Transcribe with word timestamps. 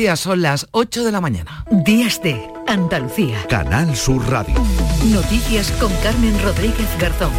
Ya 0.00 0.16
son 0.16 0.40
las 0.40 0.66
8 0.70 1.04
de 1.04 1.12
la 1.12 1.20
mañana. 1.20 1.62
Días 1.84 2.22
de 2.22 2.50
Andalucía. 2.66 3.36
Canal 3.50 3.94
Sur 3.94 4.26
Radio. 4.30 4.54
Noticias 5.12 5.70
con 5.72 5.92
Carmen 6.02 6.42
Rodríguez 6.42 6.88
Garzón. 6.98 7.30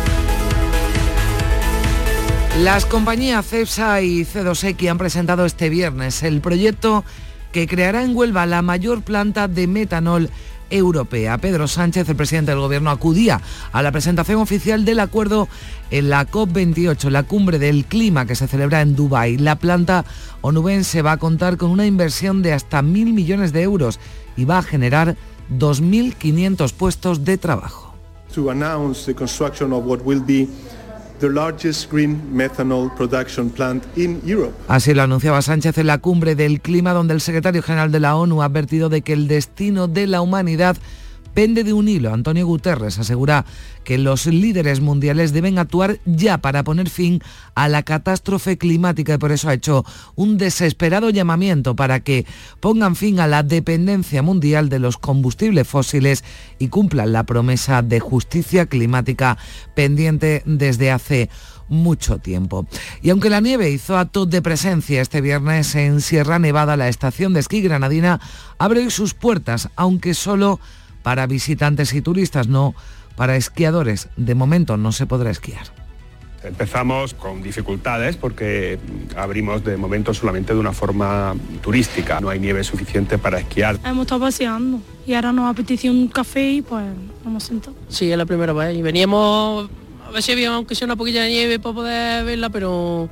Las 2.60 2.86
compañías 2.86 3.48
CEPSA 3.48 4.04
y 4.04 4.26
C2X 4.26 4.92
han 4.92 5.00
presentado 5.00 5.44
este 5.46 5.70
viernes 5.70 6.22
el 6.22 6.40
proyecto 6.40 7.04
que 7.52 7.68
creará 7.68 8.04
en 8.04 8.16
Huelva 8.16 8.46
la 8.46 8.62
mayor 8.62 9.02
planta 9.02 9.48
de 9.48 9.66
metanol 9.66 10.30
europea. 10.72 11.38
Pedro 11.38 11.68
Sánchez, 11.68 12.10
el 12.10 12.16
presidente 12.16 12.52
del 12.52 12.60
gobierno, 12.60 12.90
acudía 12.90 13.42
a 13.72 13.82
la 13.82 13.92
presentación 13.92 14.42
oficial 14.42 14.86
del 14.86 15.00
acuerdo 15.00 15.48
en 15.92 16.10
la 16.10 16.28
COP28, 16.28 17.10
la 17.10 17.24
cumbre 17.24 17.60
del 17.60 17.86
clima 17.86 18.26
que 18.26 18.36
se 18.36 18.48
celebra 18.48 18.82
en 18.82 18.96
Dubái. 18.96 19.38
La 19.38 19.58
planta 19.58 20.06
onubense 20.42 21.02
va 21.02 21.14
a 21.14 21.18
contar 21.18 21.58
con 21.58 21.72
una 21.72 21.86
inversión 21.86 22.42
de 22.42 22.54
hasta 22.54 22.82
mil 22.82 23.14
millones 23.14 23.54
de 23.54 23.62
euros 23.62 24.00
y 24.36 24.46
va 24.46 24.60
a 24.60 24.64
generar 24.64 25.16
2.500 25.52 26.74
puestos 26.74 27.26
de 27.26 27.38
trabajo. 27.38 27.94
Así 34.68 34.94
lo 34.94 35.04
anunciaba 35.04 35.42
Sánchez 35.42 35.78
en 35.78 35.88
la 35.88 36.00
cumbre 36.00 36.36
del 36.36 36.62
clima, 36.62 36.94
donde 36.94 37.14
el 37.14 37.22
secretario 37.22 37.62
general 37.62 37.92
de 37.92 38.00
la 38.00 38.16
ONU 38.16 38.42
ha 38.42 38.46
advertido 38.46 38.90
de 38.90 39.02
que 39.02 39.14
el 39.14 39.28
destino 39.28 39.88
de 39.88 40.08
la 40.08 40.22
humanidad 40.22 40.78
pende 41.34 41.64
de 41.64 41.74
un 41.74 41.88
hilo. 41.88 42.14
Antonio 42.14 42.46
Guterres 42.46 43.00
asegura 43.00 43.46
que 43.84 43.98
los 43.98 44.26
líderes 44.26 44.82
mundiales 44.82 45.34
deben 45.34 45.58
actuar 45.58 46.00
ya 46.06 46.40
para 46.40 46.64
poner 46.64 46.90
fin 46.90 47.22
a 47.56 47.68
la 47.68 47.84
catástrofe 47.84 48.58
climática 48.58 49.16
y 49.16 49.18
por 49.18 49.32
eso 49.32 49.50
ha 49.50 49.54
hecho 49.54 49.86
un 50.16 50.38
desesperado 50.38 51.10
llamamiento 51.10 51.76
para 51.76 52.02
que 52.02 52.26
pongan 52.60 52.96
fin 52.96 53.20
a 53.20 53.28
la 53.28 53.44
dependencia 53.44 54.22
mundial 54.22 54.70
de 54.70 54.80
los 54.80 54.98
combustibles 54.98 55.68
fósiles 55.68 56.24
y 56.60 56.68
cumplan 56.68 57.12
la 57.12 57.24
promesa 57.24 57.82
de 57.82 58.00
justicia 58.00 58.66
climática 58.66 59.38
pendiente 59.76 60.44
desde 60.46 60.92
hace 60.92 61.30
mucho 61.72 62.20
tiempo. 62.20 62.68
Y 63.02 63.10
aunque 63.10 63.30
la 63.30 63.40
nieve 63.40 63.72
hizo 63.72 63.98
acto 63.98 64.26
de 64.26 64.42
presencia 64.42 65.02
este 65.02 65.22
viernes 65.22 65.74
en 65.76 66.02
Sierra 66.02 66.38
Nevada, 66.38 66.78
la 66.78 66.90
estación 66.90 67.34
de 67.34 67.40
esquí 67.40 67.62
granadina 67.62 68.20
abre 68.60 68.90
sus 68.92 69.14
puertas, 69.14 69.70
aunque 69.76 70.14
solo 70.14 70.60
para 71.04 71.28
visitantes 71.28 71.94
y 71.94 72.02
turistas, 72.02 72.48
no 72.48 72.76
para 73.16 73.36
esquiadores. 73.36 74.10
De 74.18 74.36
momento 74.36 74.78
no 74.78 74.92
se 74.92 75.06
podrá 75.06 75.30
esquiar. 75.30 75.66
Empezamos 76.44 77.14
con 77.14 77.44
dificultades 77.44 78.18
porque 78.18 78.80
abrimos 79.16 79.64
de 79.64 79.78
momento 79.78 80.12
solamente 80.12 80.54
de 80.54 80.60
una 80.60 80.74
forma 80.74 81.36
turística. 81.62 82.20
No 82.20 82.30
hay 82.30 82.40
nieve 82.40 82.64
suficiente 82.64 83.20
para 83.20 83.40
esquiar. 83.40 83.78
Hemos 83.86 84.06
estado 84.06 84.22
paseando 84.22 84.80
y 85.06 85.14
ahora 85.14 85.32
nos 85.32 85.52
apetece 85.52 85.90
un 85.90 86.08
café 86.08 86.54
y 86.54 86.62
pues 86.64 86.84
hemos 87.24 87.44
sentado. 87.44 87.76
Sí, 87.90 88.12
es 88.12 88.18
la 88.18 88.26
primera 88.26 88.54
vez. 88.54 88.76
Y 88.76 88.82
veníamos, 88.82 89.70
a 90.08 90.12
ver 90.12 90.24
si 90.24 90.32
había 90.32 90.52
aunque 90.56 90.74
sea 90.74 90.86
una 90.86 90.96
poquilla 90.96 91.22
de 91.24 91.30
nieve 91.30 91.60
para 91.60 91.76
poder 91.76 92.26
verla, 92.26 92.50
pero, 92.50 93.08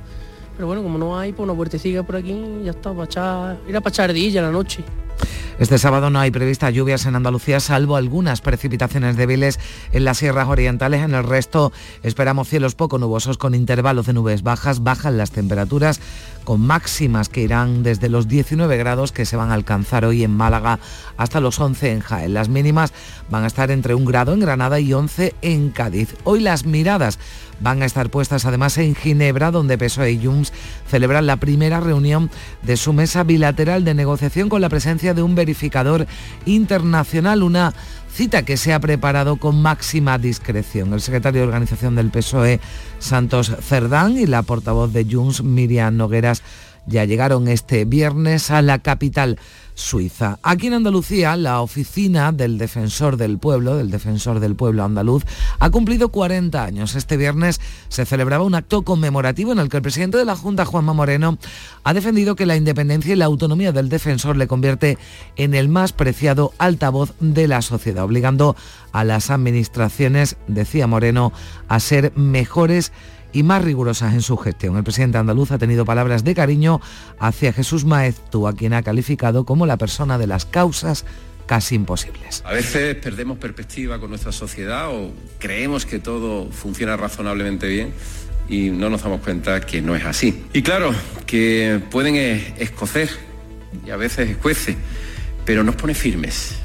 pero 0.56 0.66
bueno, 0.66 0.82
como 0.82 0.98
no 0.98 1.16
hay, 1.16 1.32
pues 1.32 1.44
una 1.44 1.54
puertecilla 1.54 2.02
por 2.02 2.16
aquí, 2.16 2.34
ya 2.64 2.72
está, 2.72 2.90
para 2.92 3.04
echar, 3.04 3.58
ir 3.68 3.76
a 3.76 3.80
pachardilla 3.80 4.42
la 4.42 4.50
noche. 4.50 4.82
Este 5.60 5.76
sábado 5.76 6.08
no 6.08 6.18
hay 6.18 6.30
previstas 6.30 6.72
lluvias 6.72 7.04
en 7.04 7.16
Andalucía, 7.16 7.60
salvo 7.60 7.96
algunas 7.96 8.40
precipitaciones 8.40 9.18
débiles 9.18 9.60
en 9.92 10.06
las 10.06 10.16
sierras 10.16 10.48
orientales. 10.48 11.02
En 11.02 11.12
el 11.12 11.22
resto 11.22 11.70
esperamos 12.02 12.48
cielos 12.48 12.74
poco 12.74 12.96
nubosos 12.96 13.36
con 13.36 13.54
intervalos 13.54 14.06
de 14.06 14.14
nubes 14.14 14.42
bajas. 14.42 14.82
Bajan 14.82 15.18
las 15.18 15.32
temperaturas 15.32 16.00
con 16.44 16.62
máximas 16.62 17.28
que 17.28 17.42
irán 17.42 17.82
desde 17.82 18.08
los 18.08 18.26
19 18.26 18.74
grados 18.78 19.12
que 19.12 19.26
se 19.26 19.36
van 19.36 19.50
a 19.50 19.54
alcanzar 19.54 20.06
hoy 20.06 20.24
en 20.24 20.34
Málaga 20.34 20.78
hasta 21.18 21.40
los 21.40 21.60
11 21.60 21.92
en 21.92 22.00
Jaén. 22.00 22.32
Las 22.32 22.48
mínimas 22.48 22.94
van 23.28 23.44
a 23.44 23.46
estar 23.46 23.70
entre 23.70 23.94
un 23.94 24.06
grado 24.06 24.32
en 24.32 24.40
Granada 24.40 24.80
y 24.80 24.94
11 24.94 25.34
en 25.42 25.68
Cádiz. 25.72 26.16
Hoy 26.24 26.40
las 26.40 26.64
miradas 26.64 27.18
van 27.60 27.82
a 27.82 27.84
estar 27.84 28.10
puestas 28.10 28.46
además 28.46 28.78
en 28.78 28.94
Ginebra, 28.94 29.50
donde 29.50 29.78
PSOE 29.78 30.12
y 30.12 30.24
Junts 30.24 30.52
celebran 30.88 31.26
la 31.26 31.36
primera 31.36 31.80
reunión 31.80 32.30
de 32.62 32.76
su 32.76 32.92
mesa 32.92 33.22
bilateral 33.22 33.84
de 33.84 33.94
negociación 33.94 34.48
con 34.48 34.62
la 34.62 34.68
presencia 34.68 35.14
de 35.14 35.22
un 35.22 35.34
verificador 35.50 36.06
internacional, 36.46 37.42
una 37.42 37.74
cita 38.12 38.44
que 38.44 38.56
se 38.56 38.72
ha 38.72 38.78
preparado 38.78 39.36
con 39.36 39.60
máxima 39.60 40.16
discreción. 40.16 40.92
El 40.92 41.00
secretario 41.00 41.40
de 41.40 41.46
organización 41.48 41.96
del 41.96 42.10
PSOE, 42.10 42.60
Santos 43.00 43.52
Cerdán, 43.60 44.16
y 44.16 44.26
la 44.26 44.42
portavoz 44.42 44.92
de 44.92 45.04
Junts, 45.04 45.42
Miriam 45.42 45.96
Nogueras, 45.96 46.42
ya 46.86 47.04
llegaron 47.04 47.48
este 47.48 47.84
viernes 47.84 48.50
a 48.50 48.62
la 48.62 48.78
capital 48.78 49.38
Suiza. 49.80 50.38
Aquí 50.42 50.66
en 50.66 50.74
Andalucía, 50.74 51.36
la 51.36 51.62
oficina 51.62 52.32
del 52.32 52.58
Defensor 52.58 53.16
del 53.16 53.38
Pueblo, 53.38 53.76
del 53.76 53.90
Defensor 53.90 54.38
del 54.38 54.54
Pueblo 54.54 54.84
andaluz, 54.84 55.24
ha 55.58 55.70
cumplido 55.70 56.10
40 56.10 56.62
años. 56.62 56.94
Este 56.94 57.16
viernes 57.16 57.60
se 57.88 58.04
celebraba 58.04 58.44
un 58.44 58.54
acto 58.54 58.82
conmemorativo 58.82 59.52
en 59.52 59.58
el 59.58 59.68
que 59.68 59.78
el 59.78 59.82
presidente 59.82 60.18
de 60.18 60.26
la 60.26 60.36
Junta, 60.36 60.66
Juanma 60.66 60.92
Moreno, 60.92 61.38
ha 61.82 61.94
defendido 61.94 62.36
que 62.36 62.46
la 62.46 62.56
independencia 62.56 63.14
y 63.14 63.16
la 63.16 63.24
autonomía 63.24 63.72
del 63.72 63.88
defensor 63.88 64.36
le 64.36 64.46
convierte 64.46 64.98
en 65.36 65.54
el 65.54 65.68
más 65.68 65.92
preciado 65.92 66.52
altavoz 66.58 67.14
de 67.20 67.48
la 67.48 67.62
sociedad, 67.62 68.04
obligando 68.04 68.56
a 68.92 69.04
las 69.04 69.30
administraciones, 69.30 70.36
decía 70.46 70.86
Moreno, 70.86 71.32
a 71.68 71.80
ser 71.80 72.12
mejores 72.16 72.92
y 73.32 73.42
más 73.42 73.64
rigurosas 73.64 74.14
en 74.14 74.22
su 74.22 74.36
gestión. 74.36 74.76
El 74.76 74.84
presidente 74.84 75.18
andaluz 75.18 75.50
ha 75.52 75.58
tenido 75.58 75.84
palabras 75.84 76.24
de 76.24 76.34
cariño 76.34 76.80
hacia 77.18 77.52
Jesús 77.52 77.84
Maeztu, 77.84 78.46
a 78.46 78.54
quien 78.54 78.72
ha 78.72 78.82
calificado 78.82 79.44
como 79.44 79.66
la 79.66 79.76
persona 79.76 80.18
de 80.18 80.26
las 80.26 80.44
causas 80.44 81.04
casi 81.46 81.74
imposibles. 81.74 82.42
A 82.46 82.52
veces 82.52 82.94
perdemos 82.96 83.38
perspectiva 83.38 83.98
con 83.98 84.10
nuestra 84.10 84.32
sociedad 84.32 84.88
o 84.90 85.12
creemos 85.38 85.84
que 85.84 85.98
todo 85.98 86.50
funciona 86.50 86.96
razonablemente 86.96 87.66
bien 87.66 87.92
y 88.48 88.70
no 88.70 88.90
nos 88.90 89.02
damos 89.02 89.20
cuenta 89.20 89.60
que 89.60 89.82
no 89.82 89.96
es 89.96 90.04
así. 90.04 90.44
Y 90.52 90.62
claro, 90.62 90.92
que 91.26 91.80
pueden 91.90 92.16
escocer 92.16 93.10
y 93.86 93.90
a 93.90 93.96
veces 93.96 94.30
escuece, 94.30 94.76
pero 95.44 95.64
nos 95.64 95.76
pone 95.76 95.94
firmes 95.94 96.56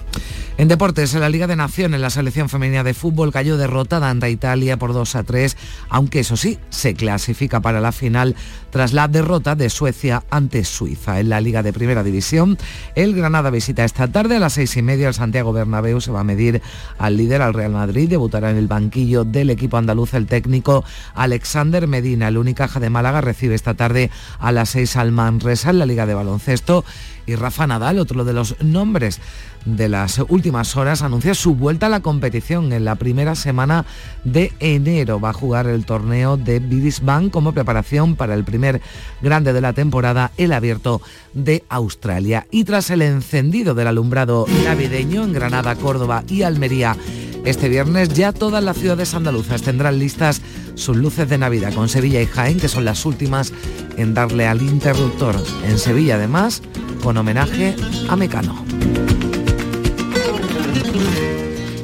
en 0.57 0.69
deportes, 0.69 1.13
en 1.13 1.19
la 1.19 1.27
Liga 1.27 1.47
de 1.47 1.57
Naciones, 1.57 1.99
la 1.99 2.09
selección 2.09 2.47
femenina 2.47 2.83
de 2.83 2.93
fútbol 2.93 3.33
cayó 3.33 3.57
derrotada 3.57 4.09
ante 4.09 4.29
Italia 4.29 4.77
por 4.77 4.93
2 4.93 5.16
a 5.16 5.23
3, 5.23 5.57
aunque 5.89 6.21
eso 6.21 6.38
sí, 6.38 6.59
se 6.69 6.93
clasifica 6.93 7.59
para 7.59 7.81
la 7.81 7.91
final 7.91 8.35
tras 8.69 8.93
la 8.93 9.09
derrota 9.09 9.55
de 9.55 9.69
Suecia 9.69 10.23
ante 10.29 10.63
Suiza. 10.63 11.19
En 11.19 11.27
la 11.27 11.41
Liga 11.41 11.61
de 11.61 11.73
Primera 11.73 12.03
División, 12.03 12.57
el 12.95 13.13
Granada 13.16 13.49
visita 13.49 13.83
esta 13.83 14.07
tarde 14.07 14.38
a 14.38 14.39
las 14.39 14.53
seis 14.53 14.77
y 14.77 14.81
media 14.81 15.09
el 15.09 15.13
Santiago 15.13 15.51
Bernabéu, 15.51 15.99
se 15.99 16.11
va 16.11 16.21
a 16.21 16.23
medir 16.23 16.61
al 16.97 17.17
líder, 17.17 17.41
al 17.41 17.53
Real 17.53 17.73
Madrid, 17.73 18.09
debutará 18.09 18.49
en 18.49 18.57
el 18.57 18.67
banquillo 18.67 19.25
del 19.25 19.49
equipo 19.49 19.75
andaluz 19.75 20.13
el 20.13 20.25
técnico 20.25 20.85
Alexander 21.16 21.85
Medina. 21.85 22.29
El 22.29 22.37
Unicaja 22.37 22.79
de 22.79 22.89
Málaga 22.89 23.19
recibe 23.19 23.55
esta 23.55 23.73
tarde 23.73 24.09
a 24.39 24.53
las 24.53 24.69
6 24.69 24.95
al 24.95 25.11
Manresa 25.11 25.72
en 25.72 25.79
la 25.79 25.85
Liga 25.85 26.05
de 26.05 26.13
Baloncesto 26.13 26.85
y 27.25 27.36
Rafa 27.36 27.68
Nadal, 27.68 28.00
otro 28.00 28.24
de 28.24 28.34
los 28.34 28.56
nombres 28.62 29.19
de 29.66 29.90
las 29.90 30.19
últimas 30.30 30.75
horas, 30.78 31.02
anuncia 31.02 31.34
su 31.34 31.56
vuelta 31.56 31.88
a 31.88 31.90
la 31.90 32.02
competición 32.02 32.72
en 32.72 32.86
la 32.86 32.96
primera 32.96 33.36
semana 33.36 33.86
de 34.24 34.53
enero. 34.59 35.19
Va 35.19 35.30
a 35.30 35.34
jugar 35.34 35.68
el 35.68 35.85
torneo 35.85 36.38
de 36.38 36.59
Bridgestone 36.59 37.31
como 37.31 37.52
preparación 37.52 38.16
para 38.16 38.35
el 38.35 38.44
primer 38.44 38.81
grande 39.22 39.53
de 39.53 39.62
la 39.62 39.74
temporada, 39.74 40.31
el 40.38 40.53
abierto 40.53 41.02
de 41.34 41.64
Australia. 41.69 42.46
Y 42.52 42.64
tras 42.64 42.90
el 42.91 43.02
encendido 43.02 43.74
del 43.74 43.88
alumbrado 43.88 44.46
navideño 44.64 45.24
en 45.24 45.34
Granada, 45.34 45.75
Córdoba 45.75 46.24
y 46.28 46.44
Almería, 46.44 46.96
este 47.45 47.69
viernes 47.69 48.09
ya 48.09 48.33
todas 48.33 48.63
las 48.63 48.78
ciudades 48.78 49.13
andaluzas 49.13 49.61
tendrán 49.61 50.00
listas 50.00 50.41
sus 50.73 50.97
luces 50.97 51.29
de 51.29 51.38
Navidad 51.38 51.73
con 51.73 51.89
Sevilla 51.89 52.22
y 52.22 52.25
Jaén, 52.25 52.59
que 52.59 52.67
son 52.67 52.85
las 52.85 53.06
últimas 53.06 53.53
en 53.97 54.13
darle 54.13 54.47
al 54.47 54.61
interruptor. 54.61 55.35
En 55.67 55.78
Sevilla, 55.78 56.16
además, 56.16 56.63
con 57.03 57.17
homenaje 57.17 57.75
a 58.09 58.16
Mecano. 58.16 58.66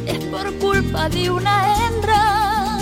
Es 0.07 0.19
por 0.25 0.51
culpa 0.55 1.09
de 1.09 1.29
una 1.29 1.87
hembra 1.87 2.79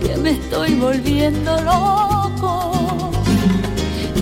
que 0.00 0.16
me 0.18 0.30
estoy 0.30 0.74
volviendo 0.74 1.60
loco. 1.62 3.10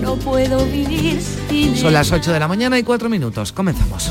No 0.00 0.17
puedo 0.17 0.65
vivir 0.67 1.21
sin 1.50 1.77
Son 1.77 1.93
las 1.93 2.11
8 2.11 2.33
de 2.33 2.41
la 2.41 2.49
mañana 2.49 2.79
y 2.79 2.83
4 2.83 3.11
minutos. 3.11 3.53
Comenzamos. 3.53 4.11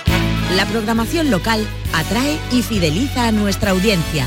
La 0.55 0.65
programación 0.65 1.31
local 1.31 1.65
atrae 1.93 2.37
y 2.51 2.61
fideliza 2.61 3.27
a 3.27 3.31
nuestra 3.31 3.71
audiencia. 3.71 4.25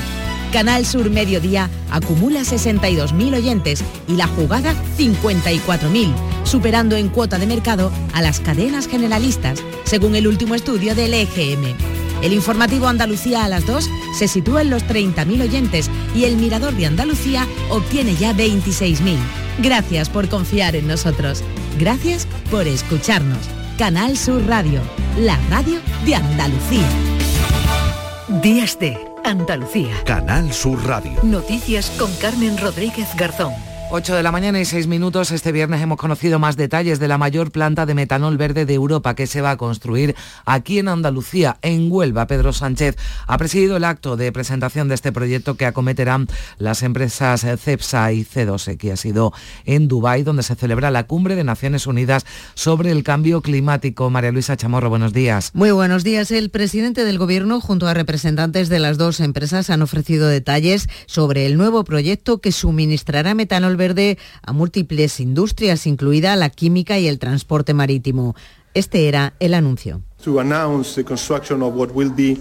Canal 0.52 0.86
Sur 0.86 1.10
Mediodía 1.10 1.68
acumula 1.90 2.40
62.000 2.40 3.36
oyentes 3.36 3.84
y 4.08 4.14
la 4.14 4.26
jugada 4.26 4.74
54.000, 4.96 6.14
superando 6.44 6.96
en 6.96 7.08
cuota 7.08 7.38
de 7.38 7.46
mercado 7.46 7.92
a 8.14 8.22
las 8.22 8.40
cadenas 8.40 8.88
generalistas, 8.88 9.62
según 9.84 10.14
el 10.14 10.26
último 10.26 10.54
estudio 10.54 10.94
del 10.94 11.12
EGM. 11.12 11.74
El 12.22 12.32
informativo 12.32 12.86
Andalucía 12.86 13.44
a 13.44 13.48
las 13.48 13.66
2 13.66 13.90
se 14.18 14.28
sitúa 14.28 14.62
en 14.62 14.70
los 14.70 14.82
30.000 14.84 15.42
oyentes 15.42 15.90
y 16.14 16.24
el 16.24 16.36
Mirador 16.36 16.72
de 16.74 16.86
Andalucía 16.86 17.46
obtiene 17.68 18.14
ya 18.14 18.32
26.000. 18.32 19.18
Gracias 19.58 20.08
por 20.08 20.28
confiar 20.30 20.74
en 20.74 20.88
nosotros. 20.88 21.42
Gracias 21.78 22.26
por 22.50 22.66
escucharnos. 22.66 23.63
Canal 23.78 24.16
Sur 24.16 24.46
Radio, 24.46 24.80
la 25.18 25.36
radio 25.50 25.80
de 26.06 26.14
Andalucía. 26.14 26.88
Días 28.40 28.78
de 28.78 28.96
Andalucía. 29.24 29.90
Canal 30.04 30.52
Sur 30.52 30.86
Radio. 30.86 31.18
Noticias 31.24 31.90
con 31.98 32.08
Carmen 32.20 32.56
Rodríguez 32.56 33.08
Garzón. 33.16 33.73
8 33.96 34.16
de 34.16 34.24
la 34.24 34.32
mañana 34.32 34.60
y 34.60 34.64
6 34.64 34.88
minutos. 34.88 35.30
Este 35.30 35.52
viernes 35.52 35.80
hemos 35.80 35.98
conocido 35.98 36.40
más 36.40 36.56
detalles 36.56 36.98
de 36.98 37.06
la 37.06 37.16
mayor 37.16 37.52
planta 37.52 37.86
de 37.86 37.94
metanol 37.94 38.36
verde 38.36 38.66
de 38.66 38.74
Europa 38.74 39.14
que 39.14 39.28
se 39.28 39.40
va 39.40 39.52
a 39.52 39.56
construir 39.56 40.16
aquí 40.44 40.80
en 40.80 40.88
Andalucía, 40.88 41.58
en 41.62 41.92
Huelva. 41.92 42.26
Pedro 42.26 42.52
Sánchez 42.52 42.96
ha 43.28 43.38
presidido 43.38 43.76
el 43.76 43.84
acto 43.84 44.16
de 44.16 44.32
presentación 44.32 44.88
de 44.88 44.96
este 44.96 45.12
proyecto 45.12 45.54
que 45.54 45.66
acometerán 45.66 46.26
las 46.58 46.82
empresas 46.82 47.42
CEPSA 47.42 48.12
y 48.12 48.24
C2E, 48.24 48.78
que 48.78 48.90
ha 48.90 48.96
sido 48.96 49.32
en 49.64 49.86
Dubái, 49.86 50.24
donde 50.24 50.42
se 50.42 50.56
celebra 50.56 50.90
la 50.90 51.04
cumbre 51.04 51.36
de 51.36 51.44
Naciones 51.44 51.86
Unidas 51.86 52.26
sobre 52.54 52.90
el 52.90 53.04
cambio 53.04 53.42
climático. 53.42 54.10
María 54.10 54.32
Luisa 54.32 54.56
Chamorro, 54.56 54.90
buenos 54.90 55.12
días. 55.12 55.52
Muy 55.54 55.70
buenos 55.70 56.02
días. 56.02 56.32
El 56.32 56.50
presidente 56.50 57.04
del 57.04 57.18
Gobierno, 57.18 57.60
junto 57.60 57.86
a 57.86 57.94
representantes 57.94 58.68
de 58.68 58.80
las 58.80 58.98
dos 58.98 59.20
empresas, 59.20 59.70
han 59.70 59.82
ofrecido 59.82 60.26
detalles 60.26 60.88
sobre 61.06 61.46
el 61.46 61.56
nuevo 61.56 61.84
proyecto 61.84 62.40
que 62.40 62.50
suministrará 62.50 63.34
metanol 63.34 63.76
verde 63.76 63.83
verde 63.84 64.18
a 64.42 64.52
múltiples 64.52 65.20
industrias, 65.20 65.86
incluida 65.86 66.36
la 66.36 66.48
química 66.48 66.98
y 66.98 67.06
el 67.06 67.18
transporte 67.18 67.74
marítimo. 67.74 68.34
Este 68.72 69.08
era 69.08 69.34
el 69.40 69.52
anuncio. 69.52 70.00
To 70.24 70.40
announce 70.40 70.94
the 70.94 71.04
construction 71.04 71.62
of 71.62 71.74
what 71.74 71.90
will 71.92 72.10
be 72.10 72.38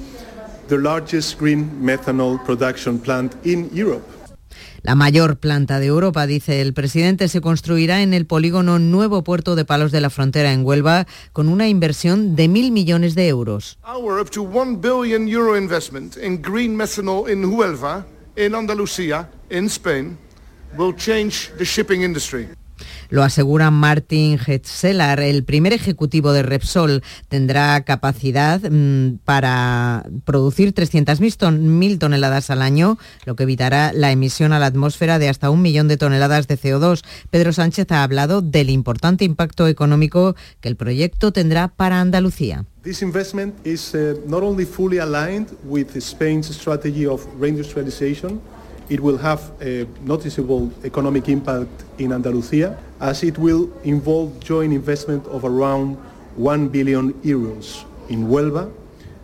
the 0.69 0.77
largest 0.77 1.39
green 1.39 1.69
methanol 1.81 2.41
production 2.45 2.97
plant 2.97 3.33
in 3.45 3.69
Europe. 3.73 4.05
La 4.83 4.95
mayor 4.95 5.37
planta 5.37 5.79
de 5.79 5.87
Europa, 5.87 6.27
dice 6.27 6.61
el 6.61 6.73
presidente, 6.73 7.27
se 7.29 7.39
construirá 7.39 8.01
en 8.01 8.13
el 8.13 8.25
polígono 8.25 8.79
Nuevo 8.79 9.23
Puerto 9.23 9.55
de 9.55 9.63
Palos 9.65 9.91
de 9.91 10.01
la 10.01 10.09
Frontera 10.09 10.51
en 10.51 10.65
Huelva 10.65 11.07
con 11.31 11.47
una 11.47 11.67
inversión 11.67 12.35
de 12.35 12.47
mil 12.47 12.71
millones 12.71 13.15
de 13.15 13.27
euros. 13.27 13.77
Our 13.85 14.19
up 14.19 14.29
to 14.31 14.43
1 14.43 14.81
billion 14.81 15.27
euro 15.27 15.57
investment 15.57 16.17
in 16.17 16.41
green 16.41 16.75
methanol 16.75 17.29
in 17.29 17.45
Huelva, 17.45 18.05
in 18.35 18.55
Andalucía, 18.55 19.29
in 19.49 19.67
Spain, 19.67 20.17
will 20.77 20.95
change 20.95 21.51
the 21.57 21.65
shipping 21.65 22.01
industry. 22.03 22.47
Lo 23.09 23.23
asegura 23.23 23.69
Martin 23.69 24.39
Hetzelar, 24.39 25.19
el 25.19 25.43
primer 25.43 25.73
ejecutivo 25.73 26.33
de 26.33 26.41
Repsol. 26.41 27.03
Tendrá 27.27 27.83
capacidad 27.83 28.59
mmm, 28.59 29.19
para 29.23 30.05
producir 30.25 30.73
300.000 30.73 31.37
ton, 31.37 31.99
toneladas 31.99 32.49
al 32.49 32.61
año, 32.61 32.97
lo 33.25 33.35
que 33.35 33.43
evitará 33.43 33.93
la 33.93 34.11
emisión 34.11 34.51
a 34.51 34.59
la 34.59 34.65
atmósfera 34.65 35.19
de 35.19 35.29
hasta 35.29 35.49
un 35.49 35.61
millón 35.61 35.87
de 35.87 35.97
toneladas 35.97 36.47
de 36.47 36.57
CO2. 36.57 37.03
Pedro 37.29 37.53
Sánchez 37.53 37.91
ha 37.91 38.03
hablado 38.03 38.41
del 38.41 38.69
importante 38.69 39.25
impacto 39.25 39.67
económico 39.67 40.35
que 40.59 40.69
el 40.69 40.75
proyecto 40.75 41.31
tendrá 41.31 41.67
para 41.67 42.01
Andalucía. 42.01 42.65
This 42.83 43.01
investment 43.01 43.55
is 43.65 43.93
uh, 43.93 44.19
not 44.27 44.43
only 44.43 44.65
fully 44.65 44.97
aligned 44.97 45.47
with 45.63 45.95
Spain's 46.01 46.47
strategy 46.47 47.05
of 47.05 47.25
reindustrialization, 47.39 48.41
it 48.93 48.99
will 48.99 49.17
have 49.17 49.41
a 49.59 49.87
noticeable 50.01 50.71
economic 50.85 51.27
impact 51.27 51.83
in 51.97 52.11
Andalucía 52.11 52.77
as 52.99 53.23
it 53.23 53.39
will 53.39 53.71
involve 53.83 54.39
joint 54.39 54.71
investment 54.71 55.25
of 55.27 55.43
around 55.43 55.97
1 56.35 56.69
billion 56.69 57.11
euros 57.25 57.85
in 58.09 58.27
Huelva 58.27 58.71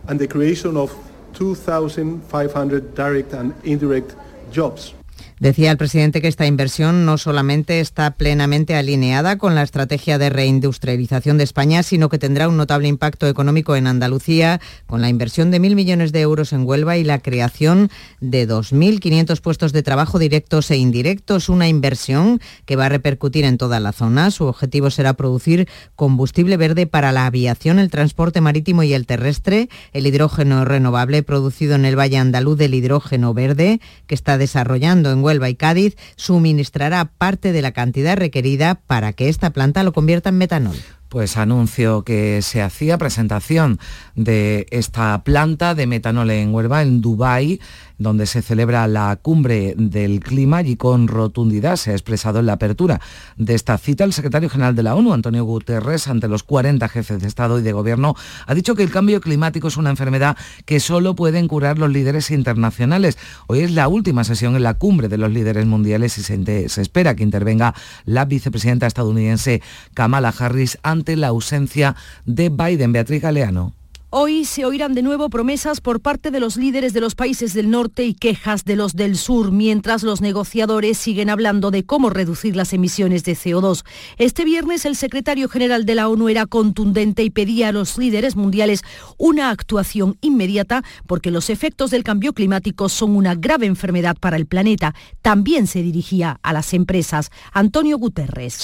and 0.08 0.18
the 0.18 0.26
creation 0.26 0.76
of 0.76 0.90
2,500 1.34 2.94
direct 2.96 3.32
and 3.32 3.54
indirect 3.62 4.16
jobs. 4.50 4.92
Decía 5.40 5.70
el 5.70 5.78
presidente 5.78 6.20
que 6.20 6.28
esta 6.28 6.44
inversión 6.44 7.06
no 7.06 7.16
solamente 7.16 7.80
está 7.80 8.10
plenamente 8.10 8.74
alineada 8.74 9.38
con 9.38 9.54
la 9.54 9.62
estrategia 9.62 10.18
de 10.18 10.28
reindustrialización 10.28 11.38
de 11.38 11.44
España, 11.44 11.82
sino 11.82 12.10
que 12.10 12.18
tendrá 12.18 12.46
un 12.46 12.58
notable 12.58 12.88
impacto 12.88 13.26
económico 13.26 13.74
en 13.74 13.86
Andalucía, 13.86 14.60
con 14.86 15.00
la 15.00 15.08
inversión 15.08 15.50
de 15.50 15.58
mil 15.58 15.76
millones 15.76 16.12
de 16.12 16.20
euros 16.20 16.52
en 16.52 16.66
Huelva 16.66 16.98
y 16.98 17.04
la 17.04 17.20
creación 17.20 17.88
de 18.20 18.46
2.500 18.46 19.40
puestos 19.40 19.72
de 19.72 19.82
trabajo 19.82 20.18
directos 20.18 20.70
e 20.70 20.76
indirectos. 20.76 21.48
Una 21.48 21.68
inversión 21.68 22.38
que 22.66 22.76
va 22.76 22.84
a 22.84 22.90
repercutir 22.90 23.46
en 23.46 23.56
toda 23.56 23.80
la 23.80 23.92
zona. 23.92 24.30
Su 24.30 24.44
objetivo 24.44 24.90
será 24.90 25.14
producir 25.14 25.68
combustible 25.96 26.58
verde 26.58 26.86
para 26.86 27.12
la 27.12 27.24
aviación, 27.24 27.78
el 27.78 27.88
transporte 27.88 28.42
marítimo 28.42 28.82
y 28.82 28.92
el 28.92 29.06
terrestre, 29.06 29.70
el 29.94 30.06
hidrógeno 30.06 30.66
renovable 30.66 31.22
producido 31.22 31.76
en 31.76 31.86
el 31.86 31.98
Valle 31.98 32.18
Andaluz 32.18 32.58
del 32.58 32.74
hidrógeno 32.74 33.32
verde 33.32 33.80
que 34.06 34.14
está 34.14 34.36
desarrollando 34.36 35.10
en 35.10 35.24
Huelva 35.24 35.29
Huelva 35.30 35.48
y 35.48 35.54
Cádiz 35.54 35.96
suministrará 36.16 37.04
parte 37.04 37.52
de 37.52 37.62
la 37.62 37.70
cantidad 37.70 38.16
requerida 38.16 38.74
para 38.74 39.12
que 39.12 39.28
esta 39.28 39.50
planta 39.50 39.84
lo 39.84 39.92
convierta 39.92 40.30
en 40.30 40.38
metanol. 40.38 40.74
Pues 41.08 41.36
anuncio 41.36 42.02
que 42.02 42.42
se 42.42 42.62
hacía 42.62 42.98
presentación 42.98 43.78
de 44.16 44.66
esta 44.70 45.22
planta 45.22 45.76
de 45.76 45.86
metanol 45.86 46.30
en 46.30 46.52
Huelva, 46.52 46.82
en 46.82 47.00
Dubái, 47.00 47.60
donde 48.00 48.26
se 48.26 48.42
celebra 48.42 48.88
la 48.88 49.14
cumbre 49.22 49.74
del 49.76 50.18
clima 50.20 50.62
y 50.62 50.74
con 50.74 51.06
rotundidad 51.06 51.76
se 51.76 51.92
ha 51.92 51.94
expresado 51.94 52.40
en 52.40 52.46
la 52.46 52.54
apertura 52.54 53.00
de 53.36 53.54
esta 53.54 53.78
cita 53.78 54.04
el 54.04 54.12
secretario 54.12 54.48
general 54.48 54.74
de 54.74 54.82
la 54.82 54.96
ONU, 54.96 55.12
Antonio 55.12 55.44
Guterres, 55.44 56.08
ante 56.08 56.26
los 56.26 56.42
40 56.42 56.88
jefes 56.88 57.20
de 57.20 57.28
Estado 57.28 57.58
y 57.58 57.62
de 57.62 57.72
Gobierno, 57.72 58.16
ha 58.46 58.54
dicho 58.54 58.74
que 58.74 58.82
el 58.82 58.90
cambio 58.90 59.20
climático 59.20 59.68
es 59.68 59.76
una 59.76 59.90
enfermedad 59.90 60.36
que 60.64 60.80
solo 60.80 61.14
pueden 61.14 61.46
curar 61.46 61.78
los 61.78 61.90
líderes 61.90 62.30
internacionales. 62.30 63.18
Hoy 63.46 63.60
es 63.60 63.72
la 63.72 63.86
última 63.86 64.24
sesión 64.24 64.56
en 64.56 64.62
la 64.62 64.74
cumbre 64.74 65.08
de 65.08 65.18
los 65.18 65.30
líderes 65.30 65.66
mundiales 65.66 66.16
y 66.18 66.22
se, 66.22 66.80
espera 66.80 67.14
que 67.14 67.22
intervenga 67.22 67.74
la 68.06 68.24
vicepresidenta 68.24 68.86
estadounidense 68.86 69.62
Kamala 69.94 70.34
Harris 70.36 70.78
ante 70.82 71.16
la 71.16 71.28
ausencia 71.28 71.96
de 72.24 72.48
Biden. 72.48 72.92
Beatriz 72.92 73.22
Galeano. 73.22 73.79
Hoy 74.12 74.44
se 74.44 74.64
oirán 74.64 74.92
de 74.94 75.02
nuevo 75.02 75.30
promesas 75.30 75.80
por 75.80 76.00
parte 76.00 76.32
de 76.32 76.40
los 76.40 76.56
líderes 76.56 76.92
de 76.92 77.00
los 77.00 77.14
países 77.14 77.54
del 77.54 77.70
norte 77.70 78.02
y 78.02 78.14
quejas 78.14 78.64
de 78.64 78.74
los 78.74 78.96
del 78.96 79.16
sur, 79.16 79.52
mientras 79.52 80.02
los 80.02 80.20
negociadores 80.20 80.98
siguen 80.98 81.30
hablando 81.30 81.70
de 81.70 81.84
cómo 81.84 82.10
reducir 82.10 82.56
las 82.56 82.72
emisiones 82.72 83.22
de 83.22 83.36
CO2. 83.36 83.84
Este 84.18 84.44
viernes 84.44 84.84
el 84.84 84.96
secretario 84.96 85.48
general 85.48 85.86
de 85.86 85.94
la 85.94 86.08
ONU 86.08 86.28
era 86.28 86.46
contundente 86.46 87.22
y 87.22 87.30
pedía 87.30 87.68
a 87.68 87.72
los 87.72 87.98
líderes 87.98 88.34
mundiales 88.34 88.82
una 89.16 89.50
actuación 89.50 90.16
inmediata 90.22 90.82
porque 91.06 91.30
los 91.30 91.48
efectos 91.48 91.92
del 91.92 92.02
cambio 92.02 92.32
climático 92.32 92.88
son 92.88 93.14
una 93.14 93.36
grave 93.36 93.66
enfermedad 93.66 94.16
para 94.18 94.36
el 94.36 94.46
planeta. 94.46 94.92
También 95.22 95.68
se 95.68 95.84
dirigía 95.84 96.40
a 96.42 96.52
las 96.52 96.74
empresas. 96.74 97.30
Antonio 97.52 97.96
Guterres. 97.96 98.58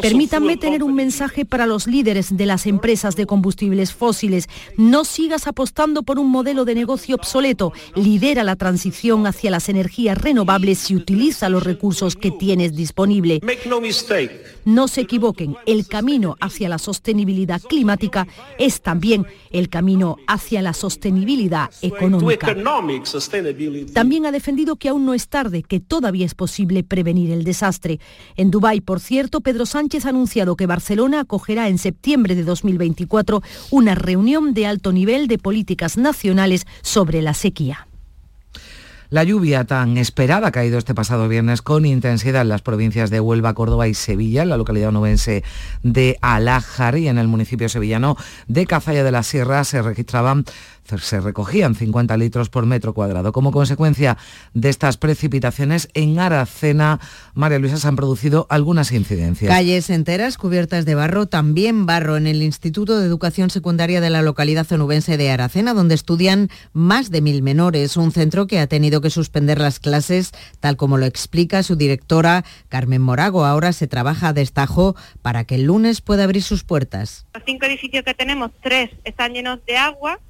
Permítanme 0.00 0.56
tener 0.56 0.82
un 0.82 0.94
mensaje 0.94 1.44
para 1.44 1.66
los 1.66 1.86
líderes 1.86 2.34
de 2.34 2.46
las 2.46 2.66
empresas 2.66 3.14
de 3.14 3.26
combustible 3.26 3.57
fósiles. 3.92 4.48
No 4.76 5.04
sigas 5.04 5.46
apostando 5.46 6.02
por 6.02 6.18
un 6.18 6.30
modelo 6.30 6.64
de 6.64 6.74
negocio 6.74 7.16
obsoleto. 7.16 7.72
Lidera 7.94 8.44
la 8.44 8.56
transición 8.56 9.26
hacia 9.26 9.50
las 9.50 9.68
energías 9.68 10.18
renovables 10.18 10.90
y 10.90 10.96
utiliza 10.96 11.48
los 11.48 11.62
recursos 11.62 12.16
que 12.16 12.30
tienes 12.30 12.74
disponible. 12.74 13.40
No 14.64 14.88
se 14.88 15.00
equivoquen, 15.02 15.56
el 15.66 15.86
camino 15.86 16.36
hacia 16.40 16.68
la 16.68 16.78
sostenibilidad 16.78 17.60
climática 17.62 18.26
es 18.58 18.80
también 18.80 19.26
el 19.50 19.68
camino 19.68 20.16
hacia 20.26 20.62
la 20.62 20.72
sostenibilidad 20.72 21.70
económica. 21.82 22.54
También 23.92 24.26
ha 24.26 24.32
defendido 24.32 24.76
que 24.76 24.88
aún 24.88 25.06
no 25.06 25.14
es 25.14 25.28
tarde, 25.28 25.62
que 25.62 25.80
todavía 25.80 26.26
es 26.26 26.34
posible 26.34 26.84
prevenir 26.84 27.30
el 27.30 27.44
desastre. 27.44 27.98
En 28.36 28.50
Dubái, 28.50 28.80
por 28.80 29.00
cierto, 29.00 29.40
Pedro 29.40 29.66
Sánchez 29.66 30.06
ha 30.06 30.10
anunciado 30.10 30.56
que 30.56 30.66
Barcelona 30.66 31.20
acogerá 31.20 31.68
en 31.68 31.78
septiembre 31.78 32.34
de 32.34 32.44
2024 32.44 33.42
una 33.70 33.94
reunión 33.94 34.54
de 34.54 34.66
alto 34.66 34.92
nivel 34.92 35.28
de 35.28 35.38
políticas 35.38 35.96
nacionales 35.96 36.66
sobre 36.82 37.22
la 37.22 37.34
sequía. 37.34 37.88
La 39.10 39.24
lluvia 39.24 39.64
tan 39.64 39.96
esperada 39.96 40.48
ha 40.48 40.52
caído 40.52 40.76
este 40.76 40.94
pasado 40.94 41.28
viernes 41.28 41.62
con 41.62 41.86
intensidad 41.86 42.42
en 42.42 42.50
las 42.50 42.60
provincias 42.60 43.08
de 43.08 43.20
Huelva, 43.20 43.54
Córdoba 43.54 43.88
y 43.88 43.94
Sevilla, 43.94 44.42
en 44.42 44.50
la 44.50 44.58
localidad 44.58 44.90
onubense 44.90 45.44
de 45.82 46.18
Alájar 46.20 46.98
y 46.98 47.08
en 47.08 47.16
el 47.16 47.26
municipio 47.26 47.70
sevillano 47.70 48.18
de 48.48 48.66
Cazalla 48.66 49.04
de 49.04 49.10
la 49.10 49.22
Sierra 49.22 49.64
se 49.64 49.80
registraban 49.80 50.44
se 50.96 51.20
recogían 51.20 51.74
50 51.74 52.16
litros 52.16 52.48
por 52.48 52.64
metro 52.66 52.94
cuadrado. 52.94 53.32
Como 53.32 53.52
consecuencia 53.52 54.16
de 54.54 54.68
estas 54.68 54.96
precipitaciones, 54.96 55.88
en 55.94 56.18
Aracena, 56.18 57.00
María 57.34 57.58
Luisa, 57.58 57.76
se 57.76 57.88
han 57.88 57.96
producido 57.96 58.46
algunas 58.48 58.92
incidencias. 58.92 59.50
Calles 59.50 59.90
enteras 59.90 60.38
cubiertas 60.38 60.84
de 60.84 60.94
barro, 60.94 61.26
también 61.26 61.86
barro 61.86 62.16
en 62.16 62.26
el 62.26 62.42
Instituto 62.42 62.98
de 62.98 63.06
Educación 63.06 63.50
Secundaria 63.50 64.00
de 64.00 64.10
la 64.10 64.22
localidad 64.22 64.64
zonubense 64.64 65.16
de 65.16 65.30
Aracena, 65.30 65.74
donde 65.74 65.94
estudian 65.94 66.48
más 66.72 67.10
de 67.10 67.20
mil 67.20 67.42
menores, 67.42 67.96
un 67.96 68.12
centro 68.12 68.46
que 68.46 68.58
ha 68.58 68.66
tenido 68.66 69.00
que 69.00 69.10
suspender 69.10 69.58
las 69.58 69.80
clases, 69.80 70.32
tal 70.60 70.76
como 70.76 70.96
lo 70.96 71.06
explica 71.06 71.62
su 71.62 71.76
directora 71.76 72.44
Carmen 72.68 73.02
Morago. 73.02 73.44
Ahora 73.44 73.72
se 73.72 73.86
trabaja 73.86 74.28
a 74.28 74.32
destajo 74.32 74.96
para 75.22 75.44
que 75.44 75.56
el 75.56 75.64
lunes 75.64 76.00
pueda 76.00 76.24
abrir 76.24 76.42
sus 76.42 76.64
puertas. 76.64 77.26
Los 77.34 77.42
cinco 77.44 77.66
edificios 77.66 78.04
que 78.04 78.14
tenemos, 78.14 78.50
tres 78.62 78.90
están 79.04 79.32
llenos 79.32 79.64
de 79.66 79.76
agua, 79.76 80.20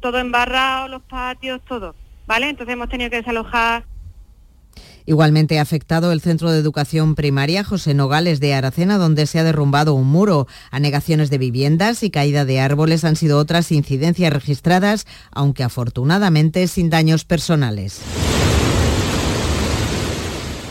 todo 0.00 0.18
embarrado, 0.18 0.88
los 0.88 1.02
patios, 1.02 1.60
todo, 1.68 1.94
¿vale? 2.26 2.48
Entonces 2.48 2.72
hemos 2.74 2.88
tenido 2.88 3.10
que 3.10 3.16
desalojar 3.16 3.84
Igualmente 5.06 5.60
ha 5.60 5.62
afectado 5.62 6.10
el 6.10 6.20
Centro 6.20 6.50
de 6.50 6.58
Educación 6.58 7.14
Primaria 7.14 7.62
José 7.62 7.94
Nogales 7.94 8.40
de 8.40 8.54
Aracena, 8.54 8.98
donde 8.98 9.26
se 9.26 9.38
ha 9.38 9.44
derrumbado 9.44 9.94
un 9.94 10.08
muro. 10.08 10.48
Anegaciones 10.72 11.30
de 11.30 11.38
viviendas 11.38 12.02
y 12.02 12.10
caída 12.10 12.44
de 12.44 12.58
árboles 12.58 13.04
han 13.04 13.14
sido 13.14 13.38
otras 13.38 13.70
incidencias 13.70 14.32
registradas, 14.32 15.06
aunque 15.30 15.62
afortunadamente 15.62 16.66
sin 16.66 16.90
daños 16.90 17.24
personales. 17.24 18.00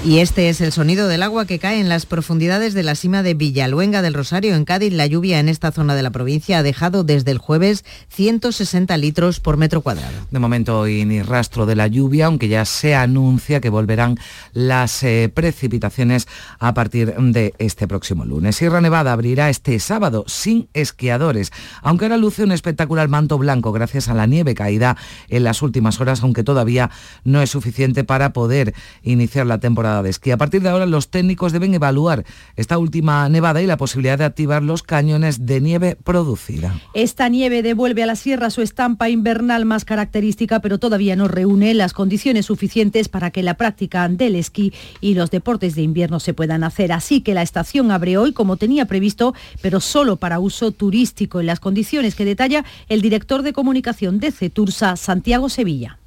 Y 0.06 0.20
este 0.20 0.50
es 0.50 0.62
el 0.62 0.72
sonido 0.72 1.08
del 1.08 1.24
agua 1.24 1.48
que 1.48 1.58
cae 1.58 1.80
en 1.80 1.90
las 1.90 2.06
profundidades 2.06 2.76
de 2.76 2.84
la 2.84 2.94
cima 2.94 3.24
de 3.24 3.34
Villaluenga 3.34 4.04
del 4.04 4.14
Rosario, 4.14 4.54
en 4.54 4.64
Cádiz. 4.64 4.94
La 4.94 5.08
lluvia 5.08 5.40
en 5.40 5.50
esta 5.50 5.72
zona 5.72 5.96
de 5.96 6.04
la 6.04 6.12
provincia 6.12 6.60
ha 6.60 6.64
dejado 6.64 7.04
desde 7.04 7.32
el 7.32 7.40
jueves 7.40 7.84
160 8.10 8.96
litros 8.98 9.40
por 9.40 9.58
metro 9.58 9.82
cuadrado. 9.82 10.14
De 10.30 10.38
momento 10.38 10.80
hoy 10.80 11.06
ni 11.06 11.24
rastro 11.24 11.66
de 11.66 11.76
la 11.76 11.88
lluvia, 11.88 12.28
aunque 12.28 12.48
ya 12.48 12.66
se 12.66 12.94
anuncia 12.94 13.60
que 13.62 13.70
volverán 13.70 14.20
las 14.54 15.02
eh, 15.02 15.32
precipitaciones 15.34 16.28
a 16.60 16.76
partir 16.76 17.16
de 17.16 17.56
este 17.58 17.88
próximo 17.88 18.26
lunes. 18.26 18.58
Sierra 18.58 18.82
Nevada 18.82 19.12
abrirá 19.12 19.50
este 19.50 19.80
sábado 19.80 20.24
sin 20.28 20.70
esquiadores, 20.76 21.52
aunque 21.82 22.06
ahora 22.06 22.18
luce 22.18 22.44
un 22.44 22.52
espectacular 22.52 23.10
manto 23.10 23.40
blanco 23.40 23.72
gracias 23.72 24.08
a 24.08 24.14
la 24.14 24.28
nieve 24.28 24.54
caída 24.54 24.98
en 25.30 25.44
las 25.44 25.64
últimas 25.64 26.00
horas, 26.00 26.22
aunque 26.22 26.44
todavía 26.44 26.92
no 27.24 27.42
es 27.42 27.50
suficiente 27.50 28.04
para 28.04 28.34
poder 28.34 28.76
iniciar 29.02 29.48
la 29.48 29.58
temporada 29.58 29.95
de 30.04 30.10
esquí. 30.10 30.32
A 30.32 30.38
partir 30.38 30.62
de 30.62 30.70
ahora 30.70 30.86
los 30.86 31.10
técnicos 31.10 31.52
deben 31.52 31.74
evaluar 31.74 32.26
esta 32.56 32.78
última 32.78 33.28
nevada 33.30 33.62
y 33.62 33.68
la 33.68 33.78
posibilidad 33.78 34.18
de 34.18 34.26
activar 34.26 34.64
los 34.64 34.84
cañones 34.84 35.46
de 35.46 35.62
nieve 35.62 35.98
producida. 36.04 36.80
Esta 36.94 37.30
nieve 37.30 37.62
devuelve 37.62 38.04
a 38.04 38.06
la 38.06 38.16
sierra 38.16 38.50
su 38.50 38.62
estampa 38.62 39.10
invernal 39.10 39.66
más 39.66 39.86
característica, 39.86 40.60
pero 40.60 40.78
todavía 40.78 41.16
no 41.16 41.28
reúne 41.28 41.74
las 41.74 41.94
condiciones 41.94 42.46
suficientes 42.48 43.10
para 43.10 43.32
que 43.32 43.44
la 43.44 43.56
práctica 43.56 44.08
del 44.08 44.36
esquí 44.36 44.74
y 45.02 45.14
los 45.14 45.32
deportes 45.32 45.76
de 45.76 45.82
invierno 45.82 46.20
se 46.20 46.34
puedan 46.34 46.64
hacer. 46.64 46.92
Así 46.92 47.22
que 47.22 47.34
la 47.34 47.42
estación 47.42 47.92
abre 47.92 48.18
hoy 48.18 48.34
como 48.34 48.58
tenía 48.58 48.86
previsto, 48.86 49.34
pero 49.62 49.80
solo 49.80 50.18
para 50.18 50.40
uso 50.40 50.72
turístico 50.72 51.40
en 51.40 51.48
las 51.48 51.60
condiciones 51.60 52.16
que 52.16 52.26
detalla 52.26 52.66
el 52.90 53.02
director 53.02 53.42
de 53.42 53.54
comunicación 53.54 54.20
de 54.20 54.32
CETURSA, 54.32 54.96
Santiago 54.96 55.50
Sevilla. 55.50 56.00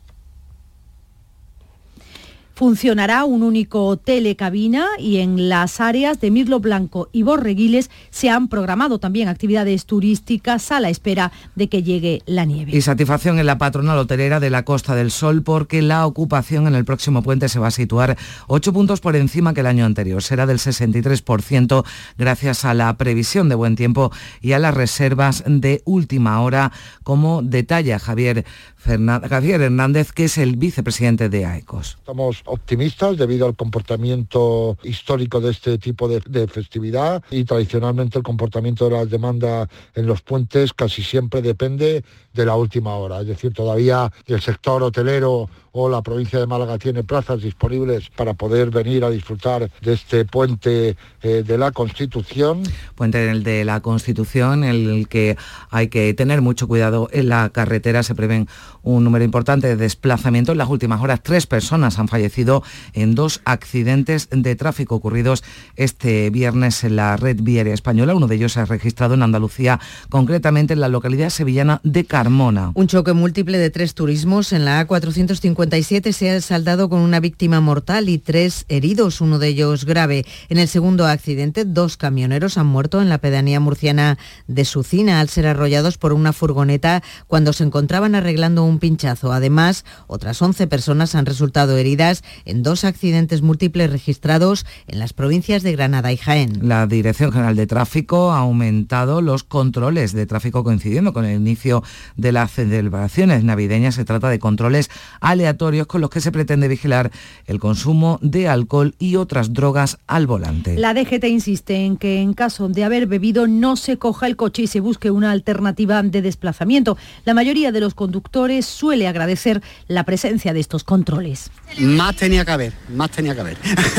Funcionará 2.59 3.25
un 3.25 3.45
único 3.45 3.99
telecabina 3.99 4.89
y 4.99 5.19
en 5.19 5.49
las 5.49 5.81
áreas 5.81 6.21
de 6.21 6.33
Mirlo 6.33 6.59
Blanco 6.59 7.09
y 7.13 7.23
Borreguiles 7.23 7.89
se 8.11 8.31
han 8.31 8.49
programado 8.49 8.99
también 8.99 9.29
actividades 9.29 9.87
turísticas 9.87 10.73
a 10.73 10.81
la 10.81 10.91
espera 10.91 11.31
de 11.55 11.69
que 11.69 11.85
llegue 11.85 12.21
la 12.27 12.45
nieve. 12.45 12.77
Y 12.77 12.83
satisfacción 12.83 13.39
en 13.39 13.47
la 13.47 13.59
patronal 13.59 13.97
hotelera 13.97 14.41
de 14.41 14.51
la 14.51 14.65
Costa 14.65 14.97
del 14.97 15.13
Sol 15.13 15.45
porque 15.45 15.83
la 15.83 16.05
ocupación 16.05 16.67
en 16.67 16.75
el 16.75 16.85
próximo 16.85 17.23
puente 17.23 17.49
se 17.49 17.61
va 17.61 17.69
a 17.69 17.71
situar 17.71 18.19
8 18.49 18.73
puntos 18.73 18.99
por 18.99 19.15
encima 19.15 19.55
que 19.55 19.61
el 19.61 19.67
año 19.67 19.85
anterior. 19.85 20.21
Será 20.21 20.45
del 20.45 20.59
63% 20.59 21.85
gracias 22.19 22.65
a 22.65 22.75
la 22.75 22.97
previsión 22.97 23.49
de 23.49 23.55
buen 23.55 23.77
tiempo 23.77 24.11
y 24.41 24.51
a 24.51 24.59
las 24.59 24.75
reservas 24.75 25.45
de 25.47 25.81
última 25.85 26.41
hora, 26.41 26.73
como 27.05 27.41
detalla 27.41 28.01
Javier, 28.01 28.45
Javier 28.79 29.61
Hernández, 29.61 30.13
que 30.13 30.25
es 30.25 30.39
el 30.39 30.57
vicepresidente 30.57 31.29
de 31.29 31.45
AECOS 31.45 31.99
optimistas 32.45 33.17
debido 33.17 33.47
al 33.47 33.57
comportamiento 33.57 34.79
histórico 34.83 35.41
de 35.41 35.51
este 35.51 35.79
tipo 35.79 36.09
de, 36.09 36.21
de, 36.29 36.47
festividad 36.49 37.23
y 37.31 37.45
tradicionalmente 37.45 38.19
el 38.19 38.25
comportamiento 38.25 38.89
de 38.89 38.97
la 38.97 39.05
demanda 39.05 39.69
en 39.95 40.07
los 40.07 40.23
puentes 40.23 40.73
casi 40.73 41.03
siempre 41.03 41.43
depende 41.43 42.05
de 42.33 42.47
la 42.47 42.57
última 42.57 42.95
hora. 42.95 43.21
Es 43.21 43.27
decir, 43.27 43.53
todavía 43.53 44.13
el 44.27 44.41
sector 44.41 44.83
hotelero 44.83 45.49
o 45.81 45.89
la 45.89 46.03
provincia 46.03 46.41
de 46.41 46.47
Málaga 46.49 46.77
tiene 46.77 47.05
plazas 47.05 47.41
disponibles 47.41 48.11
para 48.11 48.35
poder 48.35 48.71
venir 48.71 49.05
a 49.05 49.11
disfrutar 49.11 49.71
de 49.81 49.93
este 49.93 50.25
puente 50.25 50.97
eh, 51.23 51.45
de 51.47 51.57
la 51.57 51.71
Constitución. 51.71 52.65
Puente 52.97 53.19
de 53.19 53.65
la 53.65 53.81
Constitución, 53.81 54.65
el 54.65 55.07
que 55.09 55.37
hay 55.71 55.87
que 55.87 56.13
tener 56.15 56.43
mucho 56.43 56.67
cuidado 56.67 57.09
en 57.13 57.29
la 57.29 57.51
carretera. 57.51 58.03
Se 58.03 58.17
prevén 58.17 58.49
un 58.97 59.05
número 59.05 59.25
importante 59.25 59.69
de 59.69 59.77
desplazamientos. 59.77 60.53
En 60.55 60.59
las 60.59 60.69
últimas 60.69 61.01
horas, 61.03 61.21
tres 61.23 61.47
personas 61.47 61.99
han 61.99 62.09
fallecido 62.09 62.63
en 62.95 63.15
dos 63.15 63.41
accidentes 63.45 64.29
de 64.31 64.57
tráfico 64.57 64.95
ocurridos 64.95 65.45
este 65.77 66.31
viernes 66.31 66.85
en 66.85 66.97
la 66.97 67.17
red 67.17 67.37
viaria 67.41 67.75
española. 67.75 68.15
Uno 68.15 68.27
de 68.27 68.37
ellos 68.37 68.53
se 68.53 68.61
ha 68.61 68.65
registrado 68.65 69.15
en 69.15 69.23
Andalucía, 69.23 69.79
concretamente 70.09 70.73
en 70.73 70.81
la 70.81 70.89
localidad 70.89 71.29
sevillana 71.29 71.81
de 71.85 72.05
Carmona. 72.05 72.73
Un 72.75 72.87
choque 72.87 73.13
múltiple 73.13 73.59
de 73.59 73.71
tres 73.71 73.95
turismos 73.95 74.53
en 74.53 74.65
la 74.65 74.87
A457 74.87 76.13
se 76.13 76.31
ha 76.31 76.41
saldado 76.41 76.89
con 76.89 77.01
una 77.01 77.21
víctima 77.21 77.61
mortal 77.61 78.09
y 78.09 78.19
tres 78.19 78.65
heridos, 78.69 79.21
uno 79.21 79.39
de 79.39 79.49
ellos 79.49 79.85
grave. 79.85 80.25
En 80.49 80.59
el 80.59 80.69
segundo 80.69 81.07
accidente, 81.07 81.65
dos 81.67 81.99
camioneros 81.99 82.57
han 82.57 82.67
muerto 82.67 83.03
en 83.03 83.11
la 83.11 83.19
pedanía 83.19 83.61
murciana 83.61 84.19
de 84.47 84.65
Sucina 84.65 85.21
al 85.21 85.29
ser 85.29 85.47
arrollados 85.47 85.99
por 85.99 86.15
una 86.15 86.33
furgoneta 86.33 87.03
cuando 87.27 87.53
se 87.53 87.65
encontraban 87.65 88.15
arreglando 88.15 88.65
un 88.65 88.78
pinchazo. 88.79 89.33
Además, 89.33 89.85
otras 90.07 90.41
11 90.41 90.67
personas 90.67 91.15
han 91.15 91.27
resultado 91.27 91.77
heridas 91.77 92.23
en 92.45 92.63
dos 92.63 92.85
accidentes 92.85 93.43
múltiples 93.43 93.91
registrados 93.91 94.67
en 94.87 94.99
las 94.99 95.13
provincias 95.13 95.63
de 95.63 95.73
Granada 95.73 96.13
y 96.13 96.17
Jaén. 96.17 96.61
La 96.63 96.87
Dirección 96.87 97.33
General 97.33 97.57
de 97.57 97.67
Tráfico 97.67 98.33
ha 98.33 98.39
aumentado 98.39 99.23
los 99.23 99.45
controles 99.45 100.13
de 100.13 100.27
tráfico 100.27 100.65
coincidiendo 100.65 101.13
con 101.13 101.25
el 101.25 101.37
inicio 101.37 101.83
de 102.17 102.33
las 102.33 102.53
celebraciones 102.53 103.45
navideñas. 103.45 103.97
Se 103.97 104.05
trata 104.05 104.29
de 104.29 104.39
controles 104.39 104.91
aleatorios 105.21 105.87
con 105.87 106.01
los 106.01 106.11
que 106.11 106.21
se 106.21 106.33
pretende 106.33 106.69
vigilar 106.69 107.11
el 107.47 107.59
consumo 107.61 108.19
de 108.23 108.49
alcohol 108.49 108.95
y 108.99 109.17
otras 109.17 109.53
drogas 109.53 109.99
al 110.07 110.27
volante. 110.27 110.77
La 110.77 110.95
DGT 110.95 111.25
insiste 111.25 111.85
en 111.85 111.97
que 111.97 112.21
en 112.21 112.35
caso 112.35 112.69
de 112.69 112.85
haber 112.85 113.07
bebido 113.07 113.47
no 113.47 113.77
se 113.77 113.99
coja 113.99 114.27
el 114.27 114.37
coche 114.37 114.63
y 114.63 114.67
se 114.67 114.81
busque 114.81 115.11
una 115.11 115.31
alternativa 115.31 116.03
de 116.03 116.23
desplazamiento. 116.23 116.97
La 117.25 117.35
mayoría 117.35 117.73
de 117.73 117.81
los 117.81 117.95
conductores 117.95 118.58
suele 118.63 119.09
agradecer 119.09 119.63
la 119.87 120.05
presencia 120.05 120.53
de 120.53 120.61
estos 120.61 120.85
controles. 120.85 121.51
Más 121.79 122.17
tenía 122.17 122.45
que 122.45 122.51
haber, 122.51 122.73
más 122.95 123.11
tenía 123.11 123.35
que 123.35 123.41
haber. 123.41 123.57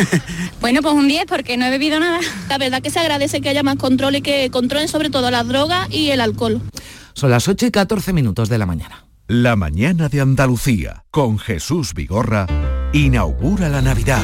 bueno, 0.62 0.82
pues 0.82 0.94
un 0.94 1.08
10 1.08 1.25
porque 1.28 1.58
no 1.58 1.66
he 1.66 1.70
bebido 1.70 2.00
nada. 2.00 2.20
La 2.50 2.58
verdad 2.58 2.82
que 2.82 2.89
se 2.89 3.00
agradece 3.00 3.42
que 3.42 3.50
haya 3.50 3.63
más 3.63 3.78
control 3.78 4.18
y 4.18 4.22
que 4.22 4.50
controlen 4.51 4.88
sobre 4.88 5.10
todo 5.10 5.32
las 5.32 5.48
drogas 5.48 5.89
y 5.92 6.10
el 6.10 6.22
alcohol. 6.22 6.62
Son 7.13 7.30
las 7.30 7.48
8 7.48 7.68
y 7.68 7.72
14 7.72 8.13
minutos 8.13 8.50
de 8.50 8.58
la 8.58 8.66
mañana. 8.66 9.06
La 9.28 9.56
mañana 9.56 10.10
de 10.10 10.22
Andalucía, 10.22 11.04
con 11.12 11.38
Jesús 11.38 11.94
Vigorra, 11.94 12.48
inaugura 12.94 13.70
la 13.70 13.82
Navidad. 13.82 14.24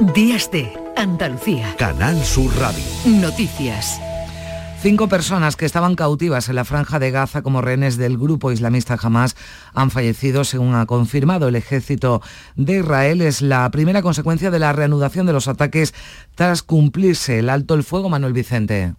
Días 0.00 0.50
de 0.50 0.72
Andalucía. 0.96 1.74
Canal 1.76 2.16
Sur 2.24 2.50
Radio. 2.56 2.82
Noticias. 3.04 4.00
Cinco 4.80 5.08
personas 5.08 5.56
que 5.56 5.66
estaban 5.66 5.94
cautivas 5.94 6.48
en 6.48 6.54
la 6.54 6.64
franja 6.64 6.98
de 6.98 7.10
Gaza 7.10 7.42
como 7.42 7.60
rehenes 7.60 7.98
del 7.98 8.16
grupo 8.16 8.50
islamista 8.50 8.96
Hamas 8.98 9.36
han 9.74 9.90
fallecido, 9.90 10.44
según 10.44 10.74
ha 10.74 10.86
confirmado 10.86 11.48
el 11.48 11.56
ejército 11.56 12.22
de 12.56 12.78
Israel. 12.78 13.20
Es 13.20 13.42
la 13.42 13.70
primera 13.70 14.00
consecuencia 14.00 14.50
de 14.50 14.58
la 14.58 14.72
reanudación 14.72 15.26
de 15.26 15.34
los 15.34 15.48
ataques 15.48 15.92
tras 16.34 16.62
cumplirse 16.62 17.38
el 17.38 17.50
alto 17.50 17.74
el 17.74 17.84
fuego, 17.84 18.08
Manuel 18.08 18.32
Vicente. 18.32 18.94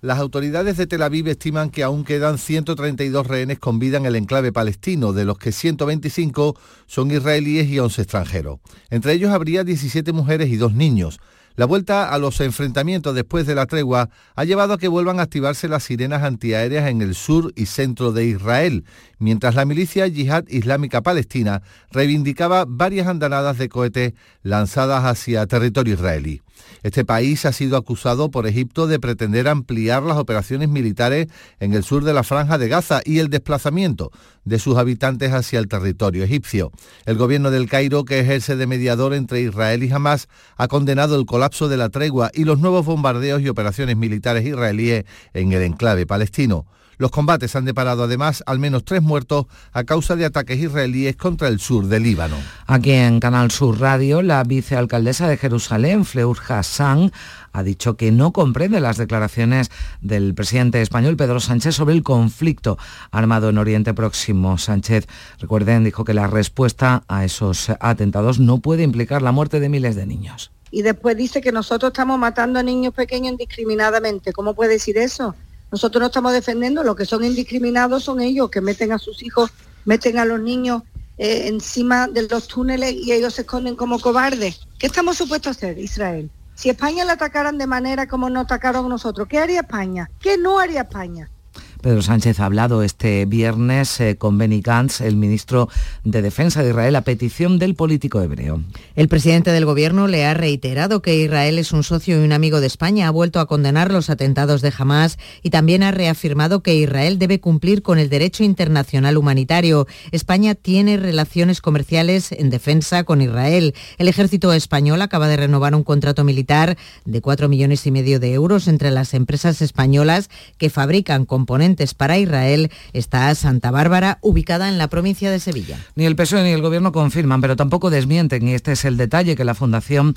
Las 0.00 0.20
autoridades 0.20 0.76
de 0.76 0.86
Tel 0.86 1.02
Aviv 1.02 1.26
estiman 1.26 1.70
que 1.70 1.82
aún 1.82 2.04
quedan 2.04 2.38
132 2.38 3.26
rehenes 3.26 3.58
con 3.58 3.80
vida 3.80 3.96
en 3.96 4.06
el 4.06 4.14
enclave 4.14 4.52
palestino, 4.52 5.12
de 5.12 5.24
los 5.24 5.38
que 5.38 5.50
125 5.50 6.56
son 6.86 7.10
israelíes 7.10 7.66
y 7.66 7.80
11 7.80 8.02
extranjeros. 8.02 8.60
Entre 8.90 9.12
ellos 9.12 9.32
habría 9.32 9.64
17 9.64 10.12
mujeres 10.12 10.50
y 10.50 10.56
dos 10.56 10.72
niños. 10.72 11.18
La 11.56 11.66
vuelta 11.66 12.14
a 12.14 12.18
los 12.18 12.40
enfrentamientos 12.40 13.12
después 13.12 13.44
de 13.44 13.56
la 13.56 13.66
tregua 13.66 14.10
ha 14.36 14.44
llevado 14.44 14.74
a 14.74 14.78
que 14.78 14.86
vuelvan 14.86 15.18
a 15.18 15.24
activarse 15.24 15.66
las 15.66 15.82
sirenas 15.82 16.22
antiaéreas 16.22 16.88
en 16.88 17.02
el 17.02 17.16
sur 17.16 17.52
y 17.56 17.66
centro 17.66 18.12
de 18.12 18.24
Israel, 18.24 18.84
mientras 19.18 19.56
la 19.56 19.64
milicia 19.64 20.06
Yihad 20.06 20.44
Islámica 20.46 21.02
Palestina 21.02 21.62
reivindicaba 21.90 22.66
varias 22.68 23.08
andanadas 23.08 23.58
de 23.58 23.68
cohetes 23.68 24.12
lanzadas 24.44 25.04
hacia 25.04 25.44
territorio 25.48 25.94
israelí. 25.94 26.40
Este 26.82 27.04
país 27.04 27.44
ha 27.44 27.52
sido 27.52 27.76
acusado 27.76 28.30
por 28.30 28.46
Egipto 28.46 28.86
de 28.86 29.00
pretender 29.00 29.48
ampliar 29.48 30.02
las 30.02 30.18
operaciones 30.18 30.68
militares 30.68 31.28
en 31.60 31.74
el 31.74 31.84
sur 31.84 32.04
de 32.04 32.14
la 32.14 32.22
franja 32.22 32.58
de 32.58 32.68
Gaza 32.68 33.00
y 33.04 33.18
el 33.18 33.28
desplazamiento 33.28 34.10
de 34.44 34.58
sus 34.58 34.76
habitantes 34.76 35.32
hacia 35.32 35.58
el 35.58 35.68
territorio 35.68 36.24
egipcio. 36.24 36.72
El 37.04 37.16
gobierno 37.16 37.50
del 37.50 37.68
Cairo, 37.68 38.04
que 38.04 38.20
ejerce 38.20 38.56
de 38.56 38.66
mediador 38.66 39.14
entre 39.14 39.40
Israel 39.40 39.82
y 39.82 39.90
Hamas, 39.90 40.28
ha 40.56 40.68
condenado 40.68 41.18
el 41.18 41.26
colapso 41.26 41.68
de 41.68 41.76
la 41.76 41.88
tregua 41.90 42.30
y 42.32 42.44
los 42.44 42.58
nuevos 42.58 42.86
bombardeos 42.86 43.42
y 43.42 43.48
operaciones 43.48 43.96
militares 43.96 44.46
israelíes 44.46 45.04
en 45.34 45.52
el 45.52 45.62
enclave 45.62 46.06
palestino. 46.06 46.66
Los 46.98 47.12
combates 47.12 47.54
han 47.54 47.64
deparado 47.64 48.02
además 48.02 48.42
al 48.46 48.58
menos 48.58 48.84
tres 48.84 49.02
muertos 49.02 49.46
a 49.72 49.84
causa 49.84 50.16
de 50.16 50.24
ataques 50.24 50.58
israelíes 50.58 51.16
contra 51.16 51.48
el 51.48 51.60
sur 51.60 51.86
del 51.86 52.02
Líbano. 52.02 52.36
Aquí 52.66 52.90
en 52.90 53.20
Canal 53.20 53.50
Sur 53.52 53.80
Radio, 53.80 54.20
la 54.20 54.42
vicealcaldesa 54.42 55.28
de 55.28 55.36
Jerusalén, 55.36 56.04
Fleur 56.04 56.36
Hassan, 56.48 57.12
ha 57.52 57.62
dicho 57.62 57.96
que 57.96 58.10
no 58.10 58.32
comprende 58.32 58.80
las 58.80 58.96
declaraciones 58.96 59.70
del 60.00 60.34
presidente 60.34 60.82
español 60.82 61.16
Pedro 61.16 61.40
Sánchez 61.40 61.76
sobre 61.76 61.94
el 61.94 62.02
conflicto 62.02 62.78
armado 63.10 63.48
en 63.48 63.58
Oriente 63.58 63.94
Próximo. 63.94 64.58
Sánchez, 64.58 65.06
recuerden, 65.38 65.84
dijo 65.84 66.04
que 66.04 66.14
la 66.14 66.26
respuesta 66.26 67.04
a 67.08 67.24
esos 67.24 67.70
atentados 67.80 68.40
no 68.40 68.58
puede 68.58 68.82
implicar 68.82 69.22
la 69.22 69.32
muerte 69.32 69.60
de 69.60 69.68
miles 69.68 69.96
de 69.96 70.06
niños. 70.06 70.50
Y 70.70 70.82
después 70.82 71.16
dice 71.16 71.40
que 71.40 71.52
nosotros 71.52 71.90
estamos 71.90 72.18
matando 72.18 72.58
a 72.58 72.62
niños 72.62 72.92
pequeños 72.92 73.32
indiscriminadamente. 73.32 74.32
¿Cómo 74.32 74.54
puede 74.54 74.72
decir 74.72 74.98
eso? 74.98 75.34
Nosotros 75.70 76.00
no 76.00 76.06
estamos 76.06 76.32
defendiendo, 76.32 76.82
los 76.82 76.96
que 76.96 77.04
son 77.04 77.24
indiscriminados 77.24 78.04
son 78.04 78.20
ellos, 78.20 78.50
que 78.50 78.60
meten 78.60 78.92
a 78.92 78.98
sus 78.98 79.22
hijos, 79.22 79.50
meten 79.84 80.18
a 80.18 80.24
los 80.24 80.40
niños 80.40 80.82
eh, 81.18 81.48
encima 81.48 82.06
de 82.06 82.28
los 82.28 82.48
túneles 82.48 82.94
y 82.94 83.12
ellos 83.12 83.34
se 83.34 83.42
esconden 83.42 83.76
como 83.76 83.98
cobardes. 83.98 84.60
¿Qué 84.78 84.86
estamos 84.86 85.16
supuestos 85.16 85.48
a 85.48 85.58
hacer, 85.58 85.78
Israel? 85.78 86.30
Si 86.54 86.70
España 86.70 87.04
la 87.04 87.12
atacaran 87.12 87.58
de 87.58 87.66
manera 87.66 88.08
como 88.08 88.30
nos 88.30 88.44
atacaron 88.44 88.88
nosotros, 88.88 89.28
¿qué 89.28 89.38
haría 89.38 89.60
España? 89.60 90.10
¿Qué 90.20 90.38
no 90.38 90.58
haría 90.58 90.82
España? 90.82 91.30
Pedro 91.80 92.02
Sánchez 92.02 92.40
ha 92.40 92.46
hablado 92.46 92.82
este 92.82 93.24
viernes 93.24 94.00
eh, 94.00 94.16
con 94.16 94.36
Benny 94.36 94.60
Gantz, 94.60 95.00
el 95.00 95.14
ministro 95.14 95.68
de 96.02 96.22
Defensa 96.22 96.62
de 96.62 96.70
Israel, 96.70 96.96
a 96.96 97.02
petición 97.02 97.58
del 97.60 97.76
político 97.76 98.20
hebreo. 98.20 98.62
El 98.96 99.06
presidente 99.06 99.52
del 99.52 99.64
gobierno 99.64 100.08
le 100.08 100.24
ha 100.24 100.34
reiterado 100.34 101.02
que 101.02 101.16
Israel 101.16 101.56
es 101.58 101.70
un 101.70 101.84
socio 101.84 102.20
y 102.20 102.24
un 102.24 102.32
amigo 102.32 102.60
de 102.60 102.66
España, 102.66 103.06
ha 103.06 103.12
vuelto 103.12 103.38
a 103.38 103.46
condenar 103.46 103.92
los 103.92 104.10
atentados 104.10 104.60
de 104.60 104.72
Hamas 104.76 105.18
y 105.42 105.50
también 105.50 105.84
ha 105.84 105.92
reafirmado 105.92 106.64
que 106.64 106.74
Israel 106.74 107.18
debe 107.18 107.40
cumplir 107.40 107.82
con 107.82 107.98
el 107.98 108.08
derecho 108.08 108.42
internacional 108.42 109.16
humanitario. 109.16 109.86
España 110.10 110.56
tiene 110.56 110.96
relaciones 110.96 111.60
comerciales 111.60 112.32
en 112.32 112.50
defensa 112.50 113.04
con 113.04 113.22
Israel. 113.22 113.74
El 113.98 114.08
ejército 114.08 114.52
español 114.52 115.00
acaba 115.00 115.28
de 115.28 115.36
renovar 115.36 115.76
un 115.76 115.84
contrato 115.84 116.24
militar 116.24 116.76
de 117.04 117.20
cuatro 117.20 117.48
millones 117.48 117.86
y 117.86 117.92
medio 117.92 118.18
de 118.18 118.32
euros 118.32 118.66
entre 118.66 118.90
las 118.90 119.14
empresas 119.14 119.62
españolas 119.62 120.28
que 120.56 120.70
fabrican 120.70 121.24
componentes 121.24 121.67
para 121.96 122.18
Israel 122.18 122.70
está 122.92 123.34
Santa 123.34 123.70
Bárbara, 123.70 124.18
ubicada 124.20 124.68
en 124.68 124.78
la 124.78 124.88
provincia 124.88 125.30
de 125.30 125.40
Sevilla. 125.40 125.78
Ni 125.94 126.06
el 126.06 126.16
PSOE 126.16 126.44
ni 126.44 126.50
el 126.50 126.62
Gobierno 126.62 126.92
confirman, 126.92 127.40
pero 127.40 127.56
tampoco 127.56 127.90
desmienten, 127.90 128.46
y 128.48 128.54
este 128.54 128.72
es 128.72 128.84
el 128.84 128.96
detalle, 128.96 129.36
que 129.36 129.44
la 129.44 129.54
Fundación 129.54 130.14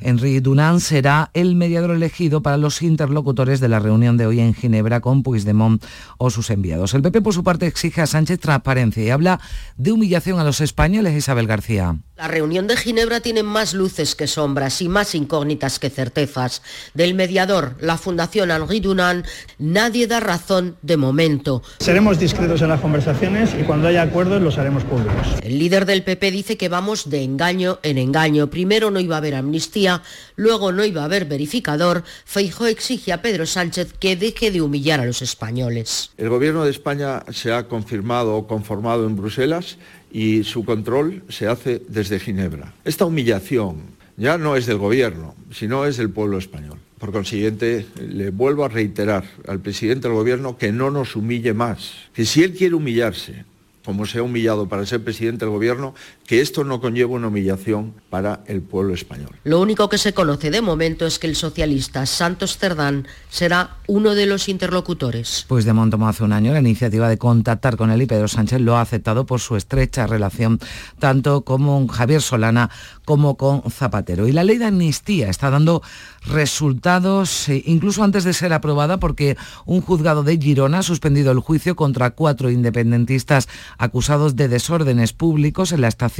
Henri 0.00 0.38
Dunant 0.40 0.80
será 0.80 1.30
el 1.34 1.56
mediador 1.56 1.90
elegido 1.90 2.40
para 2.40 2.56
los 2.56 2.82
interlocutores 2.82 3.60
de 3.60 3.68
la 3.68 3.80
reunión 3.80 4.16
de 4.16 4.26
hoy 4.26 4.40
en 4.40 4.54
Ginebra 4.54 5.00
con 5.00 5.22
Puigdemont 5.22 5.84
o 6.18 6.30
sus 6.30 6.50
enviados. 6.50 6.94
El 6.94 7.02
PP, 7.02 7.20
por 7.22 7.34
su 7.34 7.42
parte, 7.42 7.66
exige 7.66 8.00
a 8.00 8.06
Sánchez 8.06 8.38
transparencia 8.38 9.02
y 9.02 9.10
habla 9.10 9.40
de 9.76 9.92
humillación 9.92 10.38
a 10.38 10.44
los 10.44 10.60
españoles, 10.60 11.16
Isabel 11.16 11.46
García. 11.46 11.96
La 12.16 12.26
reunión 12.26 12.66
de 12.66 12.76
Ginebra 12.76 13.20
tiene 13.20 13.44
más 13.44 13.74
luces 13.74 14.16
que 14.16 14.26
sombras 14.26 14.82
y 14.82 14.88
más 14.88 15.14
incógnitas 15.14 15.78
que 15.78 15.88
certezas. 15.88 16.62
Del 16.94 17.14
mediador, 17.14 17.76
la 17.80 17.96
Fundación 17.96 18.50
Henri 18.50 18.80
Dunant, 18.80 19.24
nadie 19.58 20.08
da 20.08 20.18
razón 20.18 20.76
de 20.82 20.96
momento. 20.96 21.62
Seremos 21.78 22.18
discretos 22.18 22.60
en 22.62 22.70
las 22.70 22.80
conversaciones 22.80 23.50
y 23.58 23.62
cuando 23.62 23.86
haya 23.86 24.02
acuerdos 24.02 24.42
los 24.42 24.58
haremos 24.58 24.82
públicos. 24.84 25.28
El 25.42 25.58
líder 25.58 25.86
del 25.86 26.02
PP 26.02 26.30
dice 26.32 26.56
que 26.56 26.68
vamos 26.68 27.08
de 27.08 27.22
engaño 27.22 27.78
en 27.84 27.98
engaño. 27.98 28.50
Primero 28.50 28.90
no 28.90 28.98
iba 28.98 29.14
a 29.14 29.18
haber 29.18 29.36
amnistía, 29.36 29.87
luego 30.36 30.72
no 30.72 30.84
iba 30.84 31.02
a 31.02 31.04
haber 31.04 31.24
verificador. 31.24 32.04
Feijó 32.24 32.66
exige 32.66 33.12
a 33.12 33.22
Pedro 33.22 33.46
Sánchez 33.46 33.92
que 33.98 34.16
deje 34.16 34.50
de 34.50 34.62
humillar 34.62 35.00
a 35.00 35.06
los 35.06 35.22
españoles. 35.22 36.10
El 36.16 36.28
gobierno 36.28 36.64
de 36.64 36.70
España 36.70 37.24
se 37.32 37.52
ha 37.52 37.68
confirmado 37.68 38.36
o 38.36 38.46
conformado 38.46 39.06
en 39.06 39.16
Bruselas 39.16 39.78
y 40.10 40.44
su 40.44 40.64
control 40.64 41.22
se 41.28 41.46
hace 41.46 41.82
desde 41.88 42.20
Ginebra. 42.20 42.74
Esta 42.84 43.04
humillación 43.04 43.98
ya 44.16 44.36
no 44.36 44.56
es 44.56 44.66
del 44.66 44.78
gobierno, 44.78 45.34
sino 45.52 45.84
es 45.84 45.96
del 45.96 46.10
pueblo 46.10 46.38
español. 46.38 46.78
Por 46.98 47.12
consiguiente, 47.12 47.86
le 48.00 48.30
vuelvo 48.30 48.64
a 48.64 48.68
reiterar 48.68 49.24
al 49.46 49.60
presidente 49.60 50.08
del 50.08 50.16
gobierno 50.16 50.58
que 50.58 50.72
no 50.72 50.90
nos 50.90 51.14
humille 51.14 51.54
más, 51.54 51.92
que 52.12 52.24
si 52.24 52.42
él 52.42 52.52
quiere 52.52 52.74
humillarse, 52.74 53.44
como 53.84 54.04
se 54.04 54.18
ha 54.18 54.22
humillado 54.22 54.68
para 54.68 54.84
ser 54.84 55.04
presidente 55.04 55.44
del 55.44 55.54
gobierno, 55.54 55.94
que 56.28 56.42
esto 56.42 56.62
no 56.62 56.78
conlleva 56.78 57.14
una 57.14 57.28
humillación 57.28 57.94
para 58.10 58.42
el 58.46 58.60
pueblo 58.60 58.92
español. 58.92 59.30
Lo 59.44 59.60
único 59.60 59.88
que 59.88 59.96
se 59.96 60.12
conoce 60.12 60.50
de 60.50 60.60
momento 60.60 61.06
es 61.06 61.18
que 61.18 61.26
el 61.26 61.34
socialista 61.34 62.04
Santos 62.04 62.58
Cerdán 62.58 63.08
será 63.30 63.78
uno 63.86 64.14
de 64.14 64.26
los 64.26 64.50
interlocutores. 64.50 65.46
Pues 65.48 65.64
de 65.64 65.72
tomó 65.90 66.06
hace 66.06 66.24
un 66.24 66.34
año 66.34 66.52
la 66.52 66.60
iniciativa 66.60 67.08
de 67.08 67.16
contactar 67.16 67.78
con 67.78 67.90
él 67.90 68.02
y 68.02 68.06
Pedro 68.06 68.28
Sánchez 68.28 68.60
lo 68.60 68.76
ha 68.76 68.82
aceptado 68.82 69.24
por 69.24 69.40
su 69.40 69.56
estrecha 69.56 70.06
relación 70.06 70.60
tanto 70.98 71.46
con 71.46 71.88
Javier 71.88 72.20
Solana 72.20 72.68
como 73.06 73.38
con 73.38 73.62
Zapatero. 73.70 74.28
Y 74.28 74.32
la 74.32 74.44
ley 74.44 74.58
de 74.58 74.66
amnistía 74.66 75.30
está 75.30 75.48
dando 75.48 75.82
resultados 76.26 77.48
eh, 77.48 77.62
incluso 77.64 78.04
antes 78.04 78.24
de 78.24 78.34
ser 78.34 78.52
aprobada 78.52 78.98
porque 79.00 79.38
un 79.64 79.80
juzgado 79.80 80.24
de 80.24 80.36
Girona 80.36 80.80
ha 80.80 80.82
suspendido 80.82 81.32
el 81.32 81.38
juicio 81.38 81.74
contra 81.74 82.10
cuatro 82.10 82.50
independentistas 82.50 83.48
acusados 83.78 84.36
de 84.36 84.48
desórdenes 84.48 85.14
públicos 85.14 85.72
en 85.72 85.80
la 85.80 85.88
estación 85.88 86.17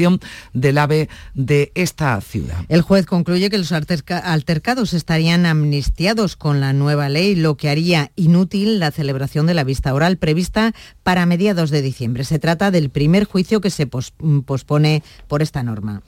del 0.52 0.78
AVE 0.78 1.08
de 1.34 1.72
esta 1.74 2.20
ciudad. 2.20 2.64
El 2.68 2.82
juez 2.82 3.06
concluye 3.06 3.50
que 3.50 3.58
los 3.58 3.72
altercados 3.72 4.94
estarían 4.94 5.46
amnistiados 5.46 6.36
con 6.36 6.60
la 6.60 6.72
nueva 6.72 7.08
ley, 7.08 7.34
lo 7.34 7.56
que 7.56 7.68
haría 7.68 8.12
inútil 8.16 8.78
la 8.78 8.90
celebración 8.90 9.46
de 9.46 9.54
la 9.54 9.64
vista 9.64 9.92
oral 9.94 10.16
prevista 10.16 10.74
para 11.02 11.26
mediados 11.26 11.70
de 11.70 11.82
diciembre. 11.82 12.24
Se 12.24 12.38
trata 12.38 12.70
del 12.70 12.90
primer 12.90 13.24
juicio 13.24 13.60
que 13.60 13.70
se 13.70 13.86
pospone 13.86 15.02
por 15.26 15.42
esta 15.42 15.62
norma. 15.62 16.02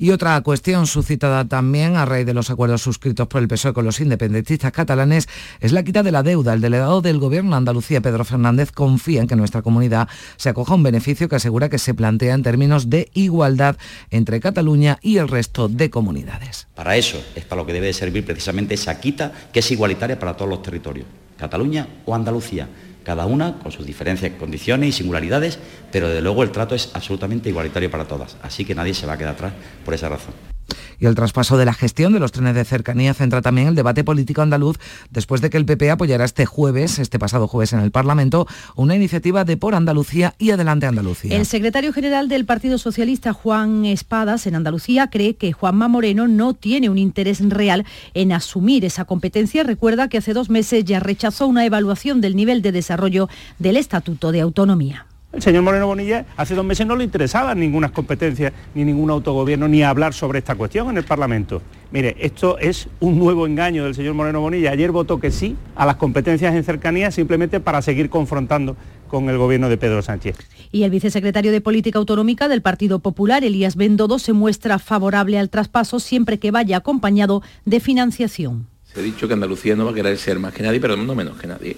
Y 0.00 0.12
otra 0.12 0.40
cuestión 0.42 0.86
suscitada 0.86 1.48
también 1.48 1.96
a 1.96 2.04
raíz 2.04 2.24
de 2.24 2.32
los 2.32 2.50
acuerdos 2.50 2.82
suscritos 2.82 3.26
por 3.26 3.42
el 3.42 3.48
PSOE 3.48 3.72
con 3.72 3.84
los 3.84 3.98
independentistas 3.98 4.70
catalanes 4.70 5.28
es 5.58 5.72
la 5.72 5.82
quita 5.82 6.04
de 6.04 6.12
la 6.12 6.22
deuda. 6.22 6.54
El 6.54 6.60
delegado 6.60 7.02
del 7.02 7.18
Gobierno 7.18 7.50
de 7.50 7.56
Andalucía, 7.56 8.00
Pedro 8.00 8.24
Fernández, 8.24 8.70
confía 8.70 9.20
en 9.20 9.26
que 9.26 9.34
nuestra 9.34 9.62
comunidad 9.62 10.08
se 10.36 10.50
acoja 10.50 10.74
a 10.74 10.76
un 10.76 10.84
beneficio 10.84 11.28
que 11.28 11.34
asegura 11.34 11.68
que 11.68 11.78
se 11.78 11.94
plantea 11.94 12.34
en 12.34 12.44
términos 12.44 12.88
de 12.88 13.10
igualdad 13.12 13.76
entre 14.10 14.38
Cataluña 14.38 15.00
y 15.02 15.16
el 15.16 15.26
resto 15.26 15.68
de 15.68 15.90
comunidades. 15.90 16.68
Para 16.76 16.96
eso 16.96 17.20
es 17.34 17.44
para 17.44 17.62
lo 17.62 17.66
que 17.66 17.72
debe 17.72 17.92
servir 17.92 18.24
precisamente 18.24 18.74
esa 18.74 19.00
quita 19.00 19.32
que 19.52 19.58
es 19.58 19.70
igualitaria 19.72 20.16
para 20.16 20.36
todos 20.36 20.48
los 20.48 20.62
territorios, 20.62 21.08
Cataluña 21.36 21.88
o 22.06 22.14
Andalucía 22.14 22.68
cada 23.08 23.24
una 23.24 23.54
con 23.54 23.72
sus 23.72 23.86
diferencias, 23.86 24.32
condiciones 24.38 24.90
y 24.90 24.92
singularidades, 24.92 25.58
pero 25.90 26.10
de 26.10 26.20
luego 26.20 26.42
el 26.42 26.50
trato 26.50 26.74
es 26.74 26.90
absolutamente 26.92 27.48
igualitario 27.48 27.90
para 27.90 28.04
todas, 28.04 28.36
así 28.42 28.66
que 28.66 28.74
nadie 28.74 28.92
se 28.92 29.06
va 29.06 29.14
a 29.14 29.16
quedar 29.16 29.32
atrás 29.32 29.54
por 29.82 29.94
esa 29.94 30.10
razón. 30.10 30.57
Y 31.00 31.06
el 31.06 31.14
traspaso 31.14 31.56
de 31.56 31.64
la 31.64 31.74
gestión 31.74 32.12
de 32.12 32.20
los 32.20 32.32
trenes 32.32 32.54
de 32.54 32.64
cercanía 32.64 33.14
centra 33.14 33.42
también 33.42 33.68
el 33.68 33.74
debate 33.74 34.04
político 34.04 34.42
andaluz 34.42 34.78
después 35.10 35.40
de 35.40 35.50
que 35.50 35.56
el 35.56 35.64
PP 35.64 35.90
apoyara 35.90 36.24
este 36.24 36.46
jueves, 36.46 36.98
este 36.98 37.18
pasado 37.18 37.48
jueves 37.48 37.72
en 37.72 37.80
el 37.80 37.90
Parlamento, 37.90 38.46
una 38.76 38.96
iniciativa 38.96 39.44
de 39.44 39.56
Por 39.56 39.74
Andalucía 39.74 40.34
y 40.38 40.50
Adelante 40.50 40.86
Andalucía. 40.86 41.36
El 41.36 41.46
secretario 41.46 41.92
general 41.92 42.28
del 42.28 42.44
Partido 42.44 42.78
Socialista, 42.78 43.32
Juan 43.32 43.84
Espadas, 43.84 44.46
en 44.46 44.54
Andalucía, 44.54 45.08
cree 45.10 45.36
que 45.36 45.52
Juanma 45.52 45.88
Moreno 45.88 46.28
no 46.28 46.54
tiene 46.54 46.90
un 46.90 46.98
interés 46.98 47.40
real 47.48 47.84
en 48.14 48.32
asumir 48.32 48.84
esa 48.84 49.04
competencia. 49.04 49.62
Recuerda 49.62 50.08
que 50.08 50.18
hace 50.18 50.32
dos 50.32 50.50
meses 50.50 50.84
ya 50.84 51.00
rechazó 51.00 51.46
una 51.46 51.64
evaluación 51.64 52.20
del 52.20 52.36
nivel 52.36 52.62
de 52.62 52.72
desarrollo 52.72 53.28
del 53.58 53.76
Estatuto 53.76 54.32
de 54.32 54.40
Autonomía. 54.40 55.06
El 55.30 55.42
señor 55.42 55.62
Moreno 55.62 55.86
Bonilla 55.86 56.24
hace 56.38 56.54
dos 56.54 56.64
meses 56.64 56.86
no 56.86 56.96
le 56.96 57.04
interesaban 57.04 57.60
ninguna 57.60 57.90
competencias 57.90 58.50
ni 58.74 58.82
ningún 58.82 59.10
autogobierno 59.10 59.68
ni 59.68 59.82
hablar 59.82 60.14
sobre 60.14 60.38
esta 60.38 60.54
cuestión 60.54 60.88
en 60.88 60.96
el 60.96 61.04
Parlamento. 61.04 61.60
Mire, 61.90 62.16
esto 62.18 62.58
es 62.58 62.88
un 63.00 63.18
nuevo 63.18 63.46
engaño 63.46 63.84
del 63.84 63.94
señor 63.94 64.14
Moreno 64.14 64.40
Bonilla. 64.40 64.70
Ayer 64.70 64.90
votó 64.90 65.20
que 65.20 65.30
sí 65.30 65.54
a 65.76 65.84
las 65.84 65.96
competencias 65.96 66.54
en 66.54 66.64
cercanía 66.64 67.10
simplemente 67.10 67.60
para 67.60 67.82
seguir 67.82 68.08
confrontando 68.08 68.74
con 69.06 69.28
el 69.28 69.36
gobierno 69.36 69.68
de 69.68 69.76
Pedro 69.76 70.00
Sánchez. 70.00 70.36
Y 70.72 70.84
el 70.84 70.90
vicesecretario 70.90 71.52
de 71.52 71.60
Política 71.60 71.98
Autonómica 71.98 72.48
del 72.48 72.62
Partido 72.62 73.00
Popular, 73.00 73.44
Elías 73.44 73.76
Bendodo, 73.76 74.18
se 74.18 74.32
muestra 74.32 74.78
favorable 74.78 75.38
al 75.38 75.50
traspaso 75.50 76.00
siempre 76.00 76.38
que 76.38 76.50
vaya 76.52 76.78
acompañado 76.78 77.42
de 77.66 77.80
financiación. 77.80 78.66
Se 78.84 79.00
ha 79.00 79.02
dicho 79.02 79.28
que 79.28 79.34
Andalucía 79.34 79.76
no 79.76 79.84
va 79.84 79.90
a 79.90 79.94
querer 79.94 80.16
ser 80.16 80.38
más 80.38 80.54
que 80.54 80.62
nadie, 80.62 80.80
pero 80.80 80.96
no 80.96 81.14
menos 81.14 81.38
que 81.38 81.46
nadie. 81.46 81.76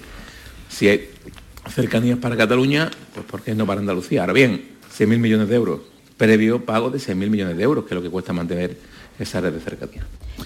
Si 0.69 0.87
hay 0.87 1.09
cercanías 1.75 2.19
para 2.19 2.37
Cataluña, 2.37 2.91
pues 3.15 3.27
¿por 3.27 3.43
qué 3.43 3.55
no 3.55 3.67
para 3.67 3.81
Andalucía? 3.81 4.23
Ahora 4.23 4.33
bien, 4.33 4.63
6.000 4.97 5.19
millones 5.19 5.49
de 5.49 5.57
euros, 5.57 5.81
previo 6.17 6.65
pago 6.65 6.91
de 6.91 6.99
6.000 6.99 7.31
millones 7.31 7.57
de 7.57 7.63
euros, 7.63 7.85
que 7.85 7.91
es 7.91 7.97
lo 7.97 8.03
que 8.03 8.11
cuesta 8.11 8.33
mantener 8.33 8.77
esa 9.19 9.41
red 9.41 9.53
de 9.53 9.61
cercanía. 9.61 10.03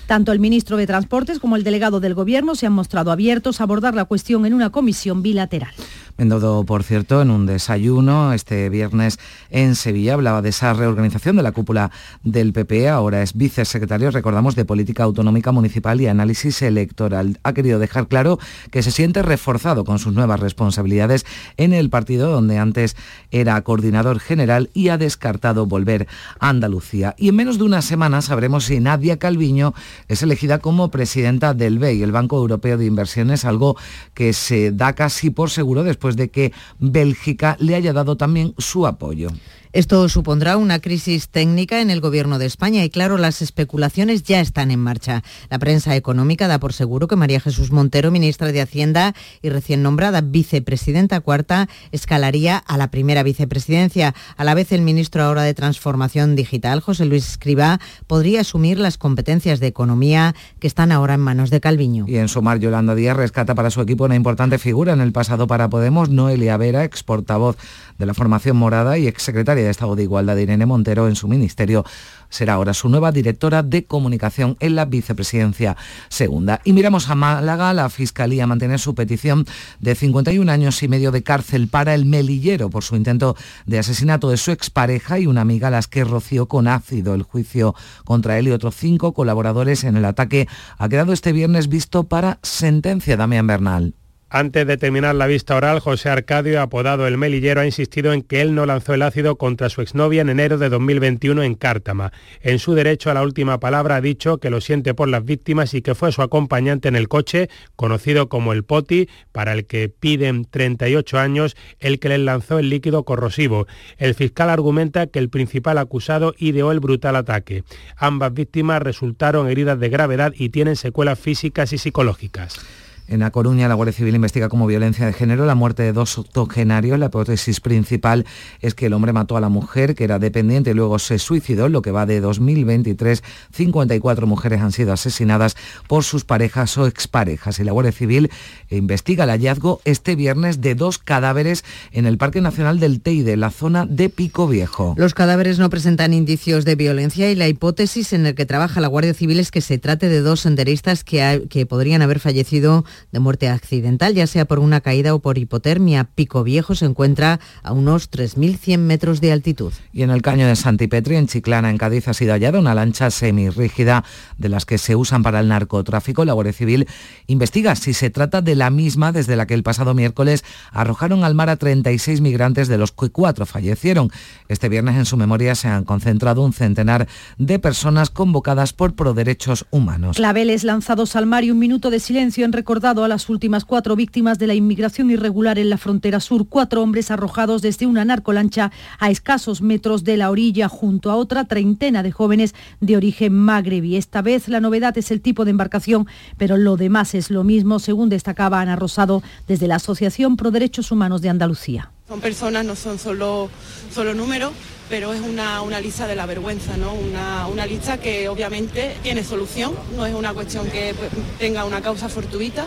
Tanto 0.07 0.33
el 0.33 0.41
ministro 0.41 0.77
de 0.77 0.87
Transportes 0.87 1.39
como 1.39 1.57
el 1.57 1.65
delegado 1.65 2.01
del 2.01 2.15
Gobierno 2.15 2.55
se 2.55 2.67
han 2.67 2.73
mostrado 2.73 3.13
abiertos 3.13 3.61
a 3.61 3.65
abordar 3.65 3.95
la 3.95 4.05
cuestión 4.05 4.45
en 4.47 4.55
una 4.55 4.71
comisión 4.71 5.23
bilateral. 5.23 5.73
Mendodo, 6.17 6.65
por 6.65 6.85
cierto, 6.85 7.23
en 7.23 7.31
un 7.33 7.45
desayuno 7.45 8.33
este 8.35 8.69
viernes 8.69 9.19
en 9.51 9.75
Sevilla 9.75 10.15
hablaba 10.15 10.43
de 10.43 10.51
esa 10.51 10.73
reorganización 10.73 11.35
de 11.35 11.43
la 11.43 11.51
cúpula 11.51 11.91
del 12.23 12.53
PP. 12.53 12.89
Ahora 12.89 13.21
es 13.21 13.35
vicesecretario, 13.35 14.13
recordamos, 14.13 14.55
de 14.55 14.65
Política 14.65 15.03
Autonómica 15.03 15.51
Municipal 15.51 16.01
y 16.01 16.07
Análisis 16.07 16.63
Electoral. 16.63 17.41
Ha 17.43 17.53
querido 17.53 17.81
dejar 17.81 18.07
claro 18.07 18.39
que 18.71 18.85
se 18.85 18.93
siente 18.93 19.23
reforzado 19.23 19.83
con 19.83 19.99
sus 19.99 20.15
nuevas 20.15 20.39
responsabilidades 20.39 21.27
en 21.57 21.73
el 21.73 21.91
partido 21.91 22.31
donde 22.31 22.59
antes 22.59 22.97
era 23.33 23.61
coordinador 23.63 24.21
general 24.21 24.71
y 24.73 24.91
ha 24.91 24.99
descartado 24.99 25.67
volver 25.67 26.07
a 26.39 26.49
Andalucía. 26.49 27.17
Y 27.19 27.31
en 27.31 27.35
menos 27.35 27.59
de 27.59 27.65
una 27.65 27.83
semana 27.83 28.23
sabremos 28.23 28.67
si 28.67 28.79
Nadia 28.79 29.19
Calviño 29.19 29.75
es 30.07 30.23
elegida 30.23 30.61
como 30.61 30.93
presidenta 30.93 31.55
del 31.55 31.81
BEI, 31.81 32.05
el 32.05 32.13
Banco 32.13 32.37
Europeo 32.37 32.79
de 32.79 32.87
Inversiones, 32.87 33.45
algo 33.45 33.77
que 34.15 34.33
se 34.33 34.71
da 34.71 34.93
casi 34.93 35.31
por 35.31 35.51
seguro 35.51 35.83
después 35.83 36.04
después 36.05 36.17
de 36.17 36.29
que 36.29 36.53
Bélgica 36.79 37.57
le 37.61 37.75
haya 37.75 37.93
dado 37.93 38.17
también 38.17 38.55
su 38.59 38.87
apoyo. 38.87 39.29
Esto 39.75 40.09
supondrá 40.09 40.57
una 40.57 40.79
crisis 40.79 41.29
técnica 41.31 41.81
en 41.81 41.91
el 41.91 42.01
gobierno 42.01 42.39
de 42.39 42.47
España 42.47 42.85
y 42.85 42.91
claro, 42.91 43.19
las 43.19 43.43
especulaciones 43.43 44.23
ya 44.23 44.39
están 44.39 44.71
en 44.71 44.79
marcha. 44.79 45.25
La 45.51 45.59
prensa 45.59 45.97
económica 45.97 46.47
da 46.47 46.61
por 46.61 46.73
seguro 46.73 47.09
que 47.09 47.17
María 47.17 47.41
Jesús 47.41 47.73
Montero, 47.73 48.13
ministra 48.13 48.53
de 48.53 48.61
Hacienda 48.61 49.17
y 49.43 49.49
recién 49.49 49.83
nombrada 49.83 50.21
vicepresidenta 50.21 51.19
cuarta, 51.19 51.69
escalaría 51.91 52.57
a 52.57 52.79
la 52.79 52.93
primera 52.93 53.25
vicepresidencia. 53.25 54.15
A 54.37 54.45
la 54.45 54.55
vez, 54.55 54.71
el 54.71 54.83
ministro 54.83 55.25
ahora 55.25 55.43
de 55.43 55.55
Transformación 55.55 56.37
Digital, 56.37 56.79
José 56.79 57.05
Luis 57.05 57.29
Escribá, 57.29 57.81
podría 58.07 58.43
asumir 58.43 58.79
las 58.79 58.97
competencias 58.97 59.59
de 59.59 59.67
economía 59.67 60.37
que 60.61 60.69
están 60.69 60.93
ahora 60.93 61.15
en 61.15 61.21
manos 61.21 61.51
de 61.51 61.61
Calviño. 61.61 62.05
Y 62.07 62.19
en 62.19 62.29
sumar, 62.29 62.61
Yolanda 62.61 62.95
Díaz 62.95 63.17
rescata 63.17 63.57
para 63.57 63.71
su 63.71 63.81
equipo 63.81 64.05
una 64.05 64.15
importante 64.15 64.59
figura 64.59 64.93
en 64.93 65.01
el 65.01 65.11
pasado 65.11 65.49
para 65.49 65.69
Podemos, 65.69 66.11
Noelia 66.11 66.57
Vera, 66.59 66.85
ex 66.85 67.03
portavoz 67.03 67.57
de 67.99 68.07
la 68.07 68.15
formación 68.15 68.57
morada 68.57 68.99
y 68.99 69.09
exsecretaria 69.09 69.64
de 69.65 69.71
Estado 69.71 69.97
de 69.97 70.03
Igualdad 70.05 70.37
de 70.37 70.43
Irene 70.43 70.67
Montero 70.67 71.09
en 71.09 71.17
su 71.17 71.29
ministerio. 71.29 71.85
Será 72.29 72.55
ahora 72.55 72.75
su 72.75 72.89
nueva 72.89 73.13
directora 73.13 73.63
de 73.63 73.85
comunicación 73.85 74.57
en 74.61 74.75
la 74.75 74.85
vicepresidencia 74.85 75.77
segunda. 76.09 76.61
Y 76.65 76.73
miramos 76.73 77.09
a 77.09 77.15
Málaga, 77.15 77.73
la 77.73 77.89
Fiscalía 77.91 78.47
mantiene 78.47 78.79
su 78.79 78.95
petición 78.95 79.47
de 79.81 79.95
51 79.95 80.51
años 80.51 80.83
y 80.83 80.89
medio 80.89 81.13
de 81.13 81.23
cárcel 81.23 81.69
para 81.69 81.95
el 81.95 82.07
melillero 82.07 82.71
por 82.71 82.83
su 82.83 82.97
intento 82.97 83.37
de 83.67 83.79
asesinato 83.79 84.31
de 84.31 84.37
su 84.37 84.51
expareja 84.51 85.19
y 85.19 85.27
una 85.27 85.43
amiga 85.43 85.69
a 85.69 85.71
las 85.71 85.89
que 85.89 86.05
roció 86.05 86.47
con 86.47 86.69
ácido. 86.69 87.15
El 87.15 87.23
juicio 87.23 87.75
contra 88.05 88.39
él 88.39 88.49
y 88.49 88.53
otros 88.53 88.75
cinco 88.77 89.15
colaboradores 89.15 89.85
en 89.85 89.97
el 89.97 90.05
ataque 90.05 90.49
ha 90.79 90.89
quedado 90.89 91.13
este 91.13 91.33
viernes 91.33 91.69
visto 91.69 92.05
para 92.05 92.39
sentencia 92.43 93.17
Damián 93.17 93.47
Bernal. 93.47 93.95
Antes 94.37 94.67
de 94.67 94.77
terminar 94.77 95.15
la 95.15 95.29
vista 95.29 95.55
oral, 95.55 95.79
José 95.79 96.09
Arcadio, 96.09 96.61
apodado 96.61 97.07
El 97.07 97.19
Melillero, 97.19 97.61
ha 97.61 97.67
insistido 97.67 98.13
en 98.13 98.23
que 98.23 98.41
él 98.41 98.57
no 98.57 98.67
lanzó 98.67 98.93
el 98.93 99.03
ácido 99.03 99.37
contra 99.37 99.69
su 99.69 99.81
exnovia 99.81 100.23
en 100.23 100.29
enero 100.29 100.59
de 100.59 100.71
2021 100.71 101.45
en 101.45 101.55
Cártama. 101.55 102.13
En 102.41 102.59
su 102.59 102.75
derecho 102.75 103.13
a 103.13 103.15
la 103.15 103.23
última 103.23 103.61
palabra 103.61 103.95
ha 103.95 104.01
dicho 104.01 104.39
que 104.39 104.51
lo 104.51 104.61
siente 104.61 104.93
por 104.93 105.09
las 105.09 105.25
víctimas 105.25 105.73
y 105.73 105.83
que 105.83 105.95
fue 105.95 106.11
su 106.11 106.21
acompañante 106.21 106.89
en 106.89 106.97
el 106.97 107.07
coche, 107.07 107.49
conocido 107.77 108.29
como 108.29 108.53
el 108.53 108.65
Poti, 108.65 109.09
para 109.31 109.53
el 109.53 109.67
que 109.67 109.89
piden 109.89 110.47
38 110.47 111.17
años, 111.21 111.57
el 111.79 112.01
que 112.01 112.09
les 112.09 112.19
lanzó 112.19 112.59
el 112.59 112.71
líquido 112.71 113.05
corrosivo. 113.05 113.69
El 113.99 114.17
fiscal 114.17 114.51
argumenta 114.51 115.07
que 115.07 115.21
el 115.21 115.31
principal 115.31 115.79
acusado 115.79 116.35
ideó 116.39 116.73
el 116.73 116.81
brutal 116.81 117.15
ataque. 117.15 117.63
Ambas 117.97 118.35
víctimas 118.35 118.83
resultaron 118.83 119.49
heridas 119.49 119.79
de 119.79 119.91
gravedad 119.91 120.33
y 120.37 120.49
tienen 120.49 120.75
secuelas 120.75 121.21
físicas 121.21 121.73
y 121.73 121.79
psicológicas. 121.79 122.84
En 123.07 123.23
A 123.23 123.31
Coruña, 123.31 123.69
la 123.69 123.75
Guardia 123.75 123.93
Civil 123.93 124.15
investiga 124.15 124.49
como 124.49 124.67
violencia 124.67 125.05
de 125.05 125.13
género 125.13 125.45
la 125.45 125.55
muerte 125.55 125.83
de 125.83 125.93
dos 125.93 126.17
octogenarios. 126.17 126.99
La 126.99 127.07
hipótesis 127.07 127.61
principal 127.61 128.25
es 128.61 128.75
que 128.75 128.87
el 128.87 128.95
hombre 128.95 129.13
mató 129.13 129.37
a 129.37 129.43
la 129.43 129.51
mujer, 129.51 129.95
que 129.95 130.05
era 130.05 130.19
dependiente, 130.19 130.71
y 130.71 130.75
luego 130.75 130.99
se 130.99 131.19
suicidó. 131.19 131.69
lo 131.69 131.83
que 131.83 131.91
va 131.91 132.07
de 132.07 132.21
2023, 132.21 133.23
54 133.53 134.27
mujeres 134.27 134.63
han 134.63 134.73
sido 134.73 134.95
asesinadas 134.95 135.55
por 135.87 136.03
sus 136.03 136.25
parejas 136.25 136.79
o 136.79 136.87
exparejas. 136.87 137.59
Y 137.59 137.65
la 137.65 137.73
Guardia 137.73 137.93
Civil 137.93 138.31
investiga 138.71 139.25
el 139.25 139.31
hallazgo 139.31 139.83
este 139.85 140.17
viernes 140.17 140.63
de 140.63 140.75
dos 140.75 140.97
cadáveres 140.97 141.63
en 141.93 142.07
el 142.07 142.17
Parque 142.17 142.41
Nacional 142.41 142.81
del 142.81 143.03
Teide, 143.03 143.37
la 143.37 143.51
zona 143.51 143.85
de 143.85 144.09
Pico 144.09 144.49
Viejo. 144.49 144.95
Los 144.97 145.13
cadáveres 145.13 145.59
no 145.59 145.69
presentan 145.69 146.15
indicios 146.15 146.65
de 146.65 146.75
violencia 146.75 147.31
y 147.31 147.35
la 147.35 147.49
hipótesis 147.49 148.15
en 148.15 148.23
la 148.23 148.33
que 148.33 148.47
trabaja 148.47 148.81
la 148.81 148.89
Guardia 148.89 149.13
Civil 149.13 149.41
es 149.41 149.51
que 149.51 149.61
se 149.61 149.77
trate 149.77 150.09
de 150.09 150.21
dos 150.21 150.41
senderistas 150.41 151.05
que, 151.05 151.47
que 151.51 151.67
podrían 151.67 152.01
haber 152.01 152.19
fallecido 152.19 152.85
de 153.13 153.19
muerte 153.19 153.49
accidental, 153.49 154.15
ya 154.15 154.27
sea 154.27 154.45
por 154.45 154.59
una 154.59 154.81
caída 154.81 155.15
o 155.15 155.21
por 155.21 155.39
hipotermia. 155.39 156.05
Pico 156.05 156.45
Viejo 156.45 156.75
se 156.75 156.87
encuentra 156.87 157.41
a 157.63 157.73
unos 157.73 158.11
3.100 158.11 158.79
metros 158.79 159.21
de 159.21 159.33
altitud. 159.33 159.73
Y 159.93 160.03
en 160.03 160.11
el 160.11 160.23
caño 160.23 160.47
de 160.47 160.57
Santipetri, 160.57 161.17
en 161.17 161.27
Chiclana, 161.27 161.71
en 161.71 161.79
Cádiz, 161.79 162.09
ha 162.09 162.15
sido 162.15 162.33
hallada 162.33 162.59
una 162.59 162.75
lancha 162.75 163.11
semirrígida 163.11 164.05
de 164.39 164.49
las 164.49 164.67
que 164.67 164.79
se 164.79 164.97
usan 164.97 165.23
para 165.23 165.41
el 165.41 165.49
narcotráfico. 165.49 166.25
La 166.25 166.33
Guardia 166.33 166.53
Civil 166.53 166.87
investiga 167.27 167.75
si 167.77 167.95
se 167.95 168.11
trata 168.11 168.43
de 168.43 168.55
la 168.55 168.71
misma 168.71 169.13
desde 169.13 169.37
la 169.37 169.47
que 169.47 169.55
el 169.55 169.63
pasado 169.63 169.95
miércoles 169.95 170.45
arrojaron 170.73 171.25
al 171.25 171.35
mar 171.35 171.51
a 171.51 171.57
36 171.57 172.21
migrantes, 172.21 172.69
de 172.69 172.79
los 172.79 172.93
que 172.93 173.11
cuatro 173.11 173.47
fallecieron. 173.47 174.11
Este 174.49 174.69
viernes 174.69 174.97
en 174.97 175.07
su 175.07 175.17
memoria 175.17 175.55
se 175.55 175.69
han 175.69 175.85
concentrado 175.85 176.43
un 176.43 176.53
centenar 176.53 177.09
de 177.39 177.59
personas 177.59 178.11
convocadas 178.11 178.73
por 178.73 178.95
Proderechos 178.95 179.67
Humanos. 179.71 180.17
Claveles 180.17 180.65
lanzados 180.65 181.17
al 181.17 181.27
mar 181.27 181.45
y 181.45 181.51
un 181.51 181.59
minuto 181.59 181.91
de 181.91 182.01
silencio 182.01 182.45
en 182.45 182.53
recordar 182.85 183.05
a 183.07 183.09
las 183.09 183.31
últimas 183.31 183.65
cuatro 183.65 183.97
víctimas 183.97 184.39
de 184.39 184.47
la 184.47 184.53
inmigración 184.53 185.11
irregular 185.11 185.59
en 185.59 185.71
la 185.71 185.79
frontera 185.79 186.21
sur, 186.21 186.47
cuatro 186.47 186.83
hombres 186.83 187.11
arrojados 187.11 187.63
desde 187.63 187.87
una 187.87 188.05
narcolancha 188.05 188.73
a 188.99 189.11
escasos 189.11 189.63
metros 189.63 190.05
de 190.05 190.19
la 190.19 190.31
orilla 190.31 190.69
junto 190.69 191.11
a 191.11 191.17
otra 191.17 191.47
treintena 191.47 192.03
de 192.03 192.13
jóvenes 192.13 192.55
de 192.83 192.99
origen 192.99 193.33
magrebí. 193.33 193.97
Esta 193.97 194.21
vez 194.21 194.49
la 194.49 194.61
novedad 194.61 194.99
es 194.99 195.11
el 195.11 195.23
tipo 195.23 195.47
de 195.47 195.53
embarcación, 195.53 196.07
pero 196.37 196.59
lo 196.59 196.77
demás 196.77 197.15
es 197.15 197.31
lo 197.31 197.43
mismo, 197.43 197.79
según 197.79 198.11
destacaba 198.11 198.61
Ana 198.61 198.77
Rosado 198.77 199.23
desde 199.49 199.67
la 199.67 199.77
Asociación 199.77 200.37
Pro 200.37 200.51
Derechos 200.51 200.93
Humanos 200.93 201.23
de 201.23 201.31
Andalucía. 201.31 201.94
Son 202.07 202.21
personas, 202.21 202.67
no 202.67 202.77
son 202.77 202.99
solo, 202.99 203.49
solo 203.91 204.13
números, 204.13 204.53
pero 204.91 205.15
es 205.15 205.23
una, 205.23 205.81
lista 205.81 206.07
de 206.07 206.15
la 206.15 206.27
vergüenza, 206.27 206.77
¿no? 206.77 206.93
Una, 206.93 207.47
una, 207.47 207.65
lista 207.65 207.99
que 207.99 208.29
obviamente 208.29 208.95
tiene 209.03 209.25
solución, 209.25 209.73
no 209.97 210.05
es 210.05 210.15
una 210.15 210.35
cuestión 210.35 210.67
que 210.67 210.95
pues, 210.95 211.11
tenga 211.39 211.65
una 211.65 211.81
causa 211.81 212.11
fortuita 212.11 212.67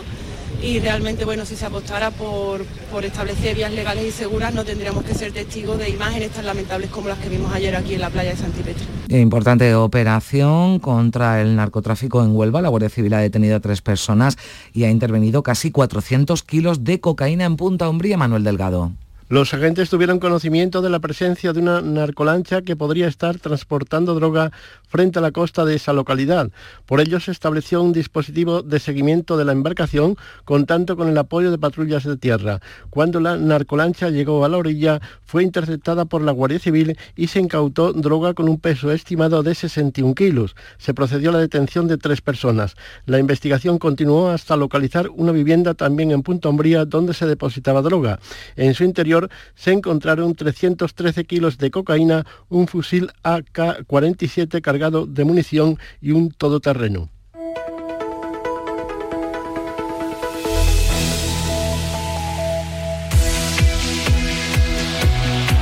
y 0.60 0.80
realmente, 0.80 1.24
bueno, 1.24 1.44
si 1.44 1.54
se 1.54 1.66
apostara 1.66 2.10
por, 2.10 2.64
por 2.90 3.04
establecer 3.04 3.54
vías 3.54 3.72
legales 3.72 4.06
y 4.06 4.10
seguras, 4.10 4.52
no 4.52 4.64
tendríamos 4.64 5.04
que 5.04 5.14
ser 5.14 5.30
testigos 5.30 5.78
de 5.78 5.88
imágenes 5.88 6.30
tan 6.30 6.44
lamentables 6.44 6.90
como 6.90 7.08
las 7.08 7.18
que 7.18 7.28
vimos 7.28 7.52
ayer 7.54 7.76
aquí 7.76 7.94
en 7.94 8.00
la 8.00 8.10
playa 8.10 8.30
de 8.30 8.36
Santipetri. 8.38 8.84
Importante 9.20 9.72
operación 9.76 10.80
contra 10.80 11.40
el 11.40 11.54
narcotráfico 11.54 12.24
en 12.24 12.34
Huelva. 12.34 12.60
La 12.60 12.70
Guardia 12.70 12.88
Civil 12.88 13.14
ha 13.14 13.20
detenido 13.20 13.54
a 13.54 13.60
tres 13.60 13.82
personas 13.82 14.36
y 14.72 14.82
ha 14.82 14.90
intervenido 14.90 15.44
casi 15.44 15.70
400 15.70 16.42
kilos 16.42 16.82
de 16.82 16.98
cocaína 16.98 17.44
en 17.44 17.56
Punta 17.56 17.88
Umbría. 17.88 18.16
Manuel 18.16 18.42
Delgado. 18.42 18.90
Los 19.30 19.52
agentes 19.52 19.90
tuvieron 19.90 20.20
conocimiento 20.20 20.80
de 20.80 20.88
la 20.88 21.00
presencia 21.00 21.52
de 21.52 21.60
una 21.60 21.82
narcolancha 21.82 22.62
que 22.62 22.76
podría 22.76 23.08
estar 23.08 23.38
transportando 23.38 24.14
droga 24.14 24.52
frente 24.88 25.18
a 25.18 25.22
la 25.22 25.32
costa 25.32 25.66
de 25.66 25.74
esa 25.74 25.92
localidad. 25.92 26.50
Por 26.86 27.02
ello 27.02 27.20
se 27.20 27.32
estableció 27.32 27.82
un 27.82 27.92
dispositivo 27.92 28.62
de 28.62 28.80
seguimiento 28.80 29.36
de 29.36 29.44
la 29.44 29.52
embarcación 29.52 30.16
contando 30.46 30.96
con 30.96 31.08
el 31.08 31.18
apoyo 31.18 31.50
de 31.50 31.58
patrullas 31.58 32.04
de 32.04 32.16
tierra. 32.16 32.60
Cuando 32.88 33.20
la 33.20 33.36
narcolancha 33.36 34.08
llegó 34.08 34.46
a 34.46 34.48
la 34.48 34.56
orilla 34.56 35.02
fue 35.26 35.42
interceptada 35.42 36.06
por 36.06 36.22
la 36.22 36.32
Guardia 36.32 36.58
Civil 36.58 36.96
y 37.14 37.26
se 37.26 37.40
incautó 37.40 37.92
droga 37.92 38.32
con 38.32 38.48
un 38.48 38.58
peso 38.58 38.90
estimado 38.92 39.42
de 39.42 39.54
61 39.54 40.14
kilos. 40.14 40.56
Se 40.78 40.94
procedió 40.94 41.28
a 41.28 41.34
la 41.34 41.40
detención 41.40 41.86
de 41.86 41.98
tres 41.98 42.22
personas. 42.22 42.76
La 43.04 43.18
investigación 43.18 43.78
continuó 43.78 44.30
hasta 44.30 44.56
localizar 44.56 45.10
una 45.10 45.32
vivienda 45.32 45.74
también 45.74 46.12
en 46.12 46.22
Punta 46.22 46.48
Umbría 46.48 46.86
donde 46.86 47.12
se 47.12 47.26
depositaba 47.26 47.82
droga. 47.82 48.20
En 48.56 48.72
su 48.72 48.84
interior 48.84 49.17
se 49.54 49.72
encontraron 49.72 50.34
313 50.34 51.24
kilos 51.24 51.58
de 51.58 51.70
cocaína, 51.70 52.26
un 52.48 52.68
fusil 52.68 53.10
AK-47 53.22 54.60
cargado 54.60 55.06
de 55.06 55.24
munición 55.24 55.78
y 56.00 56.12
un 56.12 56.30
todoterreno. 56.30 57.10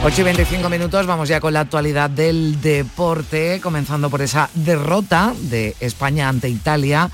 8 0.07 0.21
y 0.21 0.25
25 0.25 0.71
minutos, 0.71 1.05
vamos 1.05 1.29
ya 1.29 1.40
con 1.40 1.53
la 1.53 1.62
actualidad 1.62 2.09
del 2.09 2.61
deporte, 2.61 3.61
comenzando 3.61 4.09
por 4.09 4.23
esa 4.23 4.49
derrota 4.55 5.35
de 5.37 5.75
España 5.81 6.29
ante 6.29 6.49
Italia. 6.49 7.11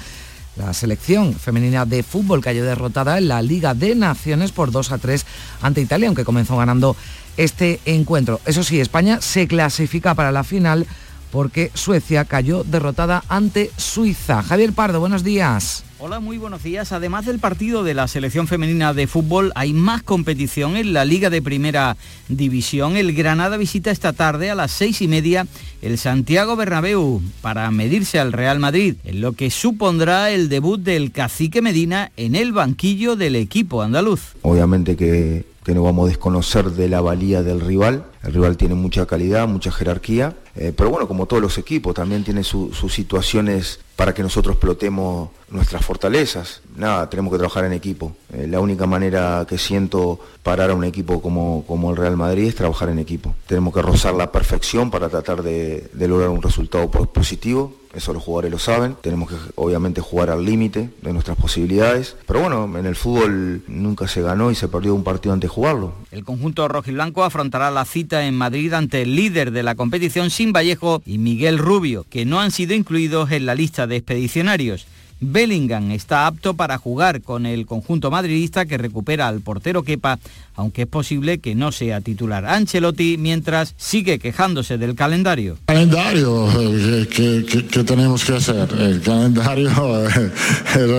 La 0.56 0.74
selección 0.74 1.32
femenina 1.32 1.86
de 1.86 2.02
fútbol 2.02 2.42
cayó 2.42 2.62
derrotada 2.62 3.16
en 3.16 3.28
la 3.28 3.40
Liga 3.40 3.72
de 3.72 3.94
Naciones 3.94 4.52
por 4.52 4.70
2 4.70 4.92
a 4.92 4.98
3 4.98 5.24
ante 5.62 5.80
Italia, 5.80 6.08
aunque 6.08 6.24
comenzó 6.24 6.58
ganando 6.58 6.94
este 7.38 7.80
encuentro. 7.86 8.38
Eso 8.44 8.62
sí, 8.62 8.78
España 8.78 9.22
se 9.22 9.46
clasifica 9.48 10.14
para 10.14 10.30
la 10.30 10.44
final 10.44 10.86
porque 11.32 11.72
Suecia 11.74 12.26
cayó 12.26 12.62
derrotada 12.62 13.24
ante 13.28 13.70
Suiza. 13.76 14.42
Javier 14.42 14.74
Pardo, 14.74 15.00
buenos 15.00 15.24
días. 15.24 15.82
Hola, 15.98 16.20
muy 16.20 16.36
buenos 16.36 16.64
días. 16.64 16.92
Además 16.92 17.26
del 17.26 17.38
partido 17.38 17.84
de 17.84 17.94
la 17.94 18.08
selección 18.08 18.48
femenina 18.48 18.92
de 18.92 19.06
fútbol, 19.06 19.52
hay 19.54 19.72
más 19.72 20.02
competición 20.02 20.76
en 20.76 20.92
la 20.92 21.04
Liga 21.04 21.30
de 21.30 21.40
Primera 21.40 21.96
División. 22.28 22.96
El 22.96 23.14
Granada 23.14 23.56
visita 23.56 23.92
esta 23.92 24.12
tarde 24.12 24.50
a 24.50 24.56
las 24.56 24.72
seis 24.72 25.00
y 25.00 25.06
media 25.06 25.46
el 25.80 25.98
Santiago 25.98 26.56
Bernabéu 26.56 27.22
para 27.40 27.70
medirse 27.70 28.18
al 28.18 28.32
Real 28.32 28.58
Madrid, 28.58 28.96
en 29.04 29.20
lo 29.20 29.32
que 29.32 29.50
supondrá 29.50 30.32
el 30.32 30.48
debut 30.48 30.80
del 30.80 31.12
cacique 31.12 31.62
Medina 31.62 32.10
en 32.16 32.34
el 32.34 32.52
banquillo 32.52 33.14
del 33.14 33.36
equipo 33.36 33.80
andaluz. 33.80 34.34
Obviamente 34.42 34.96
que, 34.96 35.46
que 35.64 35.72
no 35.72 35.84
vamos 35.84 36.06
a 36.06 36.08
desconocer 36.08 36.72
de 36.72 36.88
la 36.88 37.00
valía 37.00 37.44
del 37.44 37.60
rival. 37.60 38.04
El 38.24 38.34
rival 38.34 38.56
tiene 38.56 38.74
mucha 38.74 39.06
calidad, 39.06 39.46
mucha 39.46 39.70
jerarquía, 39.70 40.34
eh, 40.54 40.72
pero 40.76 40.90
bueno, 40.90 41.08
como 41.08 41.26
todos 41.26 41.42
los 41.42 41.58
equipos, 41.58 41.94
también 41.94 42.24
tiene 42.24 42.44
sus 42.44 42.92
situaciones 42.92 43.80
para 43.96 44.14
que 44.14 44.22
nosotros 44.22 44.54
explotemos 44.54 45.30
nuestras 45.50 45.84
fortalezas. 45.84 46.62
Nada, 46.76 47.08
tenemos 47.10 47.32
que 47.32 47.38
trabajar 47.38 47.64
en 47.64 47.72
equipo. 47.72 48.16
Eh, 48.32 48.46
la 48.48 48.60
única 48.60 48.86
manera 48.86 49.46
que 49.48 49.58
siento 49.58 50.18
parar 50.42 50.70
a 50.70 50.74
un 50.74 50.84
equipo 50.84 51.20
como, 51.20 51.64
como 51.66 51.90
el 51.90 51.96
Real 51.96 52.16
Madrid 52.16 52.48
es 52.48 52.54
trabajar 52.54 52.88
en 52.88 52.98
equipo. 52.98 53.34
Tenemos 53.46 53.72
que 53.74 53.82
rozar 53.82 54.14
la 54.14 54.32
perfección 54.32 54.90
para 54.90 55.08
tratar 55.08 55.42
de, 55.42 55.88
de 55.92 56.08
lograr 56.08 56.30
un 56.30 56.42
resultado 56.42 56.90
positivo. 56.90 57.74
Eso 57.94 58.14
los 58.14 58.22
jugadores 58.22 58.50
lo 58.50 58.58
saben. 58.58 58.96
Tenemos 59.02 59.28
que 59.28 59.36
obviamente 59.54 60.00
jugar 60.00 60.30
al 60.30 60.46
límite 60.46 60.88
de 61.02 61.12
nuestras 61.12 61.36
posibilidades. 61.36 62.16
Pero 62.26 62.40
bueno, 62.40 62.78
en 62.78 62.86
el 62.86 62.96
fútbol 62.96 63.62
nunca 63.68 64.08
se 64.08 64.22
ganó 64.22 64.50
y 64.50 64.54
se 64.54 64.66
perdió 64.68 64.94
un 64.94 65.04
partido 65.04 65.34
antes 65.34 65.50
de 65.50 65.54
jugarlo. 65.54 65.92
El 66.10 66.24
conjunto 66.24 66.66
rojiblanco 66.68 67.22
afrontará 67.22 67.70
la 67.70 67.84
cita 67.84 68.24
en 68.26 68.34
Madrid 68.34 68.72
ante 68.72 69.02
el 69.02 69.14
líder 69.14 69.50
de 69.50 69.62
la 69.62 69.74
competición 69.74 70.30
Vallejo 70.50 71.02
y 71.06 71.18
Miguel 71.18 71.58
Rubio, 71.58 72.06
que 72.10 72.24
no 72.24 72.40
han 72.40 72.50
sido 72.50 72.74
incluidos 72.74 73.30
en 73.30 73.46
la 73.46 73.54
lista 73.54 73.86
de 73.86 73.96
expedicionarios. 73.96 74.86
Bellingham 75.22 75.92
está 75.92 76.26
apto 76.26 76.54
para 76.54 76.78
jugar 76.78 77.22
con 77.22 77.46
el 77.46 77.64
conjunto 77.64 78.10
madridista 78.10 78.66
que 78.66 78.76
recupera 78.76 79.28
al 79.28 79.40
portero 79.40 79.84
Kepa, 79.84 80.18
aunque 80.56 80.82
es 80.82 80.88
posible 80.88 81.38
que 81.38 81.54
no 81.54 81.70
sea 81.70 82.00
titular. 82.00 82.44
Ancelotti, 82.44 83.16
mientras, 83.18 83.74
sigue 83.76 84.18
quejándose 84.18 84.78
del 84.78 84.96
calendario. 84.96 85.58
Calendario, 85.66 86.48
eh, 86.60 87.06
¿qué, 87.08 87.84
tenemos 87.84 88.24
que 88.24 88.34
hacer? 88.34 88.68
Calendario 89.04 89.70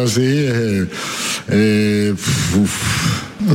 así. 0.03 0.87
Eh, 1.49 2.15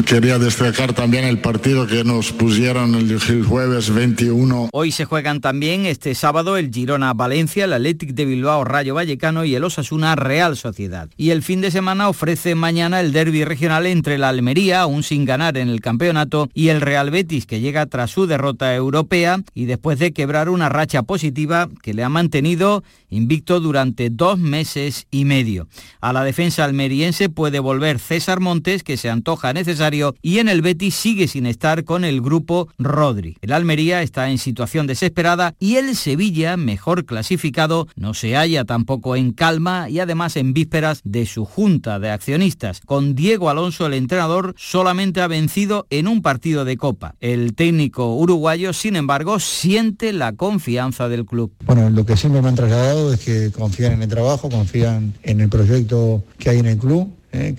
Quería 0.04 0.38
destacar 0.38 0.92
también 0.92 1.24
el 1.24 1.38
partido 1.38 1.86
que 1.86 2.04
nos 2.04 2.30
pusieron 2.32 2.94
el, 2.94 3.18
jueves 3.44 3.90
21. 3.90 4.68
Hoy 4.72 4.92
se 4.92 5.06
juegan 5.06 5.40
también 5.40 5.86
este 5.86 6.14
sábado 6.14 6.58
el 6.58 6.70
Girona 6.72 7.14
Valencia, 7.14 7.64
el 7.64 7.72
Athletic 7.72 8.10
de 8.10 8.26
Bilbao 8.26 8.64
Rayo 8.64 8.94
Vallecano 8.94 9.46
y 9.46 9.54
el 9.54 9.64
Osasuna 9.64 10.14
Real 10.14 10.58
Sociedad. 10.58 11.08
Y 11.16 11.30
el 11.30 11.42
fin 11.42 11.62
de 11.62 11.70
semana 11.70 12.10
ofrece 12.10 12.54
mañana 12.54 13.00
el 13.00 13.12
derby 13.12 13.44
regional 13.44 13.86
entre 13.86 14.18
la 14.18 14.28
Almería, 14.28 14.82
aún 14.82 15.02
sin 15.02 15.24
ganar 15.24 15.56
en 15.56 15.68
el 15.68 15.80
campeonato, 15.80 16.50
y 16.52 16.68
el 16.68 16.82
Real 16.82 17.10
Betis, 17.10 17.46
que 17.46 17.60
llega 17.60 17.86
tras 17.86 18.10
su 18.10 18.26
derrota 18.26 18.74
europea 18.74 19.40
y 19.54 19.64
después 19.64 19.98
de 19.98 20.12
quebrar 20.12 20.50
una 20.50 20.68
racha 20.68 21.02
positiva 21.02 21.68
que 21.82 21.94
le 21.94 22.04
ha 22.04 22.10
mantenido 22.10 22.84
invicto 23.08 23.58
durante 23.60 24.10
dos 24.10 24.38
meses 24.38 25.06
y 25.10 25.24
medio. 25.24 25.66
A 26.02 26.12
la 26.12 26.24
defensa 26.24 26.64
almeriense 26.64 27.30
puede 27.30 27.58
volver 27.58 27.98
César 27.98 28.40
Montes, 28.40 28.82
que 28.82 28.98
se 28.98 29.08
antoja 29.08 29.54
necesario 29.54 29.77
y 30.22 30.38
en 30.38 30.48
el 30.48 30.60
Betis 30.60 30.94
sigue 30.94 31.28
sin 31.28 31.46
estar 31.46 31.84
con 31.84 32.04
el 32.04 32.20
grupo 32.20 32.68
Rodri. 32.78 33.36
El 33.42 33.52
Almería 33.52 34.02
está 34.02 34.28
en 34.28 34.38
situación 34.38 34.86
desesperada 34.88 35.54
y 35.60 35.76
el 35.76 35.94
Sevilla, 35.94 36.56
mejor 36.56 37.04
clasificado, 37.04 37.86
no 37.94 38.12
se 38.12 38.34
halla 38.34 38.64
tampoco 38.64 39.14
en 39.14 39.32
calma 39.32 39.88
y 39.88 40.00
además 40.00 40.36
en 40.36 40.52
vísperas 40.52 41.00
de 41.04 41.26
su 41.26 41.44
junta 41.44 42.00
de 42.00 42.10
accionistas. 42.10 42.80
Con 42.80 43.14
Diego 43.14 43.50
Alonso, 43.50 43.86
el 43.86 43.94
entrenador, 43.94 44.54
solamente 44.56 45.20
ha 45.20 45.28
vencido 45.28 45.86
en 45.90 46.08
un 46.08 46.22
partido 46.22 46.64
de 46.64 46.76
Copa. 46.76 47.14
El 47.20 47.54
técnico 47.54 48.16
uruguayo, 48.16 48.72
sin 48.72 48.96
embargo, 48.96 49.38
siente 49.38 50.12
la 50.12 50.32
confianza 50.32 51.08
del 51.08 51.24
club. 51.24 51.52
Bueno, 51.64 51.88
lo 51.90 52.04
que 52.04 52.16
siempre 52.16 52.42
me 52.42 52.48
han 52.48 52.56
trasladado 52.56 53.12
es 53.12 53.20
que 53.20 53.52
confían 53.52 53.92
en 53.92 54.02
el 54.02 54.08
trabajo, 54.08 54.50
confían 54.50 55.14
en 55.22 55.40
el 55.40 55.48
proyecto 55.48 56.24
que 56.36 56.50
hay 56.50 56.58
en 56.58 56.66
el 56.66 56.78
club 56.78 57.17
eh, 57.30 57.54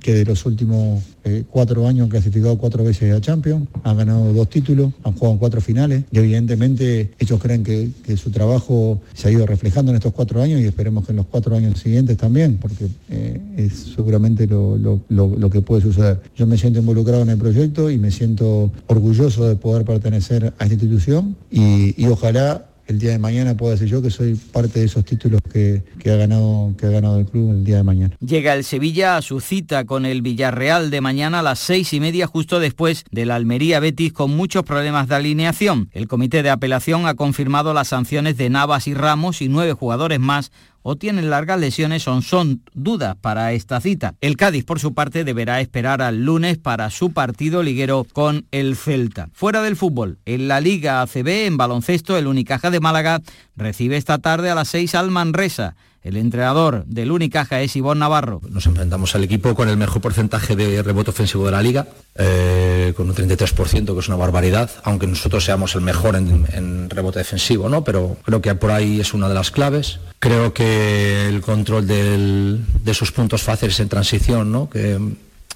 que, 0.00 0.14
de 0.14 0.24
los 0.24 0.44
últimos 0.46 1.04
eh, 1.22 1.44
cuatro 1.48 1.86
años 1.86 2.04
han 2.04 2.10
clasificado 2.10 2.58
cuatro 2.58 2.82
veces 2.82 3.14
a 3.14 3.20
Champions, 3.20 3.68
han 3.84 3.96
ganado 3.96 4.32
dos 4.32 4.50
títulos, 4.50 4.92
han 5.04 5.12
jugado 5.12 5.38
cuatro 5.38 5.60
finales 5.60 6.02
y 6.10 6.18
evidentemente 6.18 7.10
ellos 7.18 7.40
creen 7.40 7.62
que, 7.62 7.90
su 8.16 8.30
trabajo 8.30 9.00
se 9.14 9.28
ha 9.28 9.30
ido 9.30 9.46
reflejando 9.46 9.92
en 9.92 9.96
estos 9.96 10.12
cuatro 10.12 10.42
años 10.42 10.60
y 10.60 10.64
esperemos 10.64 11.06
que 11.06 11.12
en 11.12 11.18
los 11.18 11.26
cuatro 11.26 11.54
años 11.54 11.78
siguientes 11.78 12.16
también, 12.16 12.58
porque 12.60 12.88
eh, 13.08 13.40
es 13.56 13.92
seguramente 13.94 14.48
lo, 14.48 15.50
que 15.50 15.60
puede 15.60 15.82
suceder. 15.82 16.20
Yo 16.36 16.46
me 16.46 16.58
siento 16.58 16.80
involucrado 16.80 17.22
en 17.22 17.30
el 17.30 17.38
proyecto 17.38 17.90
y 17.90 17.98
me 17.98 18.10
siento 18.10 18.72
orgulloso 18.88 19.46
de 19.46 19.54
poder 19.54 19.84
pertenecer 19.84 20.52
a 20.58 20.64
esta 20.64 20.74
institución 20.74 21.36
y 21.50 22.04
ojalá 22.06 22.69
el 22.90 22.98
día 22.98 23.12
de 23.12 23.18
mañana 23.18 23.56
puedo 23.56 23.72
decir 23.72 23.88
yo 23.88 24.02
que 24.02 24.10
soy 24.10 24.34
parte 24.34 24.80
de 24.80 24.86
esos 24.86 25.04
títulos 25.04 25.40
que, 25.52 25.82
ha 26.06 26.16
ganado, 26.16 26.74
que 26.76 26.86
ha 26.86 26.90
ganado 26.90 27.18
el 27.18 27.26
club 27.26 27.52
el 27.52 27.64
día 27.64 27.76
de 27.76 27.84
mañana. 27.84 28.16
Llega 28.20 28.54
el 28.54 28.64
Sevilla 28.64 29.16
a 29.16 29.22
su 29.22 29.40
cita 29.40 29.84
con 29.84 30.04
el 30.04 30.22
Villarreal 30.22 30.90
de 30.90 31.00
mañana 31.00 31.38
a 31.38 31.42
las 31.42 31.60
seis 31.60 31.92
y 31.92 32.00
media 32.00 32.26
justo 32.26 32.58
después 32.58 33.04
de 33.12 33.26
la 33.26 33.36
Almería 33.36 33.78
Betis 33.78 34.12
con 34.12 34.36
muchos 34.36 34.64
problemas 34.64 35.08
de 35.08 35.14
alineación. 35.14 35.88
El 35.92 36.08
comité 36.08 36.42
de 36.42 36.50
apelación 36.50 37.06
ha 37.06 37.14
confirmado 37.14 37.72
las 37.74 37.88
sanciones 37.88 38.36
de 38.36 38.50
Navas 38.50 38.88
y 38.88 38.94
Ramos 38.94 39.40
y 39.40 39.48
nueve 39.48 39.72
jugadores 39.72 40.18
más 40.18 40.50
o 40.82 40.96
tienen 40.96 41.30
largas 41.30 41.60
lesiones 41.60 42.06
o 42.08 42.22
son 42.22 42.62
dudas 42.74 43.16
para 43.20 43.52
esta 43.52 43.80
cita. 43.80 44.14
El 44.20 44.36
Cádiz, 44.36 44.64
por 44.64 44.80
su 44.80 44.94
parte, 44.94 45.24
deberá 45.24 45.60
esperar 45.60 46.02
al 46.02 46.24
lunes 46.24 46.58
para 46.58 46.90
su 46.90 47.12
partido 47.12 47.62
liguero 47.62 48.06
con 48.12 48.46
el 48.50 48.76
Celta. 48.76 49.28
Fuera 49.32 49.62
del 49.62 49.76
fútbol, 49.76 50.18
en 50.24 50.48
la 50.48 50.60
Liga 50.60 51.02
ACB, 51.02 51.46
en 51.46 51.56
baloncesto, 51.56 52.16
el 52.16 52.26
Unicaja 52.26 52.70
de 52.70 52.80
Málaga 52.80 53.20
recibe 53.56 53.96
esta 53.96 54.18
tarde 54.18 54.50
a 54.50 54.54
las 54.54 54.68
6 54.68 54.94
al 54.94 55.10
Manresa. 55.10 55.76
El 56.02 56.16
entrenador 56.16 56.84
del 56.86 57.10
Unicaja 57.10 57.60
es 57.60 57.76
Ivón 57.76 57.98
Navarro. 57.98 58.40
Nos 58.48 58.64
enfrentamos 58.66 59.14
al 59.14 59.24
equipo 59.24 59.54
con 59.54 59.68
el 59.68 59.76
mejor 59.76 60.00
porcentaje 60.00 60.56
de 60.56 60.82
rebote 60.82 61.10
ofensivo 61.10 61.44
de 61.44 61.50
la 61.50 61.62
liga, 61.62 61.88
eh, 62.14 62.94
con 62.96 63.08
un 63.08 63.14
33%, 63.14 63.92
que 63.92 64.00
es 64.00 64.08
una 64.08 64.16
barbaridad, 64.16 64.70
aunque 64.82 65.06
nosotros 65.06 65.44
seamos 65.44 65.74
el 65.74 65.82
mejor 65.82 66.16
en, 66.16 66.88
rebote 66.88 67.18
defensivo, 67.18 67.68
¿no? 67.68 67.84
Pero 67.84 68.16
creo 68.24 68.40
que 68.40 68.54
por 68.54 68.70
ahí 68.70 69.00
es 69.00 69.12
una 69.12 69.28
de 69.28 69.34
las 69.34 69.50
claves. 69.50 70.00
Creo 70.18 70.54
que 70.54 71.28
el 71.28 71.42
control 71.42 71.86
de 71.86 72.94
sus 72.94 73.12
puntos 73.12 73.42
fáciles 73.42 73.78
en 73.80 73.88
transición, 73.90 74.50
¿no? 74.50 74.70
Que 74.70 74.98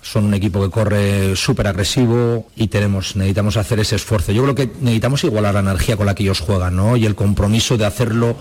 son 0.05 0.27
un 0.27 0.35
equipo 0.35 0.63
que 0.63 0.71
corre 0.71 1.35
súper 1.35 1.67
agresivo 1.67 2.47
y 2.55 2.69
tenemos, 2.69 3.17
necesitamos 3.17 3.57
hacer 3.57 3.81
ese 3.81 3.97
esfuerzo. 3.97 4.33
Yo 4.33 4.43
creo 4.43 4.55
que 4.55 4.71
necesitamos 4.81 5.25
igualar 5.25 5.55
la 5.55 5.61
energía 5.61 5.97
con 5.97 6.07
la 6.07 6.15
que 6.15 6.23
ellos 6.23 6.41
juegan, 6.41 6.77
¿no? 6.77 6.97
Y 6.97 7.07
el 7.07 7.15
compromiso 7.15 7.79
de 7.79 7.87
hacerlo 7.87 8.37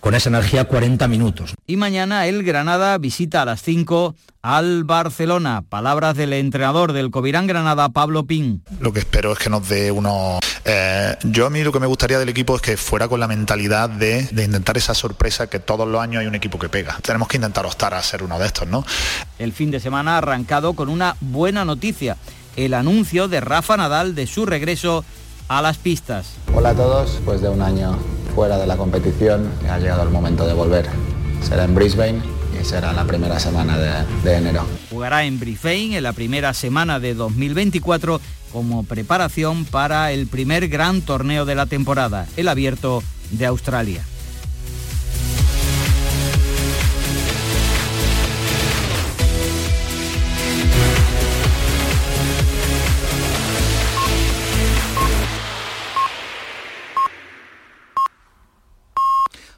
con 0.00 0.14
esa 0.14 0.28
energía 0.28 0.64
40 0.64 1.08
minutos. 1.08 1.54
Y 1.66 1.76
mañana 1.76 2.26
el 2.26 2.42
Granada 2.42 2.96
visita 2.98 3.42
a 3.42 3.44
las 3.44 3.62
5 3.62 4.14
al 4.42 4.84
Barcelona. 4.84 5.64
Palabras 5.68 6.16
del 6.16 6.32
entrenador 6.32 6.92
del 6.92 7.10
Covirán 7.10 7.46
Granada, 7.46 7.88
Pablo 7.88 8.26
Pin. 8.26 8.62
Lo 8.80 8.92
que 8.92 9.00
espero 9.00 9.32
es 9.32 9.38
que 9.38 9.50
nos 9.50 9.68
dé 9.68 9.90
uno... 9.90 10.38
Eh, 10.64 11.16
yo 11.24 11.46
a 11.46 11.50
mí 11.50 11.62
lo 11.62 11.72
que 11.72 11.80
me 11.80 11.86
gustaría 11.86 12.18
del 12.18 12.28
equipo 12.28 12.54
es 12.54 12.62
que 12.62 12.76
fuera 12.76 13.08
con 13.08 13.18
la 13.18 13.26
mentalidad 13.26 13.88
de, 13.90 14.28
intentar 14.32 14.76
esa 14.76 14.94
sorpresa 14.94 15.48
que 15.48 15.58
todos 15.58 15.88
los 15.88 16.00
años 16.00 16.20
hay 16.20 16.26
un 16.26 16.34
equipo 16.34 16.58
que 16.58 16.68
pega. 16.68 16.96
Tenemos 17.02 17.28
que 17.28 17.38
intentar 17.38 17.66
optar 17.66 17.94
a 17.94 18.02
ser 18.02 18.22
uno 18.22 18.38
de 18.38 18.46
estos, 18.46 18.68
¿no? 18.68 18.84
El 19.38 19.52
fin 19.52 19.70
de 19.70 19.80
semana 19.80 20.14
ha 20.14 20.18
arrancado 20.18 20.74
con 20.74 20.88
una 20.88 21.16
buena 21.20 21.64
noticia. 21.64 22.16
El 22.54 22.74
anuncio 22.74 23.28
de 23.28 23.40
Rafa 23.40 23.76
Nadal 23.76 24.14
de 24.14 24.26
su 24.26 24.46
regreso 24.46 25.04
a 25.48 25.62
las 25.62 25.78
pistas. 25.78 26.34
Hola 26.54 26.70
a 26.70 26.74
todos, 26.74 27.20
pues 27.24 27.40
de 27.40 27.48
un 27.48 27.62
año 27.62 27.96
fuera 28.34 28.58
de 28.58 28.66
la 28.66 28.76
competición 28.76 29.50
ha 29.70 29.78
llegado 29.78 30.02
el 30.02 30.10
momento 30.10 30.46
de 30.46 30.54
volver. 30.54 30.86
Será 31.42 31.64
en 31.64 31.74
Brisbane 31.74 32.20
y 32.60 32.64
será 32.64 32.92
la 32.92 33.04
primera 33.04 33.38
semana 33.38 33.78
de, 33.78 33.92
de 34.24 34.36
enero. 34.36 34.64
Jugará 34.90 35.24
en 35.24 35.38
Brisbane 35.38 35.96
en 35.96 36.02
la 36.02 36.12
primera 36.12 36.52
semana 36.54 37.00
de 37.00 37.14
2024 37.14 38.20
como 38.52 38.84
preparación 38.84 39.64
para 39.64 40.12
el 40.12 40.26
primer 40.26 40.68
gran 40.68 41.02
torneo 41.02 41.44
de 41.44 41.54
la 41.54 41.66
temporada, 41.66 42.26
el 42.36 42.48
abierto 42.48 43.02
de 43.30 43.46
Australia. 43.46 44.02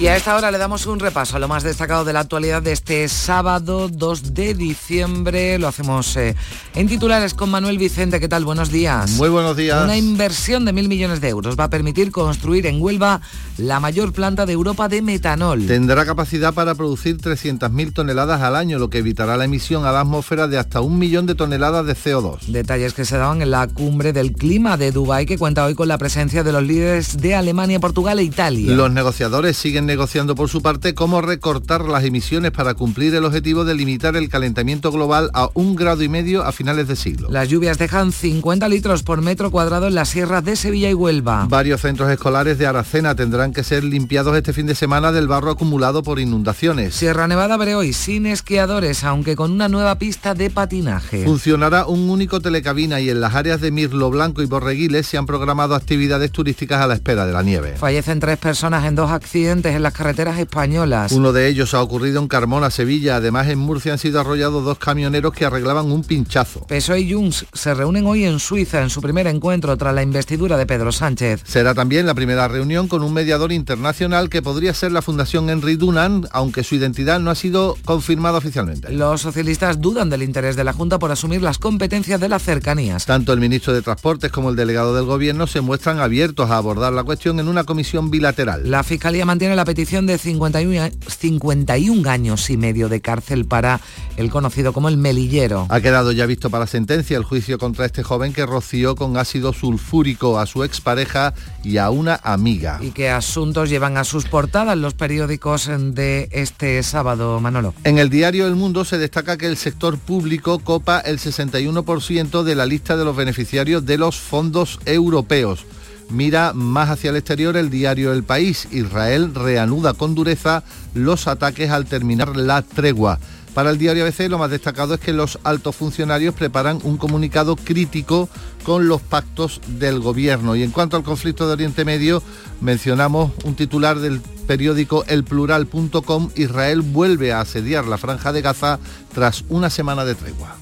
Y 0.00 0.06
a 0.06 0.16
esta 0.16 0.34
hora 0.34 0.50
le 0.50 0.56
damos 0.56 0.86
un 0.86 0.98
repaso 0.98 1.36
a 1.36 1.38
lo 1.38 1.46
más 1.46 1.62
destacado 1.62 2.06
de 2.06 2.14
la 2.14 2.20
actualidad 2.20 2.62
de 2.62 2.72
este 2.72 3.06
sábado 3.06 3.90
2 3.90 4.32
de 4.32 4.54
diciembre. 4.54 5.58
Lo 5.58 5.68
hacemos 5.68 6.16
eh, 6.16 6.34
en 6.74 6.88
titulares 6.88 7.34
con 7.34 7.50
Manuel 7.50 7.76
Vicente. 7.76 8.18
¿Qué 8.18 8.26
tal? 8.26 8.46
Buenos 8.46 8.70
días. 8.70 9.10
Muy 9.10 9.28
buenos 9.28 9.58
días. 9.58 9.84
Una 9.84 9.98
inversión 9.98 10.64
de 10.64 10.72
mil 10.72 10.88
millones 10.88 11.20
de 11.20 11.28
euros 11.28 11.54
va 11.54 11.64
a 11.64 11.68
permitir 11.68 12.12
construir 12.12 12.64
en 12.64 12.80
Huelva 12.80 13.20
la 13.58 13.78
mayor 13.78 14.14
planta 14.14 14.46
de 14.46 14.54
Europa 14.54 14.88
de 14.88 15.02
metanol. 15.02 15.66
Tendrá 15.66 16.06
capacidad 16.06 16.54
para 16.54 16.74
producir 16.74 17.18
300.000 17.18 17.92
toneladas 17.92 18.40
al 18.40 18.56
año, 18.56 18.78
lo 18.78 18.88
que 18.88 18.96
evitará 18.96 19.36
la 19.36 19.44
emisión 19.44 19.84
a 19.84 19.92
la 19.92 20.00
atmósfera 20.00 20.48
de 20.48 20.56
hasta 20.56 20.80
un 20.80 20.98
millón 20.98 21.26
de 21.26 21.34
toneladas 21.34 21.84
de 21.84 21.94
CO2. 21.94 22.46
Detalles 22.46 22.94
que 22.94 23.04
se 23.04 23.18
daban 23.18 23.42
en 23.42 23.50
la 23.50 23.66
cumbre 23.66 24.14
del 24.14 24.32
clima 24.32 24.78
de 24.78 24.92
Dubái 24.92 25.26
que 25.26 25.36
cuenta 25.36 25.66
hoy 25.66 25.74
con 25.74 25.88
la 25.88 25.98
presencia 25.98 26.42
de 26.42 26.52
los 26.52 26.62
líderes 26.62 27.18
de 27.18 27.34
Alemania, 27.34 27.80
Portugal 27.80 28.18
e 28.18 28.22
Italia. 28.22 28.72
Los 28.72 28.90
negociadores 28.90 29.58
siguen 29.58 29.89
negociando 29.90 30.36
por 30.36 30.48
su 30.48 30.62
parte 30.62 30.94
cómo 30.94 31.20
recortar 31.20 31.84
las 31.86 32.04
emisiones 32.04 32.52
para 32.52 32.74
cumplir 32.74 33.12
el 33.16 33.24
objetivo 33.24 33.64
de 33.64 33.74
limitar 33.74 34.14
el 34.14 34.28
calentamiento 34.28 34.92
global 34.92 35.30
a 35.34 35.48
un 35.54 35.74
grado 35.74 36.04
y 36.04 36.08
medio 36.08 36.44
a 36.44 36.52
finales 36.52 36.86
de 36.86 36.94
siglo. 36.94 37.28
Las 37.28 37.48
lluvias 37.48 37.76
dejan 37.76 38.12
50 38.12 38.68
litros 38.68 39.02
por 39.02 39.20
metro 39.20 39.50
cuadrado 39.50 39.88
en 39.88 39.96
las 39.96 40.10
sierras 40.10 40.44
de 40.44 40.54
Sevilla 40.54 40.88
y 40.90 40.94
Huelva. 40.94 41.46
Varios 41.48 41.80
centros 41.80 42.08
escolares 42.08 42.56
de 42.56 42.68
Aracena 42.68 43.16
tendrán 43.16 43.52
que 43.52 43.64
ser 43.64 43.82
limpiados 43.82 44.36
este 44.36 44.52
fin 44.52 44.66
de 44.66 44.76
semana 44.76 45.10
del 45.10 45.26
barro 45.26 45.50
acumulado 45.50 46.04
por 46.04 46.20
inundaciones. 46.20 46.94
Sierra 46.94 47.26
Nevada 47.26 47.54
abre 47.54 47.74
hoy 47.74 47.92
sin 47.92 48.26
esquiadores, 48.26 49.02
aunque 49.02 49.34
con 49.34 49.50
una 49.50 49.68
nueva 49.68 49.96
pista 49.96 50.34
de 50.34 50.50
patinaje. 50.50 51.24
Funcionará 51.24 51.86
un 51.86 52.08
único 52.08 52.38
telecabina 52.40 53.00
y 53.00 53.10
en 53.10 53.20
las 53.20 53.34
áreas 53.34 53.60
de 53.60 53.72
Mirlo 53.72 54.08
Blanco 54.10 54.40
y 54.40 54.46
Borreguiles 54.46 55.08
se 55.08 55.18
han 55.18 55.26
programado 55.26 55.74
actividades 55.74 56.30
turísticas 56.30 56.80
a 56.80 56.86
la 56.86 56.94
espera 56.94 57.26
de 57.26 57.32
la 57.32 57.42
nieve. 57.42 57.74
Fallecen 57.76 58.20
tres 58.20 58.38
personas 58.38 58.84
en 58.84 58.94
dos 58.94 59.10
accidentes 59.10 59.79
en 59.80 59.84
las 59.84 59.94
carreteras 59.94 60.38
españolas. 60.38 61.10
Uno 61.12 61.32
de 61.32 61.48
ellos 61.48 61.72
ha 61.72 61.82
ocurrido 61.82 62.20
en 62.20 62.28
Carmona, 62.28 62.70
Sevilla. 62.70 63.16
Además, 63.16 63.48
en 63.48 63.58
Murcia 63.58 63.92
han 63.92 63.98
sido 63.98 64.20
arrollados 64.20 64.62
dos 64.62 64.78
camioneros 64.78 65.32
que 65.32 65.46
arreglaban 65.46 65.90
un 65.90 66.04
pinchazo. 66.04 66.66
PSOE 66.66 67.00
y 67.00 67.12
Junts 67.12 67.46
se 67.52 67.72
reúnen 67.72 68.06
hoy 68.06 68.24
en 68.24 68.38
Suiza 68.38 68.82
en 68.82 68.90
su 68.90 69.00
primer 69.00 69.26
encuentro 69.26 69.74
tras 69.78 69.94
la 69.94 70.02
investidura 70.02 70.58
de 70.58 70.66
Pedro 70.66 70.92
Sánchez. 70.92 71.42
Será 71.46 71.72
también 71.72 72.04
la 72.04 72.12
primera 72.12 72.46
reunión 72.46 72.88
con 72.88 73.02
un 73.02 73.14
mediador 73.14 73.52
internacional 73.52 74.28
que 74.28 74.42
podría 74.42 74.74
ser 74.74 74.92
la 74.92 75.00
Fundación 75.00 75.48
Henry 75.48 75.76
Dunan, 75.76 76.28
aunque 76.30 76.62
su 76.62 76.74
identidad 76.74 77.18
no 77.18 77.30
ha 77.30 77.34
sido 77.34 77.76
confirmada 77.86 78.36
oficialmente. 78.36 78.92
Los 78.92 79.22
socialistas 79.22 79.80
dudan 79.80 80.10
del 80.10 80.22
interés 80.22 80.56
de 80.56 80.64
la 80.64 80.74
Junta 80.74 80.98
por 80.98 81.10
asumir 81.10 81.40
las 81.40 81.58
competencias 81.58 82.20
de 82.20 82.28
las 82.28 82.42
cercanías. 82.42 83.06
Tanto 83.06 83.32
el 83.32 83.40
ministro 83.40 83.72
de 83.72 83.80
Transportes 83.80 84.30
como 84.30 84.50
el 84.50 84.56
delegado 84.56 84.94
del 84.94 85.06
Gobierno 85.06 85.46
se 85.46 85.62
muestran 85.62 86.00
abiertos 86.00 86.50
a 86.50 86.58
abordar 86.58 86.92
la 86.92 87.02
cuestión 87.02 87.40
en 87.40 87.48
una 87.48 87.64
comisión 87.64 88.10
bilateral. 88.10 88.70
La 88.70 88.82
Fiscalía 88.82 89.24
mantiene 89.24 89.56
la 89.56 89.64
petición 89.70 90.04
de 90.04 90.18
51, 90.18 90.90
51 91.06 92.10
años 92.10 92.50
y 92.50 92.56
medio 92.56 92.88
de 92.88 93.00
cárcel 93.00 93.44
para 93.44 93.80
el 94.16 94.28
conocido 94.28 94.72
como 94.72 94.88
el 94.88 94.96
melillero. 94.96 95.68
Ha 95.68 95.80
quedado 95.80 96.10
ya 96.10 96.26
visto 96.26 96.50
para 96.50 96.66
sentencia 96.66 97.16
el 97.16 97.22
juicio 97.22 97.56
contra 97.56 97.86
este 97.86 98.02
joven 98.02 98.32
que 98.32 98.44
roció 98.46 98.96
con 98.96 99.16
ácido 99.16 99.52
sulfúrico 99.52 100.40
a 100.40 100.46
su 100.46 100.64
expareja 100.64 101.34
y 101.62 101.76
a 101.76 101.90
una 101.90 102.18
amiga. 102.24 102.80
¿Y 102.82 102.90
qué 102.90 103.10
asuntos 103.10 103.70
llevan 103.70 103.96
a 103.96 104.02
sus 104.02 104.24
portadas 104.24 104.76
los 104.76 104.94
periódicos 104.94 105.70
de 105.70 106.28
este 106.32 106.82
sábado, 106.82 107.38
Manolo? 107.38 107.72
En 107.84 107.98
el 107.98 108.10
diario 108.10 108.48
El 108.48 108.56
Mundo 108.56 108.84
se 108.84 108.98
destaca 108.98 109.36
que 109.36 109.46
el 109.46 109.56
sector 109.56 109.98
público 109.98 110.58
copa 110.58 110.98
el 110.98 111.20
61% 111.20 112.42
de 112.42 112.54
la 112.56 112.66
lista 112.66 112.96
de 112.96 113.04
los 113.04 113.14
beneficiarios 113.14 113.86
de 113.86 113.98
los 113.98 114.18
fondos 114.18 114.80
europeos 114.84 115.64
mira 116.10 116.52
más 116.52 116.90
hacia 116.90 117.10
el 117.10 117.16
exterior 117.16 117.56
el 117.56 117.70
diario 117.70 118.12
El 118.12 118.24
País. 118.24 118.68
Israel 118.70 119.34
reanuda 119.34 119.94
con 119.94 120.14
dureza 120.14 120.62
los 120.94 121.26
ataques 121.26 121.70
al 121.70 121.86
terminar 121.86 122.36
la 122.36 122.62
tregua. 122.62 123.18
Para 123.54 123.70
el 123.70 123.78
diario 123.78 124.04
ABC 124.04 124.28
lo 124.28 124.38
más 124.38 124.50
destacado 124.50 124.94
es 124.94 125.00
que 125.00 125.12
los 125.12 125.38
altos 125.42 125.74
funcionarios 125.74 126.34
preparan 126.34 126.78
un 126.84 126.96
comunicado 126.96 127.56
crítico 127.56 128.28
con 128.62 128.86
los 128.86 129.00
pactos 129.00 129.60
del 129.66 130.00
gobierno. 130.00 130.54
Y 130.54 130.62
en 130.62 130.70
cuanto 130.70 130.96
al 130.96 131.02
conflicto 131.02 131.46
de 131.46 131.54
Oriente 131.54 131.84
Medio, 131.84 132.22
mencionamos 132.60 133.32
un 133.44 133.56
titular 133.56 133.98
del 133.98 134.20
periódico 134.46 135.04
elplural.com, 135.06 136.30
Israel 136.36 136.82
vuelve 136.82 137.32
a 137.32 137.40
asediar 137.40 137.86
la 137.86 137.98
franja 137.98 138.32
de 138.32 138.42
Gaza 138.42 138.78
tras 139.12 139.44
una 139.48 139.70
semana 139.70 140.04
de 140.04 140.14
tregua. 140.14 140.56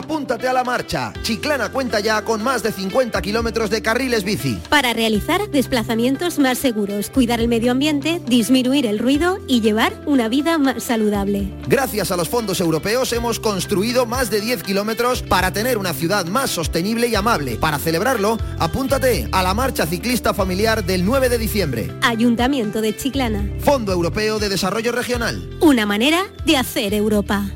Apúntate 0.00 0.48
a 0.48 0.54
la 0.54 0.64
marcha. 0.64 1.12
Chiclana 1.20 1.70
cuenta 1.70 2.00
ya 2.00 2.24
con 2.24 2.42
más 2.42 2.62
de 2.62 2.72
50 2.72 3.20
kilómetros 3.20 3.68
de 3.68 3.82
carriles 3.82 4.24
bici. 4.24 4.58
Para 4.70 4.94
realizar 4.94 5.50
desplazamientos 5.50 6.38
más 6.38 6.56
seguros, 6.56 7.10
cuidar 7.10 7.38
el 7.38 7.48
medio 7.48 7.70
ambiente, 7.70 8.18
disminuir 8.24 8.86
el 8.86 8.98
ruido 8.98 9.36
y 9.46 9.60
llevar 9.60 9.92
una 10.06 10.30
vida 10.30 10.56
más 10.56 10.82
saludable. 10.84 11.52
Gracias 11.68 12.10
a 12.10 12.16
los 12.16 12.30
fondos 12.30 12.62
europeos 12.62 13.12
hemos 13.12 13.38
construido 13.38 14.06
más 14.06 14.30
de 14.30 14.40
10 14.40 14.62
kilómetros 14.62 15.20
para 15.20 15.52
tener 15.52 15.76
una 15.76 15.92
ciudad 15.92 16.24
más 16.24 16.48
sostenible 16.48 17.08
y 17.08 17.14
amable. 17.14 17.56
Para 17.56 17.78
celebrarlo, 17.78 18.38
apúntate 18.58 19.28
a 19.32 19.42
la 19.42 19.52
marcha 19.52 19.84
ciclista 19.84 20.32
familiar 20.32 20.82
del 20.82 21.04
9 21.04 21.28
de 21.28 21.36
diciembre. 21.36 21.92
Ayuntamiento 22.00 22.80
de 22.80 22.96
Chiclana. 22.96 23.46
Fondo 23.60 23.92
Europeo 23.92 24.38
de 24.38 24.48
Desarrollo 24.48 24.92
Regional. 24.92 25.58
Una 25.60 25.84
manera 25.84 26.22
de 26.46 26.56
hacer 26.56 26.94
Europa. 26.94 27.50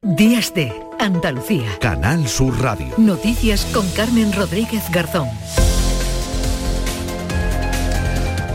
Días 0.00 0.52
de 0.52 0.83
Andalucía. 1.04 1.78
Canal 1.80 2.26
Sur 2.26 2.58
Radio. 2.62 2.94
Noticias 2.96 3.66
con 3.74 3.86
Carmen 3.90 4.32
Rodríguez 4.32 4.90
Garzón. 4.90 5.28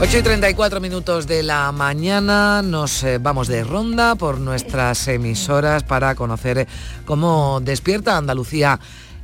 8 0.01 0.17
y 0.17 0.21
34 0.23 0.79
minutos 0.79 1.27
de 1.27 1.43
la 1.43 1.71
mañana 1.71 2.63
nos 2.63 3.03
eh, 3.03 3.19
vamos 3.19 3.49
de 3.49 3.63
ronda 3.63 4.15
por 4.15 4.39
nuestras 4.39 5.07
emisoras 5.09 5.83
para 5.83 6.15
conocer 6.15 6.67
cómo 7.05 7.59
despierta 7.61 8.17
Andalucía 8.17 8.79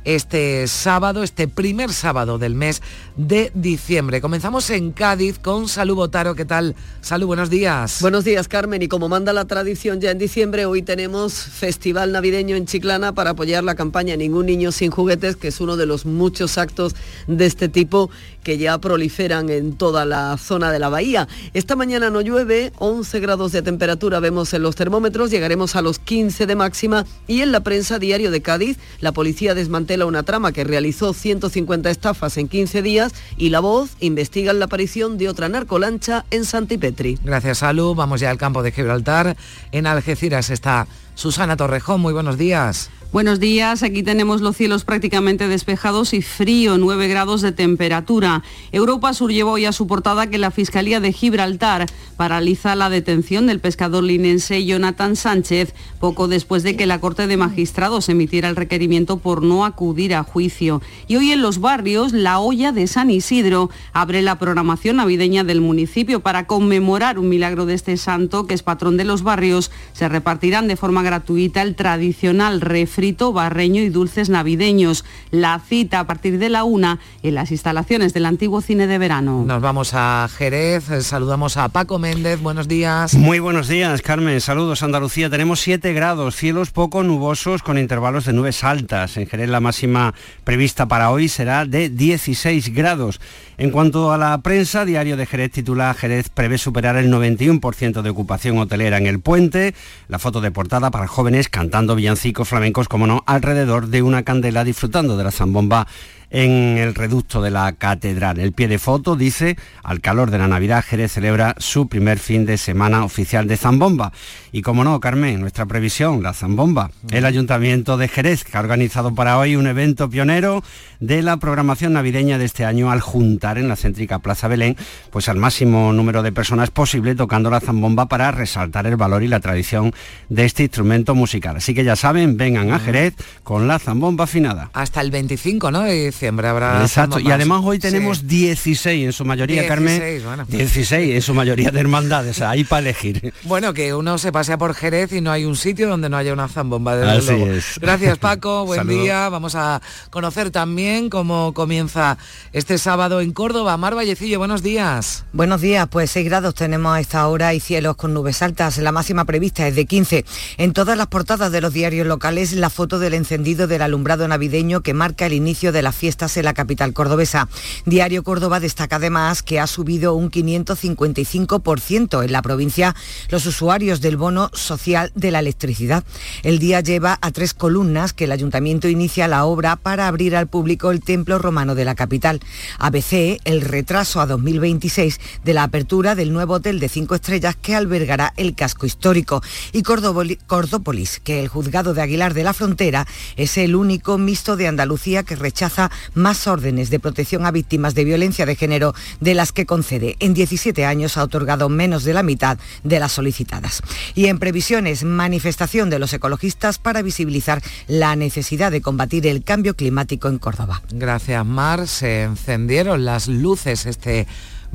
este 0.06 0.68
sábado, 0.68 1.24
este 1.24 1.48
primer 1.48 1.92
sábado 1.92 2.38
del 2.38 2.54
mes 2.54 2.80
de 3.16 3.50
diciembre. 3.54 4.20
Comenzamos 4.20 4.70
en 4.70 4.92
Cádiz 4.92 5.40
con 5.40 5.68
Salud 5.68 5.96
Botaro. 5.96 6.36
¿Qué 6.36 6.44
tal? 6.44 6.76
Salud, 7.00 7.26
buenos 7.26 7.50
días. 7.50 7.98
Buenos 8.00 8.24
días, 8.24 8.46
Carmen. 8.46 8.80
Y 8.82 8.88
como 8.88 9.08
manda 9.08 9.32
la 9.32 9.46
tradición 9.46 10.00
ya 10.00 10.12
en 10.12 10.18
diciembre, 10.18 10.64
hoy 10.64 10.82
tenemos 10.82 11.34
Festival 11.34 12.12
Navideño 12.12 12.54
en 12.54 12.66
Chiclana 12.66 13.14
para 13.14 13.30
apoyar 13.30 13.64
la 13.64 13.74
campaña 13.74 14.16
Ningún 14.16 14.46
Niño 14.46 14.70
sin 14.70 14.92
Juguetes, 14.92 15.34
que 15.34 15.48
es 15.48 15.60
uno 15.60 15.76
de 15.76 15.86
los 15.86 16.06
muchos 16.06 16.56
actos 16.56 16.94
de 17.26 17.44
este 17.44 17.68
tipo 17.68 18.08
que 18.44 18.58
ya 18.58 18.78
proliferan 18.78 19.50
en 19.50 19.72
toda 19.72 20.04
la 20.04 20.38
zona 20.38 20.70
de 20.70 20.78
la 20.78 20.88
bahía. 20.88 21.26
Esta 21.52 21.74
mañana 21.74 22.10
no 22.10 22.20
llueve, 22.20 22.72
11 22.78 23.18
grados 23.18 23.50
de 23.50 23.62
temperatura 23.62 24.20
vemos 24.20 24.54
en 24.54 24.62
los 24.62 24.76
termómetros, 24.76 25.32
llegaremos 25.32 25.74
a 25.74 25.82
los 25.82 25.98
15 25.98 26.46
de 26.46 26.54
máxima 26.54 27.06
y 27.26 27.40
en 27.40 27.50
la 27.50 27.64
prensa 27.64 27.98
diario 27.98 28.30
de 28.30 28.42
Cádiz 28.42 28.78
la 29.00 29.10
policía 29.10 29.56
desmantela 29.56 29.95
una 30.04 30.24
trama 30.24 30.52
que 30.52 30.64
realizó 30.64 31.14
150 31.14 31.88
estafas 31.88 32.36
en 32.36 32.48
15 32.48 32.82
días 32.82 33.14
y 33.38 33.48
la 33.48 33.60
voz 33.60 33.96
investiga 34.00 34.52
la 34.52 34.66
aparición 34.66 35.16
de 35.16 35.28
otra 35.30 35.48
narcolancha 35.48 36.26
en 36.30 36.44
Santipetri. 36.44 37.18
Gracias, 37.24 37.58
Salud. 37.58 37.94
Vamos 37.94 38.20
ya 38.20 38.30
al 38.30 38.36
campo 38.36 38.62
de 38.62 38.72
Gibraltar. 38.72 39.36
En 39.72 39.86
Algeciras 39.86 40.50
está 40.50 40.86
Susana 41.14 41.56
Torrejón. 41.56 42.00
Muy 42.02 42.12
buenos 42.12 42.36
días. 42.36 42.90
Buenos 43.12 43.40
días, 43.40 43.82
aquí 43.84 44.02
tenemos 44.02 44.40
los 44.40 44.56
cielos 44.56 44.84
prácticamente 44.84 45.48
despejados 45.48 46.12
y 46.12 46.22
frío, 46.22 46.76
9 46.76 47.08
grados 47.08 47.40
de 47.40 47.52
temperatura. 47.52 48.42
Europa 48.72 49.14
Sur 49.14 49.32
llevó 49.32 49.52
hoy 49.52 49.64
a 49.64 49.72
su 49.72 49.86
portada 49.86 50.26
que 50.26 50.38
la 50.38 50.50
Fiscalía 50.50 51.00
de 51.00 51.12
Gibraltar 51.12 51.86
paraliza 52.16 52.74
la 52.74 52.90
detención 52.90 53.46
del 53.46 53.60
pescador 53.60 54.02
linense 54.02 54.64
Jonathan 54.64 55.16
Sánchez 55.16 55.74
poco 56.00 56.28
después 56.28 56.62
de 56.62 56.76
que 56.76 56.86
la 56.86 57.00
Corte 57.00 57.26
de 57.26 57.36
Magistrados 57.36 58.08
emitiera 58.08 58.48
el 58.48 58.56
requerimiento 58.56 59.18
por 59.18 59.42
no 59.42 59.64
acudir 59.64 60.14
a 60.14 60.24
juicio. 60.24 60.82
Y 61.06 61.16
hoy 61.16 61.30
en 61.30 61.42
los 61.42 61.60
barrios, 61.60 62.12
la 62.12 62.40
olla 62.40 62.72
de 62.72 62.86
San 62.86 63.10
Isidro 63.10 63.70
abre 63.92 64.20
la 64.20 64.38
programación 64.38 64.96
navideña 64.96 65.44
del 65.44 65.60
municipio 65.60 66.20
para 66.20 66.46
conmemorar 66.46 67.18
un 67.18 67.28
milagro 67.28 67.66
de 67.66 67.74
este 67.74 67.96
santo 67.96 68.46
que 68.46 68.54
es 68.54 68.62
patrón 68.62 68.96
de 68.96 69.04
los 69.04 69.22
barrios. 69.22 69.70
Se 69.92 70.08
repartirán 70.08 70.68
de 70.68 70.76
forma 70.76 71.02
gratuita 71.02 71.62
el 71.62 71.76
tradicional 71.76 72.60
refri 72.96 73.16
barreño 73.32 73.82
y 73.82 73.90
dulces 73.90 74.30
navideños. 74.30 75.04
La 75.30 75.60
cita 75.60 76.00
a 76.00 76.06
partir 76.06 76.38
de 76.38 76.48
la 76.48 76.64
una 76.64 76.98
en 77.22 77.34
las 77.34 77.50
instalaciones 77.50 78.14
del 78.14 78.24
antiguo 78.24 78.60
cine 78.60 78.86
de 78.86 78.98
verano. 78.98 79.44
Nos 79.46 79.60
vamos 79.60 79.90
a 79.92 80.28
Jerez, 80.34 80.84
saludamos 81.02 81.56
a 81.56 81.68
Paco 81.68 81.98
Méndez, 81.98 82.40
buenos 82.40 82.68
días. 82.68 83.14
Muy 83.14 83.38
buenos 83.38 83.68
días, 83.68 84.00
Carmen, 84.02 84.40
saludos 84.40 84.82
Andalucía. 84.82 85.28
Tenemos 85.28 85.60
7 85.60 85.92
grados, 85.92 86.36
cielos 86.36 86.70
poco 86.70 87.02
nubosos 87.02 87.62
con 87.62 87.78
intervalos 87.78 88.24
de 88.24 88.32
nubes 88.32 88.64
altas. 88.64 89.16
En 89.16 89.26
Jerez 89.26 89.48
la 89.48 89.60
máxima 89.60 90.14
prevista 90.44 90.86
para 90.86 91.10
hoy 91.10 91.28
será 91.28 91.66
de 91.66 91.90
16 91.90 92.74
grados. 92.74 93.20
En 93.58 93.70
cuanto 93.70 94.12
a 94.12 94.18
la 94.18 94.36
prensa, 94.38 94.84
Diario 94.84 95.16
de 95.16 95.24
Jerez 95.24 95.50
titula 95.50 95.94
Jerez 95.94 96.28
prevé 96.28 96.58
superar 96.58 96.96
el 96.96 97.10
91% 97.10 98.02
de 98.02 98.10
ocupación 98.10 98.58
hotelera 98.58 98.98
en 98.98 99.06
el 99.06 99.20
puente. 99.20 99.74
La 100.08 100.18
foto 100.18 100.42
de 100.42 100.50
portada 100.50 100.90
para 100.90 101.06
jóvenes 101.06 101.48
cantando 101.48 101.94
villancicos 101.94 102.48
flamencos, 102.48 102.85
como 102.88 103.06
no, 103.06 103.22
alrededor 103.26 103.88
de 103.88 104.02
una 104.02 104.22
candela 104.22 104.64
disfrutando 104.64 105.16
de 105.16 105.24
la 105.24 105.30
zambomba 105.30 105.86
en 106.30 106.78
el 106.78 106.94
reducto 106.94 107.42
de 107.42 107.50
la 107.50 107.72
catedral. 107.72 108.38
El 108.38 108.52
pie 108.52 108.68
de 108.68 108.78
foto 108.78 109.16
dice, 109.16 109.56
al 109.82 110.00
calor 110.00 110.30
de 110.30 110.38
la 110.38 110.48
Navidad, 110.48 110.84
Jerez 110.86 111.12
celebra 111.12 111.54
su 111.58 111.88
primer 111.88 112.18
fin 112.18 112.46
de 112.46 112.58
semana 112.58 113.04
oficial 113.04 113.46
de 113.46 113.56
Zambomba. 113.56 114.12
Y 114.52 114.62
como 114.62 114.84
no, 114.84 114.98
Carmen, 115.00 115.40
nuestra 115.40 115.66
previsión, 115.66 116.22
la 116.22 116.32
Zambomba. 116.32 116.90
El 117.10 117.24
Ayuntamiento 117.24 117.96
de 117.96 118.08
Jerez, 118.08 118.44
que 118.44 118.56
ha 118.56 118.60
organizado 118.60 119.14
para 119.14 119.38
hoy 119.38 119.56
un 119.56 119.66
evento 119.66 120.08
pionero 120.08 120.62
de 121.00 121.22
la 121.22 121.36
programación 121.36 121.92
navideña 121.92 122.38
de 122.38 122.46
este 122.46 122.64
año 122.64 122.90
al 122.90 123.00
juntar 123.00 123.58
en 123.58 123.68
la 123.68 123.76
céntrica 123.76 124.18
Plaza 124.18 124.48
Belén, 124.48 124.76
pues 125.10 125.28
al 125.28 125.36
máximo 125.36 125.92
número 125.92 126.22
de 126.22 126.32
personas 126.32 126.70
posible 126.70 127.14
tocando 127.14 127.50
la 127.50 127.60
Zambomba 127.60 128.06
para 128.06 128.30
resaltar 128.30 128.86
el 128.86 128.96
valor 128.96 129.22
y 129.22 129.28
la 129.28 129.40
tradición 129.40 129.92
de 130.28 130.44
este 130.44 130.64
instrumento 130.64 131.14
musical. 131.14 131.56
Así 131.56 131.74
que 131.74 131.84
ya 131.84 131.96
saben, 131.96 132.36
vengan 132.36 132.72
a 132.72 132.78
Jerez 132.78 133.14
con 133.42 133.68
la 133.68 133.78
Zambomba 133.78 134.24
afinada. 134.24 134.70
Hasta 134.72 135.00
el 135.00 135.10
25, 135.10 135.70
¿no? 135.70 135.86
Habrá... 136.22 136.82
Exacto, 136.82 137.18
y 137.18 137.30
además 137.30 137.62
hoy 137.64 137.78
tenemos 137.78 138.26
16 138.26 139.06
en 139.06 139.12
su 139.12 139.24
mayoría, 139.24 139.66
Carmen. 139.66 140.02
16 140.48 141.14
en 141.14 141.22
su 141.22 141.34
mayoría 141.34 141.70
de 141.70 141.80
hermandades, 141.80 142.40
ahí 142.42 142.64
para 142.64 142.80
elegir. 142.80 143.32
Bueno, 143.44 143.72
que 143.74 143.94
uno 143.94 144.18
se 144.18 144.32
pasea 144.32 144.58
por 144.58 144.74
Jerez 144.74 145.12
y 145.12 145.20
no 145.20 145.30
hay 145.30 145.44
un 145.44 145.56
sitio 145.56 145.88
donde 145.88 146.08
no 146.08 146.16
haya 146.16 146.32
una 146.32 146.48
zambomba. 146.48 146.96
de 146.96 147.08
Así 147.08 147.42
es. 147.42 147.78
Gracias 147.80 148.18
Paco, 148.18 148.64
buen 148.66 148.88
día. 148.88 149.28
Vamos 149.28 149.54
a 149.54 149.80
conocer 150.10 150.50
también 150.50 151.08
cómo 151.10 151.52
comienza 151.54 152.18
este 152.52 152.78
sábado 152.78 153.20
en 153.20 153.32
Córdoba. 153.32 153.76
Mar 153.76 153.94
Vallecillo, 153.94 154.38
buenos 154.38 154.62
días. 154.62 155.24
Buenos 155.32 155.60
días, 155.60 155.86
pues 155.88 156.10
6 156.10 156.24
grados 156.26 156.54
tenemos 156.54 156.96
a 156.96 157.00
esta 157.00 157.26
hora 157.28 157.54
y 157.54 157.60
cielos 157.60 157.96
con 157.96 158.14
nubes 158.14 158.42
altas. 158.42 158.78
La 158.78 158.90
máxima 158.90 159.24
prevista 159.24 159.68
es 159.68 159.76
de 159.76 159.86
15. 159.86 160.24
En 160.56 160.72
todas 160.72 160.98
las 160.98 161.06
portadas 161.06 161.52
de 161.52 161.60
los 161.60 161.72
diarios 161.72 162.06
locales, 162.06 162.52
la 162.52 162.70
foto 162.70 162.98
del 162.98 163.14
encendido 163.14 163.66
del 163.66 163.82
alumbrado 163.82 164.26
navideño 164.26 164.80
que 164.80 164.94
marca 164.94 165.26
el 165.26 165.34
inicio 165.34 165.72
de 165.72 165.82
la 165.82 165.92
fiesta 165.92 166.05
en 166.06 166.44
la 166.44 166.54
capital 166.54 166.92
cordobesa. 166.92 167.48
Diario 167.84 168.22
Córdoba 168.22 168.60
destaca 168.60 168.96
además 168.96 169.42
que 169.42 169.58
ha 169.58 169.66
subido 169.66 170.14
un 170.14 170.30
555% 170.30 172.24
en 172.24 172.32
la 172.32 172.42
provincia 172.42 172.94
los 173.28 173.44
usuarios 173.44 174.00
del 174.00 174.16
bono 174.16 174.50
social 174.52 175.10
de 175.16 175.32
la 175.32 175.40
electricidad. 175.40 176.04
El 176.44 176.60
día 176.60 176.80
lleva 176.80 177.18
a 177.20 177.32
tres 177.32 177.54
columnas 177.54 178.12
que 178.12 178.24
el 178.24 178.32
ayuntamiento 178.32 178.88
inicia 178.88 179.26
la 179.26 179.44
obra 179.44 179.74
para 179.74 180.06
abrir 180.06 180.36
al 180.36 180.46
público 180.46 180.92
el 180.92 181.02
templo 181.02 181.38
romano 181.38 181.74
de 181.74 181.84
la 181.84 181.96
capital. 181.96 182.40
ABC, 182.78 183.40
el 183.44 183.62
retraso 183.62 184.20
a 184.20 184.26
2026 184.26 185.20
de 185.44 185.54
la 185.54 185.64
apertura 185.64 186.14
del 186.14 186.32
nuevo 186.32 186.54
hotel 186.54 186.78
de 186.78 186.88
cinco 186.88 187.16
estrellas 187.16 187.56
que 187.60 187.74
albergará 187.74 188.32
el 188.36 188.54
casco 188.54 188.86
histórico. 188.86 189.42
Y 189.72 189.82
Cordópolis, 189.82 191.18
que 191.18 191.40
el 191.40 191.48
juzgado 191.48 191.94
de 191.94 192.02
Aguilar 192.02 192.32
de 192.32 192.44
la 192.44 192.54
Frontera 192.54 193.06
es 193.36 193.58
el 193.58 193.74
único 193.74 194.18
mixto 194.18 194.56
de 194.56 194.68
Andalucía 194.68 195.24
que 195.24 195.36
rechaza 195.36 195.90
más 196.14 196.46
órdenes 196.46 196.90
de 196.90 197.00
protección 197.00 197.46
a 197.46 197.50
víctimas 197.50 197.94
de 197.94 198.04
violencia 198.04 198.46
de 198.46 198.56
género 198.56 198.94
de 199.20 199.34
las 199.34 199.52
que 199.52 199.66
concede. 199.66 200.16
En 200.20 200.34
17 200.34 200.84
años 200.84 201.16
ha 201.16 201.24
otorgado 201.24 201.68
menos 201.68 202.04
de 202.04 202.14
la 202.14 202.22
mitad 202.22 202.58
de 202.84 203.00
las 203.00 203.12
solicitadas. 203.12 203.82
Y 204.14 204.26
en 204.26 204.38
previsiones, 204.38 205.04
manifestación 205.04 205.90
de 205.90 205.98
los 205.98 206.12
ecologistas 206.12 206.78
para 206.78 207.02
visibilizar 207.02 207.62
la 207.86 208.16
necesidad 208.16 208.70
de 208.72 208.80
combatir 208.80 209.26
el 209.26 209.42
cambio 209.42 209.74
climático 209.74 210.28
en 210.28 210.38
Córdoba. 210.38 210.82
Gracias, 210.90 211.44
Mar. 211.44 211.86
Se 211.88 212.22
encendieron 212.22 213.04
las 213.04 213.28
luces 213.28 213.86
este 213.86 214.26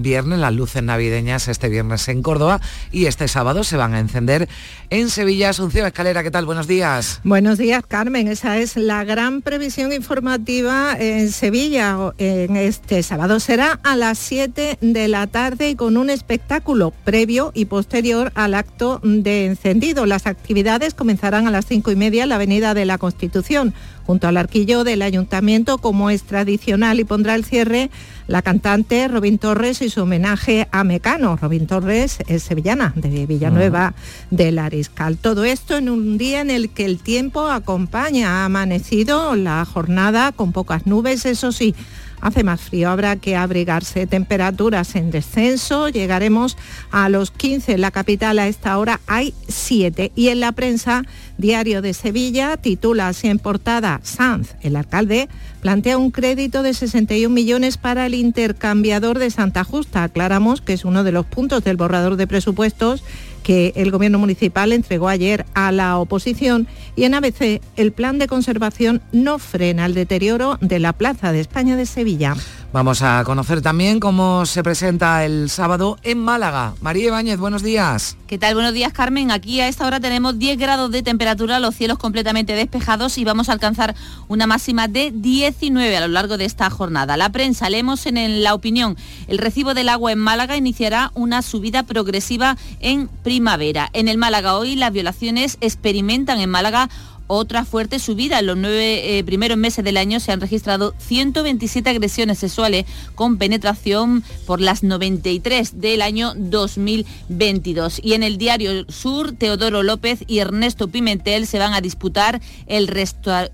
viernes, 0.02 0.40
las 0.40 0.54
luces 0.54 0.84
navideñas 0.84 1.48
este 1.48 1.70
viernes 1.70 2.08
en 2.08 2.22
Córdoba 2.22 2.62
y 2.92 3.06
este 3.06 3.28
sábado 3.28 3.64
se 3.64 3.78
van 3.78 3.94
a 3.94 4.00
encender 4.00 4.50
en 4.90 5.10
Sevilla. 5.10 5.50
Asunción 5.50 5.86
Escalera, 5.86 6.24
¿qué 6.24 6.32
tal? 6.32 6.46
Buenos 6.46 6.68
días. 6.68 7.22
Buenos 7.24 7.58
días, 7.58 7.84
Carmen. 7.88 8.28
Esa 8.28 8.58
es 8.58 8.78
la 8.78 9.04
gran 9.04 9.42
previsión 9.42 9.94
informativa 9.94 10.96
en 10.98 11.32
Sevilla. 11.32 12.14
En 12.18 12.58
este 12.58 13.04
sábado 13.04 13.40
será 13.40 13.80
a 13.84 13.96
las 13.96 14.18
7 14.18 14.78
de 14.82 15.08
la 15.08 15.28
tarde 15.28 15.70
y 15.70 15.76
con 15.76 15.98
un 15.98 16.10
espectáculo 16.10 16.92
previo 17.04 17.52
y 17.54 17.66
posterior 17.66 18.32
al 18.36 18.54
acto 18.54 19.00
de 19.04 19.46
encendido. 19.46 20.06
Las 20.06 20.28
actividades 20.28 20.94
comenzarán 20.94 21.48
a 21.48 21.52
las 21.52 21.66
5 21.66 21.92
y 21.92 21.96
media 21.96 22.24
en 22.24 22.30
la 22.30 22.36
Avenida 22.36 22.74
de 22.74 22.86
la 22.86 22.98
Constitución 22.98 23.74
junto 24.12 24.28
al 24.28 24.36
arquillo 24.36 24.84
del 24.84 25.04
ayuntamiento 25.04 25.78
como 25.78 26.10
es 26.10 26.24
tradicional 26.24 27.00
y 27.00 27.06
pondrá 27.06 27.34
el 27.34 27.46
cierre 27.46 27.90
la 28.28 28.42
cantante 28.42 29.08
Robin 29.08 29.38
Torres 29.38 29.82
y 29.82 29.90
su 29.90 30.02
homenaje 30.02 30.68
a 30.74 30.84
Mecano. 30.84 31.38
Robin 31.38 31.66
Torres 31.66 32.18
es 32.28 32.44
sevillana 32.44 32.92
de 32.98 33.26
Villanueva 33.26 33.94
del 34.30 34.60
Ariscal. 34.60 35.16
Todo 35.16 35.46
esto 35.46 35.78
en 35.78 35.88
un 35.88 36.18
día 36.18 36.42
en 36.42 36.52
el 36.52 36.72
que 36.72 36.84
el 36.84 37.00
tiempo 37.00 37.48
acompaña. 37.48 38.42
Ha 38.42 38.46
amanecido 38.46 39.38
la 39.38 39.64
jornada 39.64 40.34
con 40.34 40.52
pocas 40.52 40.86
nubes, 40.86 41.26
eso 41.26 41.54
sí 41.54 41.74
hace 42.22 42.44
más 42.44 42.62
frío, 42.62 42.90
habrá 42.90 43.16
que 43.18 43.36
abrigarse. 43.36 44.08
Temperaturas 44.08 44.96
en 44.96 45.12
descenso, 45.12 45.90
llegaremos 45.90 46.58
a 46.92 47.10
los 47.10 47.32
15 47.32 47.74
en 47.74 47.82
la 47.82 47.92
capital, 47.92 48.40
a 48.40 48.48
esta 48.48 48.78
hora 48.78 49.02
hay 49.08 49.34
7. 49.48 50.12
Y 50.16 50.30
en 50.30 50.40
la 50.40 50.52
prensa, 50.54 51.04
Diario 51.38 51.82
de 51.82 51.94
Sevilla 51.94 52.58
titula 52.58 53.08
así 53.08 53.28
en 53.28 53.40
portada, 53.40 54.00
Sanz, 54.04 54.56
el 54.62 54.76
alcalde, 54.76 55.28
plantea 55.62 55.98
un 55.98 56.12
crédito 56.12 56.64
de 56.64 56.74
61 56.74 57.34
millones 57.34 57.78
para 57.78 58.06
el 58.06 58.14
intercambiador 58.14 59.20
de 59.20 59.32
Santa 59.32 59.64
Justa. 59.64 60.04
Aclaramos 60.04 60.62
que 60.62 60.74
es 60.74 60.86
uno 60.86 61.04
de 61.04 61.12
los 61.12 61.26
puntos 61.26 61.64
del 61.64 61.78
borrador 61.78 62.16
de 62.16 62.28
presupuestos 62.28 63.04
que 63.44 63.74
el 63.76 63.92
Gobierno 63.92 64.20
municipal 64.20 64.72
entregó 64.72 65.08
ayer 65.08 65.46
a 65.54 65.72
la 65.72 65.98
oposición 65.98 66.68
y 66.96 67.04
en 67.04 67.14
ABC 67.14 67.62
el 67.76 67.92
plan 67.92 68.20
de 68.20 68.28
conservación 68.28 69.02
no 69.12 69.40
frena 69.40 69.86
el 69.86 69.94
deterioro 69.94 70.58
de 70.62 70.80
la 70.80 70.94
Plaza 70.94 71.32
de 71.32 71.40
España 71.40 71.76
de 71.76 71.86
Sevilla. 71.86 72.36
Vamos 72.74 73.02
a 73.02 73.22
conocer 73.26 73.62
también 73.62 74.00
cómo 74.00 74.46
se 74.46 74.64
presenta 74.64 75.26
el 75.26 75.50
sábado 75.50 75.98
en 76.04 76.20
Málaga. 76.20 76.74
María 76.80 77.08
Ibáñez, 77.08 77.38
buenos 77.38 77.64
días. 77.64 78.16
¿Qué 78.28 78.38
tal? 78.38 78.54
Buenos 78.54 78.72
días, 78.72 78.94
Carmen. 78.94 79.30
Aquí 79.30 79.60
a 79.60 79.68
esta 79.68 79.86
hora 79.86 80.00
tenemos 80.00 80.40
10 80.40 80.58
grados 80.58 80.90
de 80.90 81.04
temperatura, 81.04 81.60
los 81.60 81.76
cielos 81.76 81.98
completamente 81.98 82.54
despejados 82.54 83.18
y 83.18 83.26
vamos 83.26 83.50
a 83.50 83.52
alcanzar 83.52 83.94
una 84.30 84.48
máxima 84.48 84.88
de 84.88 85.12
19 85.14 85.98
a 85.98 86.00
lo 86.00 86.08
largo 86.08 86.38
de 86.38 86.46
esta 86.46 86.70
jornada. 86.70 87.18
La 87.18 87.30
prensa, 87.30 87.70
leemos 87.70 88.06
en 88.06 88.42
la 88.42 88.54
opinión, 88.54 88.96
el 89.28 89.38
recibo 89.38 89.74
del 89.74 89.90
agua 89.90 90.14
en 90.14 90.20
Málaga 90.20 90.56
iniciará 90.56 91.12
una 91.14 91.42
subida 91.42 91.84
progresiva 91.84 92.56
en 92.80 93.10
primavera. 93.10 93.90
En 93.92 94.08
el 94.08 94.18
Málaga 94.18 94.56
hoy 94.56 94.78
las 94.78 94.94
violaciones 94.94 95.58
experimentan 95.60 96.40
en 96.40 96.50
Málaga 96.50 96.90
otra 97.32 97.64
fuerte 97.64 97.98
subida. 97.98 98.40
En 98.40 98.48
los 98.48 98.58
nueve 98.58 99.18
eh, 99.18 99.24
primeros 99.24 99.58
meses 99.58 99.86
del 99.86 99.96
año 99.96 100.20
se 100.20 100.34
han 100.34 100.42
registrado 100.42 100.94
127 100.98 101.90
agresiones 101.90 102.40
sexuales 102.40 102.86
con 103.16 103.38
penetración 103.38 104.22
por 104.46 104.60
las 104.60 104.84
93 104.84 105.80
del 105.80 106.02
año 106.02 106.34
2022. 106.36 108.02
Y 108.04 108.14
en 108.14 108.24
el 108.24 108.38
diario 108.38 108.86
Sur, 108.90 109.32
Teodoro 109.32 109.82
López 109.82 110.26
y 110.28 110.40
Ernesto 110.40 110.90
Pimentel 110.90 111.48
se 111.48 111.58
van 111.58 111.74
a 111.74 111.80
disputar 111.80 112.42
el, 112.68 112.92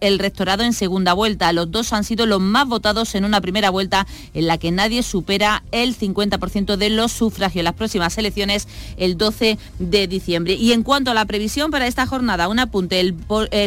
el 0.01 0.19
rectorado 0.19 0.63
en 0.63 0.73
segunda 0.73 1.13
vuelta. 1.13 1.53
Los 1.53 1.69
dos 1.69 1.93
han 1.93 2.03
sido 2.03 2.25
los 2.25 2.41
más 2.41 2.67
votados 2.67 3.13
en 3.13 3.25
una 3.25 3.41
primera 3.41 3.69
vuelta 3.69 4.07
en 4.33 4.47
la 4.47 4.57
que 4.57 4.71
nadie 4.71 5.03
supera 5.03 5.63
el 5.71 5.95
50% 5.95 6.77
de 6.77 6.89
los 6.89 7.11
sufragios. 7.11 7.63
Las 7.63 7.75
próximas 7.75 8.17
elecciones 8.17 8.67
el 8.97 9.17
12 9.17 9.59
de 9.77 10.07
diciembre. 10.07 10.55
Y 10.55 10.71
en 10.71 10.81
cuanto 10.81 11.11
a 11.11 11.13
la 11.13 11.25
previsión 11.25 11.69
para 11.69 11.85
esta 11.85 12.07
jornada, 12.07 12.47
un 12.47 12.57
apunte. 12.57 12.99
el 12.99 13.15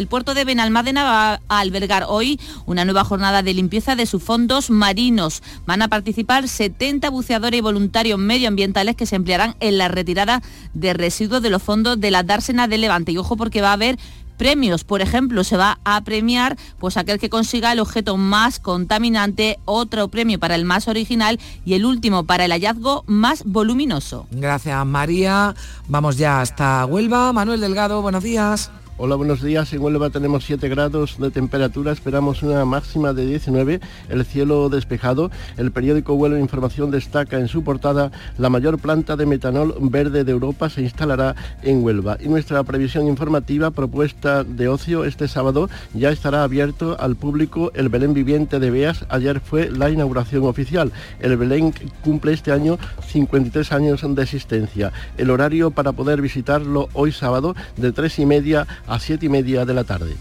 puerto 0.07 0.33
de 0.33 0.45
Benalmádena 0.45 1.03
va 1.03 1.41
a 1.47 1.59
albergar 1.59 2.05
hoy 2.07 2.39
una 2.65 2.85
nueva 2.85 3.03
jornada 3.03 3.43
de 3.43 3.53
limpieza 3.53 3.95
de 3.95 4.05
sus 4.05 4.23
fondos 4.23 4.69
marinos. 4.69 5.43
Van 5.65 5.81
a 5.81 5.87
participar 5.87 6.47
70 6.47 7.09
buceadores 7.09 7.57
y 7.57 7.61
voluntarios 7.61 8.19
medioambientales 8.19 8.95
que 8.95 9.05
se 9.05 9.15
emplearán 9.15 9.55
en 9.59 9.77
la 9.77 9.87
retirada 9.87 10.41
de 10.73 10.93
residuos 10.93 11.41
de 11.41 11.49
los 11.49 11.63
fondos 11.63 11.99
de 11.99 12.11
la 12.11 12.23
dársena 12.23 12.67
de 12.67 12.77
Levante. 12.77 13.11
Y 13.11 13.17
ojo 13.17 13.37
porque 13.37 13.61
va 13.61 13.69
a 13.69 13.73
haber 13.73 13.97
premios. 14.41 14.83
Por 14.83 15.01
ejemplo, 15.01 15.43
se 15.43 15.55
va 15.55 15.77
a 15.83 16.01
premiar 16.01 16.57
pues 16.79 16.97
aquel 16.97 17.19
que 17.19 17.29
consiga 17.29 17.71
el 17.71 17.79
objeto 17.79 18.17
más 18.17 18.59
contaminante, 18.59 19.59
otro 19.65 20.07
premio 20.07 20.39
para 20.39 20.55
el 20.55 20.65
más 20.65 20.87
original 20.87 21.39
y 21.63 21.75
el 21.75 21.85
último 21.85 22.23
para 22.23 22.45
el 22.45 22.51
hallazgo 22.51 23.03
más 23.05 23.43
voluminoso. 23.45 24.25
Gracias, 24.31 24.83
María. 24.83 25.53
Vamos 25.87 26.17
ya 26.17 26.41
hasta 26.41 26.83
Huelva. 26.87 27.31
Manuel 27.33 27.61
Delgado, 27.61 28.01
buenos 28.01 28.23
días. 28.23 28.71
Hola, 29.03 29.15
buenos 29.15 29.41
días. 29.41 29.73
En 29.73 29.81
Huelva 29.81 30.11
tenemos 30.11 30.45
7 30.45 30.69
grados 30.69 31.17
de 31.17 31.31
temperatura, 31.31 31.91
esperamos 31.91 32.43
una 32.43 32.63
máxima 32.65 33.13
de 33.13 33.25
19, 33.25 33.79
el 34.09 34.25
cielo 34.25 34.69
despejado. 34.69 35.31
El 35.57 35.71
periódico 35.71 36.13
Huelva 36.13 36.37
Información 36.37 36.91
destaca 36.91 37.39
en 37.39 37.47
su 37.47 37.63
portada 37.63 38.11
la 38.37 38.51
mayor 38.51 38.77
planta 38.77 39.15
de 39.15 39.25
metanol 39.25 39.73
verde 39.79 40.23
de 40.23 40.31
Europa 40.31 40.69
se 40.69 40.83
instalará 40.83 41.35
en 41.63 41.83
Huelva. 41.83 42.19
Y 42.21 42.29
nuestra 42.29 42.63
previsión 42.63 43.07
informativa 43.07 43.71
propuesta 43.71 44.43
de 44.43 44.67
ocio 44.67 45.03
este 45.03 45.27
sábado 45.27 45.67
ya 45.95 46.11
estará 46.11 46.43
abierto 46.43 46.95
al 46.99 47.15
público 47.15 47.71
el 47.73 47.89
Belén 47.89 48.13
Viviente 48.13 48.59
de 48.59 48.69
Beas. 48.69 49.07
Ayer 49.09 49.39
fue 49.39 49.71
la 49.71 49.89
inauguración 49.89 50.45
oficial. 50.45 50.91
El 51.19 51.37
Belén 51.37 51.73
cumple 52.03 52.33
este 52.33 52.51
año 52.51 52.77
53 53.07 53.71
años 53.71 54.01
de 54.07 54.21
existencia. 54.21 54.93
El 55.17 55.31
horario 55.31 55.71
para 55.71 55.91
poder 55.91 56.21
visitarlo 56.21 56.87
hoy 56.93 57.11
sábado 57.11 57.55
de 57.77 57.91
3 57.91 58.19
y 58.19 58.25
media 58.27 58.67
a 58.90 58.90
siete 58.99 59.25
y 59.25 59.29
media 59.29 59.65
de 59.65 59.73
la 59.73 59.83
tarde. 59.83 60.15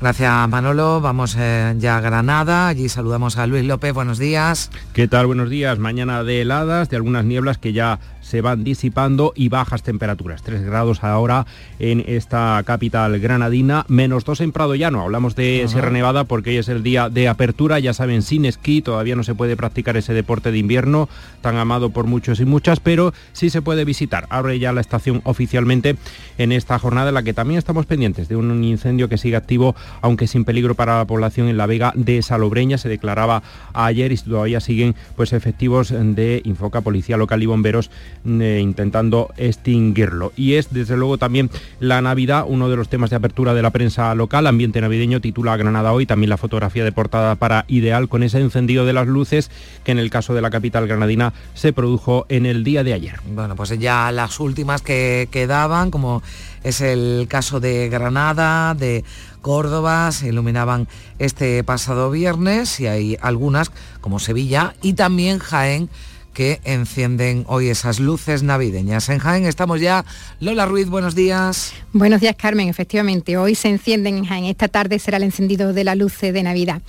Gracias 0.00 0.48
Manolo, 0.48 1.02
vamos 1.02 1.36
eh, 1.38 1.74
ya 1.76 1.98
a 1.98 2.00
Granada, 2.00 2.68
allí 2.68 2.88
saludamos 2.88 3.36
a 3.36 3.46
Luis 3.46 3.64
López, 3.66 3.92
buenos 3.92 4.18
días. 4.18 4.70
¿Qué 4.94 5.08
tal? 5.08 5.26
Buenos 5.26 5.50
días, 5.50 5.78
mañana 5.78 6.24
de 6.24 6.40
heladas, 6.40 6.88
de 6.88 6.96
algunas 6.96 7.26
nieblas 7.26 7.58
que 7.58 7.74
ya 7.74 7.98
se 8.30 8.42
van 8.42 8.62
disipando 8.62 9.32
y 9.34 9.48
bajas 9.48 9.82
temperaturas. 9.82 10.42
3 10.42 10.62
grados 10.62 11.02
ahora 11.02 11.46
en 11.80 12.04
esta 12.06 12.62
capital 12.64 13.18
granadina, 13.18 13.84
menos 13.88 14.24
2 14.24 14.42
en 14.42 14.52
Prado 14.52 14.76
Llano. 14.76 15.02
Hablamos 15.02 15.34
de 15.34 15.66
Sierra 15.66 15.90
Nevada 15.90 16.24
porque 16.24 16.50
hoy 16.50 16.58
es 16.58 16.68
el 16.68 16.84
día 16.84 17.08
de 17.08 17.26
apertura, 17.26 17.80
ya 17.80 17.92
saben, 17.92 18.22
sin 18.22 18.44
esquí, 18.44 18.82
todavía 18.82 19.16
no 19.16 19.24
se 19.24 19.34
puede 19.34 19.56
practicar 19.56 19.96
ese 19.96 20.14
deporte 20.14 20.52
de 20.52 20.58
invierno 20.58 21.08
tan 21.40 21.56
amado 21.56 21.90
por 21.90 22.06
muchos 22.06 22.38
y 22.38 22.44
muchas, 22.44 22.78
pero 22.78 23.12
sí 23.32 23.50
se 23.50 23.62
puede 23.62 23.84
visitar. 23.84 24.26
Abre 24.30 24.60
ya 24.60 24.72
la 24.72 24.80
estación 24.80 25.22
oficialmente 25.24 25.96
en 26.38 26.52
esta 26.52 26.78
jornada 26.78 27.08
en 27.08 27.14
la 27.14 27.24
que 27.24 27.34
también 27.34 27.58
estamos 27.58 27.86
pendientes 27.86 28.28
de 28.28 28.36
un 28.36 28.62
incendio 28.62 29.08
que 29.08 29.18
sigue 29.18 29.34
activo, 29.34 29.74
aunque 30.02 30.28
sin 30.28 30.44
peligro 30.44 30.76
para 30.76 30.98
la 30.98 31.04
población 31.04 31.48
en 31.48 31.56
la 31.56 31.66
Vega 31.66 31.92
de 31.96 32.22
Salobreña. 32.22 32.78
Se 32.78 32.88
declaraba 32.88 33.42
ayer 33.72 34.12
y 34.12 34.16
todavía 34.16 34.60
siguen 34.60 34.94
pues 35.16 35.32
efectivos 35.32 35.92
de 35.92 36.42
Infoca, 36.44 36.80
Policía 36.82 37.16
Local 37.16 37.42
y 37.42 37.46
Bomberos 37.46 37.90
eh, 38.24 38.60
intentando 38.62 39.30
extinguirlo. 39.36 40.32
Y 40.36 40.54
es 40.54 40.72
desde 40.72 40.96
luego 40.96 41.18
también 41.18 41.50
la 41.78 42.00
Navidad, 42.02 42.44
uno 42.46 42.68
de 42.68 42.76
los 42.76 42.88
temas 42.88 43.10
de 43.10 43.16
apertura 43.16 43.54
de 43.54 43.62
la 43.62 43.70
prensa 43.70 44.14
local, 44.14 44.46
ambiente 44.46 44.80
navideño, 44.80 45.20
titula 45.20 45.56
Granada 45.56 45.92
hoy, 45.92 46.06
también 46.06 46.30
la 46.30 46.36
fotografía 46.36 46.84
de 46.84 46.92
portada 46.92 47.34
para 47.36 47.64
Ideal 47.68 48.08
con 48.08 48.22
ese 48.22 48.40
encendido 48.40 48.84
de 48.84 48.92
las 48.92 49.06
luces 49.06 49.50
que 49.84 49.92
en 49.92 49.98
el 49.98 50.10
caso 50.10 50.34
de 50.34 50.42
la 50.42 50.50
capital 50.50 50.86
granadina 50.86 51.32
se 51.54 51.72
produjo 51.72 52.26
en 52.28 52.46
el 52.46 52.64
día 52.64 52.84
de 52.84 52.94
ayer. 52.94 53.20
Bueno, 53.34 53.56
pues 53.56 53.70
ya 53.78 54.12
las 54.12 54.40
últimas 54.40 54.82
que 54.82 55.28
quedaban, 55.30 55.90
como 55.90 56.22
es 56.62 56.80
el 56.80 57.26
caso 57.28 57.60
de 57.60 57.88
Granada, 57.88 58.74
de 58.74 59.04
Córdoba, 59.40 60.12
se 60.12 60.28
iluminaban 60.28 60.88
este 61.18 61.64
pasado 61.64 62.10
viernes 62.10 62.80
y 62.80 62.86
hay 62.86 63.16
algunas 63.20 63.72
como 64.00 64.18
Sevilla 64.18 64.74
y 64.82 64.92
también 64.92 65.38
Jaén 65.38 65.88
que 66.32 66.60
encienden 66.64 67.44
hoy 67.48 67.68
esas 67.68 68.00
luces 68.00 68.42
navideñas. 68.42 69.08
En 69.08 69.18
Jaén 69.18 69.46
estamos 69.46 69.80
ya. 69.80 70.04
Lola 70.40 70.66
Ruiz, 70.66 70.88
buenos 70.88 71.14
días. 71.14 71.72
Buenos 71.92 72.20
días, 72.20 72.36
Carmen. 72.36 72.68
Efectivamente, 72.68 73.36
hoy 73.36 73.54
se 73.54 73.68
encienden 73.68 74.18
en 74.18 74.24
Jaén. 74.24 74.44
Esta 74.44 74.68
tarde 74.68 74.98
será 74.98 75.16
el 75.16 75.24
encendido 75.24 75.72
de 75.72 75.84
la 75.84 75.94
luces 75.94 76.32
de 76.32 76.42
Navidad. 76.42 76.82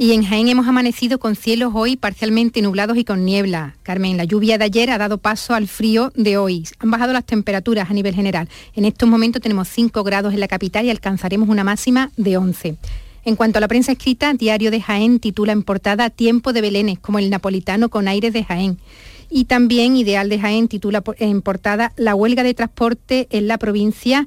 Y 0.00 0.12
en 0.12 0.22
Jaén 0.22 0.46
hemos 0.46 0.68
amanecido 0.68 1.18
con 1.18 1.34
cielos 1.34 1.72
hoy 1.74 1.96
parcialmente 1.96 2.62
nublados 2.62 2.96
y 2.96 3.04
con 3.04 3.24
niebla. 3.24 3.74
Carmen, 3.82 4.16
la 4.16 4.22
lluvia 4.22 4.56
de 4.56 4.64
ayer 4.64 4.90
ha 4.90 4.98
dado 4.98 5.18
paso 5.18 5.54
al 5.54 5.66
frío 5.66 6.12
de 6.14 6.36
hoy. 6.36 6.68
Han 6.78 6.92
bajado 6.92 7.12
las 7.12 7.24
temperaturas 7.24 7.90
a 7.90 7.94
nivel 7.94 8.14
general. 8.14 8.48
En 8.76 8.84
estos 8.84 9.08
momentos 9.08 9.42
tenemos 9.42 9.66
5 9.66 10.04
grados 10.04 10.32
en 10.32 10.38
la 10.38 10.46
capital 10.46 10.86
y 10.86 10.90
alcanzaremos 10.90 11.48
una 11.48 11.64
máxima 11.64 12.12
de 12.16 12.36
11. 12.36 12.76
En 13.24 13.36
cuanto 13.36 13.58
a 13.58 13.60
la 13.60 13.68
prensa 13.68 13.92
escrita, 13.92 14.32
Diario 14.32 14.70
de 14.70 14.80
Jaén 14.80 15.20
titula 15.20 15.52
en 15.52 15.62
portada 15.62 16.10
Tiempo 16.10 16.52
de 16.52 16.60
Belénes, 16.60 16.98
como 16.98 17.18
el 17.18 17.30
napolitano 17.30 17.88
con 17.88 18.08
aires 18.08 18.32
de 18.32 18.44
Jaén. 18.44 18.78
Y 19.30 19.44
también 19.44 19.96
Ideal 19.96 20.28
de 20.28 20.38
Jaén 20.38 20.68
titula 20.68 21.02
en 21.18 21.42
portada 21.42 21.92
La 21.96 22.14
huelga 22.14 22.42
de 22.42 22.54
transporte 22.54 23.28
en 23.30 23.48
la 23.48 23.58
provincia 23.58 24.26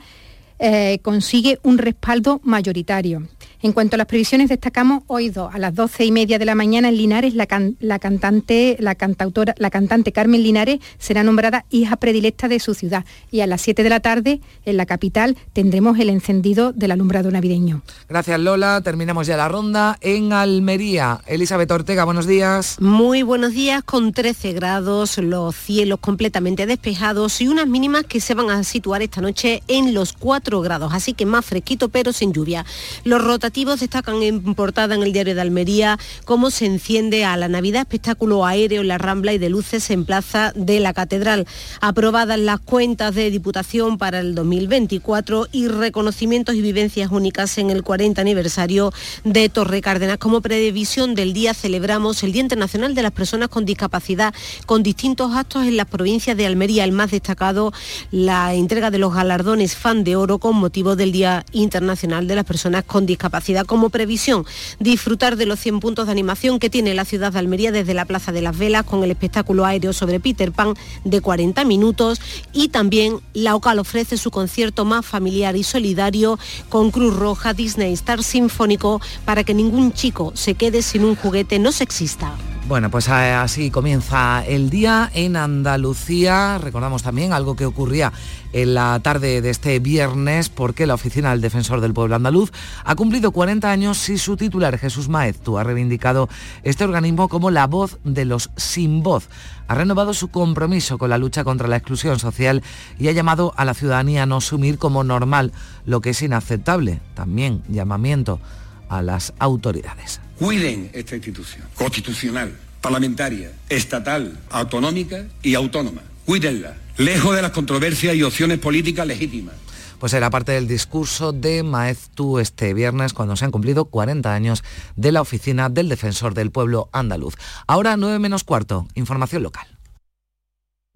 eh, 0.59 0.99
consigue 1.01 1.57
un 1.63 1.79
respaldo 1.79 2.39
mayoritario. 2.43 3.27
En 3.63 3.73
cuanto 3.73 3.95
a 3.95 3.97
las 3.97 4.07
previsiones, 4.07 4.49
destacamos 4.49 5.03
hoy 5.05 5.29
dos, 5.29 5.53
a 5.53 5.59
las 5.59 5.75
doce 5.75 6.03
y 6.03 6.11
media 6.11 6.39
de 6.39 6.45
la 6.45 6.55
mañana 6.55 6.89
en 6.89 6.97
Linares, 6.97 7.35
la, 7.35 7.45
cantante, 7.45 8.75
la 8.79 8.95
cantautora, 8.95 9.53
la 9.59 9.69
cantante 9.69 10.11
Carmen 10.11 10.41
Linares 10.41 10.79
será 10.97 11.21
nombrada 11.23 11.63
hija 11.69 11.95
predilecta 11.97 12.47
de 12.47 12.59
su 12.59 12.73
ciudad. 12.73 13.05
Y 13.29 13.41
a 13.41 13.47
las 13.47 13.61
7 13.61 13.83
de 13.83 13.89
la 13.89 13.99
tarde, 13.99 14.41
en 14.65 14.77
la 14.77 14.87
capital, 14.87 15.37
tendremos 15.53 15.99
el 15.99 16.09
encendido 16.09 16.71
del 16.73 16.89
alumbrado 16.89 17.29
navideño. 17.29 17.83
Gracias 18.09 18.39
Lola, 18.39 18.81
terminamos 18.81 19.27
ya 19.27 19.37
la 19.37 19.47
ronda 19.47 19.95
en 20.01 20.33
Almería. 20.33 21.21
Elizabeth 21.27 21.69
Ortega, 21.69 22.03
buenos 22.03 22.25
días. 22.25 22.77
Muy 22.79 23.21
buenos 23.21 23.53
días, 23.53 23.83
con 23.83 24.11
13 24.11 24.53
grados, 24.53 25.19
los 25.19 25.55
cielos 25.55 25.99
completamente 25.99 26.65
despejados 26.65 27.39
y 27.41 27.47
unas 27.47 27.67
mínimas 27.67 28.05
que 28.05 28.21
se 28.21 28.33
van 28.33 28.49
a 28.49 28.63
situar 28.63 29.03
esta 29.03 29.21
noche 29.21 29.61
en 29.67 29.93
los 29.93 30.13
4 30.13 30.61
grados, 30.61 30.93
así 30.95 31.13
que 31.13 31.27
más 31.27 31.45
fresquito 31.45 31.89
pero 31.89 32.11
sin 32.11 32.33
lluvia. 32.33 32.65
Los 33.03 33.23
destacan 33.51 34.23
en 34.23 34.55
portada 34.55 34.95
en 34.95 35.03
el 35.03 35.13
diario 35.13 35.35
de 35.35 35.41
Almería 35.41 35.99
cómo 36.25 36.51
se 36.51 36.65
enciende 36.65 37.25
a 37.25 37.35
la 37.37 37.47
Navidad 37.47 37.81
espectáculo 37.81 38.45
aéreo 38.45 38.81
en 38.81 38.87
la 38.87 38.97
Rambla 38.97 39.33
y 39.33 39.37
de 39.37 39.49
luces 39.49 39.89
en 39.91 40.05
Plaza 40.05 40.53
de 40.55 40.79
la 40.79 40.93
Catedral. 40.93 41.45
Aprobadas 41.81 42.39
las 42.39 42.59
cuentas 42.59 43.13
de 43.13 43.29
Diputación 43.29 43.97
para 43.97 44.19
el 44.19 44.35
2024 44.35 45.47
y 45.51 45.67
reconocimientos 45.67 46.55
y 46.55 46.61
vivencias 46.61 47.11
únicas 47.11 47.57
en 47.57 47.69
el 47.69 47.83
40 47.83 48.21
aniversario 48.21 48.93
de 49.25 49.49
Torre 49.49 49.81
Cárdenas. 49.81 50.17
Como 50.17 50.41
previsión 50.41 51.13
del 51.13 51.33
día 51.33 51.53
celebramos 51.53 52.23
el 52.23 52.31
Día 52.31 52.41
Internacional 52.41 52.95
de 52.95 53.03
las 53.03 53.11
Personas 53.11 53.49
con 53.49 53.65
Discapacidad 53.65 54.33
con 54.65 54.81
distintos 54.81 55.35
actos 55.35 55.65
en 55.65 55.77
las 55.77 55.87
provincias 55.87 56.37
de 56.37 56.45
Almería. 56.45 56.85
El 56.85 56.93
más 56.93 57.11
destacado, 57.11 57.73
la 58.11 58.53
entrega 58.53 58.91
de 58.91 58.97
los 58.97 59.13
galardones 59.13 59.75
Fan 59.75 60.03
de 60.03 60.15
Oro 60.15 60.39
con 60.39 60.55
motivo 60.55 60.95
del 60.95 61.11
Día 61.11 61.45
Internacional 61.51 62.27
de 62.27 62.35
las 62.35 62.45
Personas 62.45 62.85
con 62.85 63.05
Discapacidad. 63.05 63.40
Como 63.65 63.89
previsión, 63.89 64.45
disfrutar 64.79 65.35
de 65.35 65.45
los 65.45 65.59
100 65.59 65.79
puntos 65.79 66.05
de 66.05 66.11
animación 66.11 66.59
que 66.59 66.69
tiene 66.69 66.93
la 66.93 67.05
ciudad 67.05 67.33
de 67.33 67.39
Almería 67.39 67.71
desde 67.71 67.93
la 67.93 68.05
Plaza 68.05 68.31
de 68.31 68.41
las 68.41 68.57
Velas 68.57 68.85
con 68.85 69.03
el 69.03 69.11
espectáculo 69.11 69.65
aéreo 69.65 69.93
sobre 69.93 70.19
Peter 70.19 70.51
Pan 70.51 70.75
de 71.03 71.21
40 71.21 71.65
minutos 71.65 72.21
y 72.53 72.69
también 72.69 73.19
la 73.33 73.55
OCAL 73.55 73.79
ofrece 73.79 74.17
su 74.17 74.29
concierto 74.29 74.85
más 74.85 75.05
familiar 75.05 75.55
y 75.55 75.63
solidario 75.63 76.37
con 76.69 76.91
Cruz 76.91 77.15
Roja, 77.15 77.53
Disney 77.53 77.93
Star 77.93 78.23
Sinfónico 78.23 79.01
para 79.25 79.43
que 79.43 79.53
ningún 79.53 79.91
chico 79.91 80.31
se 80.35 80.53
quede 80.53 80.81
sin 80.81 81.03
un 81.03 81.15
juguete 81.15 81.57
no 81.59 81.71
sexista. 81.71 82.35
Bueno, 82.67 82.89
pues 82.89 83.07
eh, 83.09 83.33
así 83.33 83.69
comienza 83.69 84.45
el 84.45 84.69
día 84.69 85.09
en 85.13 85.35
Andalucía. 85.35 86.57
Recordamos 86.57 87.03
también 87.03 87.33
algo 87.33 87.55
que 87.55 87.65
ocurría 87.65 88.13
en 88.53 88.75
la 88.75 88.99
tarde 89.01 89.41
de 89.41 89.49
este 89.49 89.79
viernes 89.79 90.49
porque 90.49 90.85
la 90.85 90.93
Oficina 90.93 91.31
del 91.31 91.41
Defensor 91.41 91.81
del 91.81 91.93
Pueblo 91.93 92.15
Andaluz 92.15 92.51
ha 92.85 92.95
cumplido 92.95 93.31
40 93.31 93.69
años 93.69 94.07
y 94.09 94.17
su 94.17 94.37
titular 94.37 94.77
Jesús 94.77 95.09
Maeztu 95.09 95.57
ha 95.57 95.63
reivindicado 95.63 96.29
este 96.63 96.83
organismo 96.83 97.27
como 97.27 97.51
la 97.51 97.67
voz 97.67 97.97
de 98.03 98.25
los 98.25 98.51
sin 98.55 99.03
voz. 99.03 99.27
Ha 99.67 99.75
renovado 99.75 100.13
su 100.13 100.29
compromiso 100.29 100.97
con 100.97 101.09
la 101.09 101.17
lucha 101.17 101.43
contra 101.43 101.67
la 101.67 101.77
exclusión 101.77 102.19
social 102.19 102.63
y 102.99 103.07
ha 103.07 103.11
llamado 103.11 103.53
a 103.57 103.65
la 103.65 103.73
ciudadanía 103.73 104.23
a 104.23 104.27
no 104.27 104.37
asumir 104.37 104.77
como 104.77 105.03
normal 105.03 105.51
lo 105.85 105.99
que 105.99 106.11
es 106.11 106.21
inaceptable. 106.21 107.01
También 107.15 107.63
llamamiento 107.67 108.39
a 108.87 109.01
las 109.01 109.33
autoridades. 109.39 110.21
Cuiden 110.41 110.89
esta 110.93 111.15
institución 111.15 111.61
constitucional, 111.75 112.57
parlamentaria, 112.81 113.51
estatal, 113.69 114.39
autonómica 114.49 115.27
y 115.43 115.53
autónoma. 115.53 116.01
Cuídenla, 116.25 116.77
lejos 116.97 117.35
de 117.35 117.43
las 117.43 117.51
controversias 117.51 118.15
y 118.15 118.23
opciones 118.23 118.57
políticas 118.57 119.05
legítimas. 119.05 119.53
Pues 119.99 120.13
era 120.13 120.31
parte 120.31 120.53
del 120.53 120.67
discurso 120.67 121.31
de 121.31 121.61
Maeztu 121.61 122.39
este 122.39 122.73
viernes 122.73 123.13
cuando 123.13 123.35
se 123.35 123.45
han 123.45 123.51
cumplido 123.51 123.85
40 123.85 124.33
años 124.33 124.63
de 124.95 125.11
la 125.11 125.21
oficina 125.21 125.69
del 125.69 125.89
defensor 125.89 126.33
del 126.33 126.49
pueblo 126.49 126.89
andaluz. 126.91 127.35
Ahora 127.67 127.95
9 127.95 128.17
menos 128.17 128.43
cuarto, 128.43 128.87
información 128.95 129.43
local. 129.43 129.67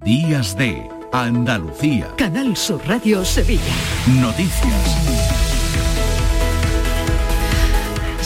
Días 0.04 0.58
de 0.58 0.90
Andalucía. 1.14 2.12
Canal 2.18 2.58
Sur 2.58 2.82
Radio 2.88 3.24
Sevilla. 3.24 3.62
Noticias. 4.08 5.45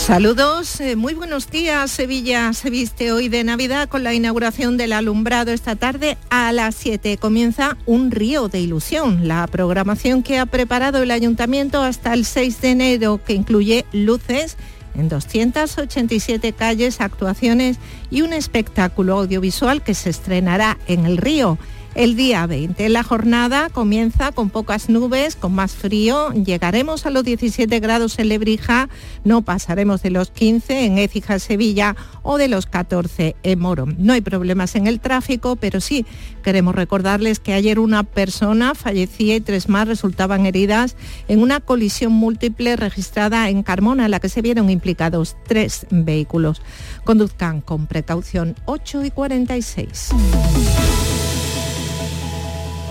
Saludos, 0.09 0.81
eh, 0.81 0.95
muy 0.95 1.13
buenos 1.13 1.51
días. 1.51 1.91
Sevilla 1.91 2.51
se 2.53 2.71
viste 2.71 3.11
hoy 3.11 3.29
de 3.29 3.43
Navidad 3.43 3.87
con 3.87 4.03
la 4.03 4.15
inauguración 4.15 4.75
del 4.75 4.93
alumbrado 4.93 5.51
esta 5.51 5.75
tarde 5.75 6.17
a 6.31 6.51
las 6.51 6.73
7. 6.73 7.17
Comienza 7.17 7.77
un 7.85 8.09
río 8.09 8.47
de 8.47 8.59
ilusión, 8.59 9.27
la 9.27 9.45
programación 9.45 10.23
que 10.23 10.39
ha 10.39 10.47
preparado 10.47 11.03
el 11.03 11.11
ayuntamiento 11.11 11.83
hasta 11.83 12.15
el 12.15 12.25
6 12.25 12.59
de 12.59 12.71
enero, 12.71 13.21
que 13.23 13.33
incluye 13.33 13.85
luces 13.91 14.57
en 14.95 15.09
287 15.09 16.53
calles, 16.53 17.01
actuaciones 17.01 17.77
y 18.09 18.23
un 18.23 18.33
espectáculo 18.33 19.19
audiovisual 19.19 19.83
que 19.83 19.93
se 19.93 20.09
estrenará 20.09 20.79
en 20.87 21.05
el 21.05 21.17
río 21.17 21.59
el 21.95 22.15
día 22.15 22.45
20. 22.45 22.87
La 22.89 23.03
jornada 23.03 23.69
comienza 23.69 24.31
con 24.31 24.49
pocas 24.49 24.89
nubes, 24.89 25.35
con 25.35 25.53
más 25.53 25.73
frío. 25.73 26.31
Llegaremos 26.31 27.05
a 27.05 27.09
los 27.09 27.23
17 27.23 27.79
grados 27.79 28.19
en 28.19 28.29
Lebrija, 28.29 28.89
no 29.23 29.41
pasaremos 29.41 30.01
de 30.01 30.11
los 30.11 30.31
15 30.31 30.85
en 30.85 30.97
Écija, 30.97 31.39
Sevilla 31.39 31.95
o 32.23 32.37
de 32.37 32.47
los 32.47 32.65
14 32.65 33.35
en 33.43 33.59
Moro. 33.59 33.87
No 33.97 34.13
hay 34.13 34.21
problemas 34.21 34.75
en 34.75 34.87
el 34.87 34.99
tráfico, 34.99 35.55
pero 35.55 35.81
sí 35.81 36.05
queremos 36.43 36.75
recordarles 36.75 37.39
que 37.39 37.53
ayer 37.53 37.79
una 37.79 38.03
persona 38.03 38.75
fallecía 38.75 39.35
y 39.35 39.41
tres 39.41 39.69
más 39.69 39.87
resultaban 39.87 40.45
heridas 40.45 40.95
en 41.27 41.41
una 41.41 41.59
colisión 41.59 42.13
múltiple 42.13 42.75
registrada 42.75 43.49
en 43.49 43.63
Carmona, 43.63 44.05
en 44.05 44.11
la 44.11 44.19
que 44.19 44.29
se 44.29 44.41
vieron 44.41 44.69
implicados 44.69 45.35
tres 45.47 45.87
vehículos. 45.89 46.61
Conduzcan 47.03 47.61
con 47.61 47.87
precaución 47.87 48.55
8 48.65 49.05
y 49.05 49.11
46. 49.11 50.09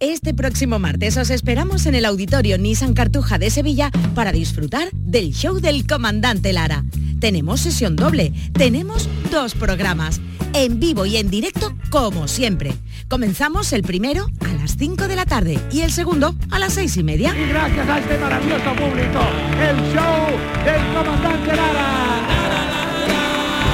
Este 0.00 0.32
próximo 0.32 0.78
martes 0.78 1.16
os 1.16 1.30
esperamos 1.30 1.86
en 1.86 1.94
el 1.94 2.04
auditorio 2.04 2.56
Nissan 2.56 2.94
Cartuja 2.94 3.38
de 3.38 3.50
Sevilla 3.50 3.90
para 4.14 4.32
disfrutar 4.32 4.88
del 4.92 5.32
show 5.32 5.60
del 5.60 5.86
comandante 5.86 6.52
Lara. 6.52 6.84
Tenemos 7.20 7.60
sesión 7.60 7.96
doble, 7.96 8.32
tenemos 8.54 9.08
dos 9.30 9.54
programas, 9.54 10.20
en 10.54 10.80
vivo 10.80 11.04
y 11.04 11.18
en 11.18 11.28
directo 11.28 11.74
como 11.90 12.28
siempre. 12.28 12.72
Comenzamos 13.08 13.72
el 13.72 13.82
primero 13.82 14.26
a 14.40 14.52
las 14.54 14.76
5 14.78 15.08
de 15.08 15.16
la 15.16 15.26
tarde 15.26 15.58
y 15.70 15.80
el 15.80 15.92
segundo 15.92 16.34
a 16.50 16.58
las 16.58 16.74
seis 16.74 16.96
y 16.96 17.02
media. 17.02 17.34
Y 17.36 17.48
gracias 17.48 17.88
a 17.88 17.98
este 17.98 18.16
maravilloso 18.18 18.70
público, 18.76 19.20
el 19.60 19.76
show 19.92 20.64
del 20.64 20.94
comandante 20.94 21.56
Lara. 21.56 22.20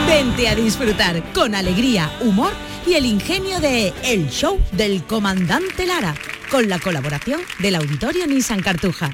Vente 0.08 0.48
a 0.48 0.54
disfrutar 0.54 1.22
con 1.32 1.54
alegría, 1.54 2.10
humor 2.24 2.52
y 2.75 2.75
el 2.94 3.04
ingenio 3.04 3.60
de 3.60 3.92
El 4.04 4.28
Show 4.30 4.60
del 4.72 5.02
Comandante 5.04 5.86
Lara, 5.86 6.14
con 6.50 6.68
la 6.68 6.78
colaboración 6.78 7.40
del 7.58 7.74
Auditorio 7.74 8.26
Nissan 8.26 8.62
Cartuja. 8.62 9.12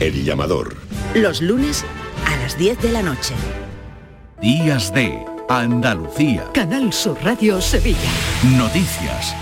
El 0.00 0.24
llamador. 0.24 0.76
Los 1.14 1.40
lunes 1.40 1.84
a 2.26 2.36
las 2.36 2.58
10 2.58 2.80
de 2.80 2.92
la 2.92 3.02
noche. 3.02 3.34
Días 4.40 4.92
de 4.92 5.18
Andalucía. 5.48 6.44
Canal 6.54 6.92
Sur 6.92 7.18
Radio 7.22 7.60
Sevilla. 7.60 7.98
Noticias. 8.56 9.34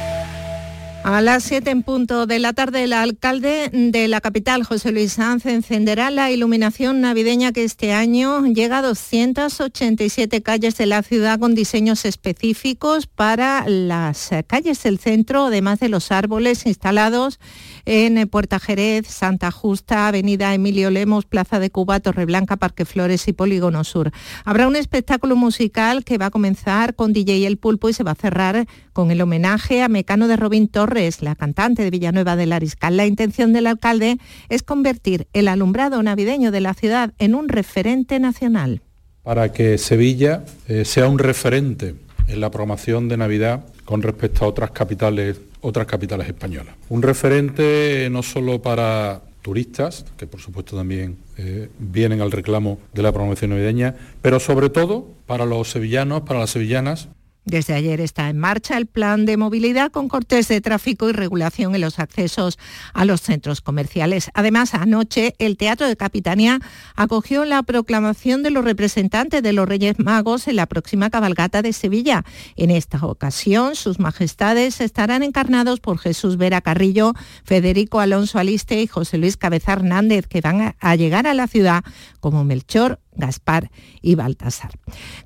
A 1.11 1.23
las 1.23 1.43
7 1.43 1.69
en 1.73 1.83
punto 1.83 2.27
de 2.27 2.39
la 2.39 2.53
tarde, 2.53 2.85
el 2.85 2.93
alcalde 2.93 3.69
de 3.73 4.07
la 4.07 4.21
capital, 4.21 4.63
José 4.63 4.93
Luis 4.93 5.15
Sanz, 5.15 5.45
encenderá 5.45 6.09
la 6.13 6.31
iluminación 6.31 7.01
navideña 7.01 7.51
que 7.51 7.65
este 7.65 7.93
año 7.93 8.47
llega 8.47 8.79
a 8.79 8.83
287 8.83 10.41
calles 10.41 10.79
de 10.79 10.87
la 10.87 11.03
ciudad 11.03 11.41
con 11.41 11.57
diseños 11.57 12.05
específicos 12.05 13.09
para 13.09 13.69
las 13.69 14.31
calles 14.47 14.81
del 14.85 15.01
centro, 15.01 15.47
además 15.47 15.81
de 15.81 15.89
los 15.89 16.13
árboles 16.13 16.65
instalados 16.65 17.41
en 17.87 18.29
Puerta 18.29 18.61
Jerez, 18.61 19.09
Santa 19.09 19.51
Justa, 19.51 20.07
Avenida 20.07 20.55
Emilio 20.55 20.91
Lemos, 20.91 21.25
Plaza 21.25 21.59
de 21.59 21.71
Cuba, 21.71 21.99
Torreblanca, 21.99 22.57
Parque 22.57 22.85
Flores 22.85 23.27
y 23.27 23.33
Polígono 23.33 23.83
Sur. 23.83 24.13
Habrá 24.45 24.69
un 24.69 24.77
espectáculo 24.77 25.35
musical 25.35 26.05
que 26.05 26.19
va 26.19 26.27
a 26.27 26.31
comenzar 26.31 26.95
con 26.95 27.13
DJ 27.13 27.49
El 27.49 27.57
Pulpo 27.57 27.89
y 27.89 27.95
se 27.95 28.05
va 28.05 28.13
a 28.13 28.15
cerrar 28.15 28.69
con 28.93 29.11
el 29.11 29.21
homenaje 29.23 29.83
a 29.83 29.89
Mecano 29.89 30.29
de 30.29 30.37
Robin 30.37 30.69
Torres, 30.69 31.00
la 31.23 31.35
cantante 31.35 31.83
de 31.83 31.91
Villanueva 31.91 32.37
del 32.37 32.53
Ariscal. 32.53 32.97
La 32.97 33.07
intención 33.07 33.53
del 33.53 33.67
alcalde 33.67 34.19
es 34.49 34.63
convertir 34.63 35.27
el 35.33 35.49
alumbrado 35.49 36.03
navideño 36.03 36.51
de 36.51 36.61
la 36.61 36.75
ciudad 36.75 37.15
en 37.19 37.35
un 37.35 37.49
referente 37.49 38.21
nacional. 38.21 38.83
Para 39.23 39.53
que 39.53 39.79
Sevilla 39.79 40.45
eh, 40.69 40.85
sea 40.85 41.09
un 41.09 41.19
referente 41.19 41.95
en 42.29 42.41
la 42.41 42.51
programación 42.51 43.09
de 43.09 43.17
Navidad 43.17 43.65
con 43.85 44.03
respecto 44.03 44.45
a 44.45 44.49
otras 44.49 44.71
capitales, 44.73 45.41
otras 45.63 45.87
capitales 45.87 46.27
españolas. 46.27 46.75
Un 46.91 47.03
referente 47.03 48.09
no 48.11 48.23
solo 48.23 48.61
para 48.61 49.23
turistas, 49.43 50.05
que 50.19 50.27
por 50.27 50.41
supuesto 50.41 50.77
también 50.77 51.17
eh, 51.39 51.71
vienen 51.79 52.21
al 52.21 52.31
reclamo 52.31 52.79
de 52.93 53.03
la 53.03 53.11
programación 53.11 53.51
navideña, 53.51 53.95
pero 54.21 54.39
sobre 54.39 54.69
todo 54.69 55.09
para 55.27 55.47
los 55.47 55.71
sevillanos, 55.71 56.23
para 56.23 56.41
las 56.41 56.51
sevillanas, 56.51 57.09
desde 57.45 57.75
ayer 57.75 58.01
está 58.01 58.29
en 58.29 58.39
marcha 58.39 58.77
el 58.77 58.87
plan 58.87 59.25
de 59.27 59.37
movilidad 59.37 59.91
con 59.91 60.09
cortes 60.09 60.49
de 60.49 60.61
tráfico 60.61 61.09
y 61.09 61.13
regulación 61.13 61.75
en 61.75 61.81
los 61.81 61.99
accesos 61.99 62.59
a 62.93 63.05
los 63.05 63.21
centros 63.23 63.61
comerciales. 63.61 64.31
Además, 64.35 64.75
anoche 64.75 65.35
el 65.39 65.57
Teatro 65.57 65.87
de 65.87 65.97
Capitanía 65.97 66.61
acogió 66.97 67.45
la 67.45 67.63
proclamación 67.63 68.43
de 68.43 68.51
los 68.51 68.65
representantes 68.65 69.43
de 69.43 69.53
los 69.53 69.69
Reyes 69.69 69.99
Magos 69.99 70.49
en 70.49 70.57
la 70.57 70.67
próxima 70.67 71.11
cabalgata 71.11 71.63
de 71.63 71.73
Sevilla. 71.73 72.25
En 72.57 72.71
esta 72.71 73.05
ocasión, 73.07 73.75
sus 73.75 73.99
majestades 73.99 74.81
estarán 74.81 75.23
encarnados 75.23 75.81
por 75.81 75.99
Jesús 75.99 76.37
Vera 76.37 76.61
Carrillo, 76.61 77.15
Federico 77.45 78.01
Alonso 78.01 78.39
Aliste 78.39 78.81
y 78.81 78.87
José 78.87 79.19
Luis 79.19 79.37
Cabeza 79.37 79.73
Hernández, 79.73 80.27
que 80.27 80.41
van 80.41 80.75
a 80.79 80.97
llegar 80.97 81.27
a 81.27 81.35
la 81.35 81.47
ciudad 81.47 81.85
como 82.21 82.45
Melchor, 82.45 83.01
Gaspar 83.17 83.71
y 84.03 84.15
Baltasar. 84.15 84.73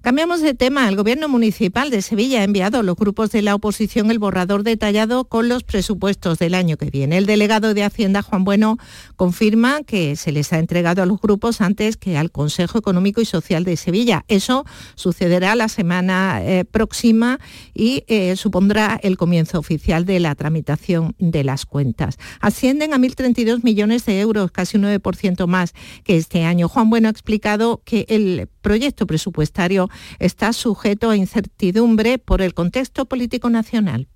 Cambiamos 0.00 0.40
de 0.40 0.54
tema. 0.54 0.88
El 0.88 0.96
Gobierno 0.96 1.28
Municipal 1.28 1.90
de 1.90 2.02
Sevilla 2.02 2.40
ha 2.40 2.44
enviado 2.44 2.78
a 2.78 2.82
los 2.82 2.96
grupos 2.96 3.30
de 3.30 3.42
la 3.42 3.54
oposición 3.54 4.10
el 4.10 4.18
borrador 4.18 4.62
detallado 4.62 5.24
con 5.24 5.48
los 5.48 5.64
presupuestos 5.64 6.38
del 6.38 6.54
año 6.54 6.76
que 6.76 6.90
viene. 6.90 7.18
El 7.18 7.26
delegado 7.26 7.74
de 7.74 7.84
Hacienda, 7.84 8.22
Juan 8.22 8.44
Bueno, 8.44 8.78
confirma 9.16 9.82
que 9.82 10.16
se 10.16 10.32
les 10.32 10.52
ha 10.52 10.58
entregado 10.58 11.02
a 11.02 11.06
los 11.06 11.20
grupos 11.20 11.60
antes 11.60 11.96
que 11.96 12.16
al 12.16 12.30
Consejo 12.30 12.78
Económico 12.78 13.20
y 13.20 13.24
Social 13.24 13.64
de 13.64 13.76
Sevilla. 13.76 14.24
Eso 14.28 14.64
sucederá 14.94 15.54
la 15.54 15.68
semana 15.68 16.40
eh, 16.42 16.64
próxima 16.64 17.38
y 17.74 18.04
eh, 18.06 18.36
supondrá 18.36 18.98
el 19.02 19.16
comienzo 19.16 19.58
oficial 19.58 20.04
de 20.04 20.20
la 20.20 20.34
tramitación 20.34 21.14
de 21.18 21.44
las 21.44 21.66
cuentas. 21.66 22.18
Ascienden 22.40 22.92
a 22.92 22.98
1.032 22.98 23.62
millones 23.62 24.04
de 24.06 24.20
euros, 24.20 24.50
casi 24.50 24.76
un 24.76 24.84
9% 24.84 25.46
más 25.46 25.74
que 26.04 26.16
este 26.16 26.44
año. 26.44 26.68
Juan 26.68 26.90
Bueno 26.90 27.08
ha 27.08 27.10
explicado 27.10 27.73
que 27.84 28.06
el 28.08 28.48
proyecto 28.60 29.06
presupuestario 29.06 29.88
está 30.18 30.52
sujeto 30.52 31.10
a 31.10 31.16
incertidumbre 31.16 32.18
por 32.18 32.42
el 32.42 32.54
contexto 32.54 33.06
político 33.06 33.50
nacional. 33.50 34.08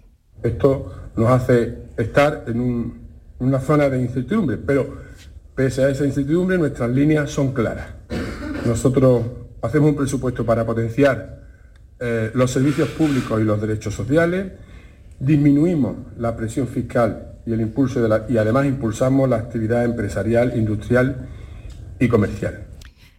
Esto 0.43 1.11
nos 1.17 1.31
hace 1.31 1.79
estar 1.97 2.45
en 2.47 3.09
una 3.39 3.61
zona 3.61 3.89
de 3.89 4.01
incertidumbre, 4.01 4.57
pero 4.57 4.99
pese 5.55 5.85
a 5.85 5.91
esa 5.91 6.05
incertidumbre 6.05 6.59
nuestras 6.59 6.91
líneas 6.91 7.31
son 7.31 7.53
claras. 7.53 7.89
Nosotros 8.65 9.23
hacemos 9.63 9.91
un 9.91 9.97
presupuesto 9.97 10.45
para 10.45 10.65
potenciar 10.65 11.39
eh, 12.01 12.31
los 12.35 12.51
servicios 12.53 12.89
públicos 12.91 13.41
y 13.41 13.45
los 13.45 13.61
derechos 13.61 13.95
sociales, 13.95 14.53
disminuimos 15.19 15.97
la 16.17 16.37
presión 16.37 16.69
fiscal 16.69 17.33
y 17.45 17.53
el 17.53 17.61
impulso 17.61 18.01
y 18.29 18.39
además 18.39 18.67
impulsamos 18.67 19.29
la 19.29 19.37
actividad 19.37 19.85
empresarial, 19.85 20.57
industrial 20.57 21.29
y 21.99 22.07
comercial. 22.07 22.68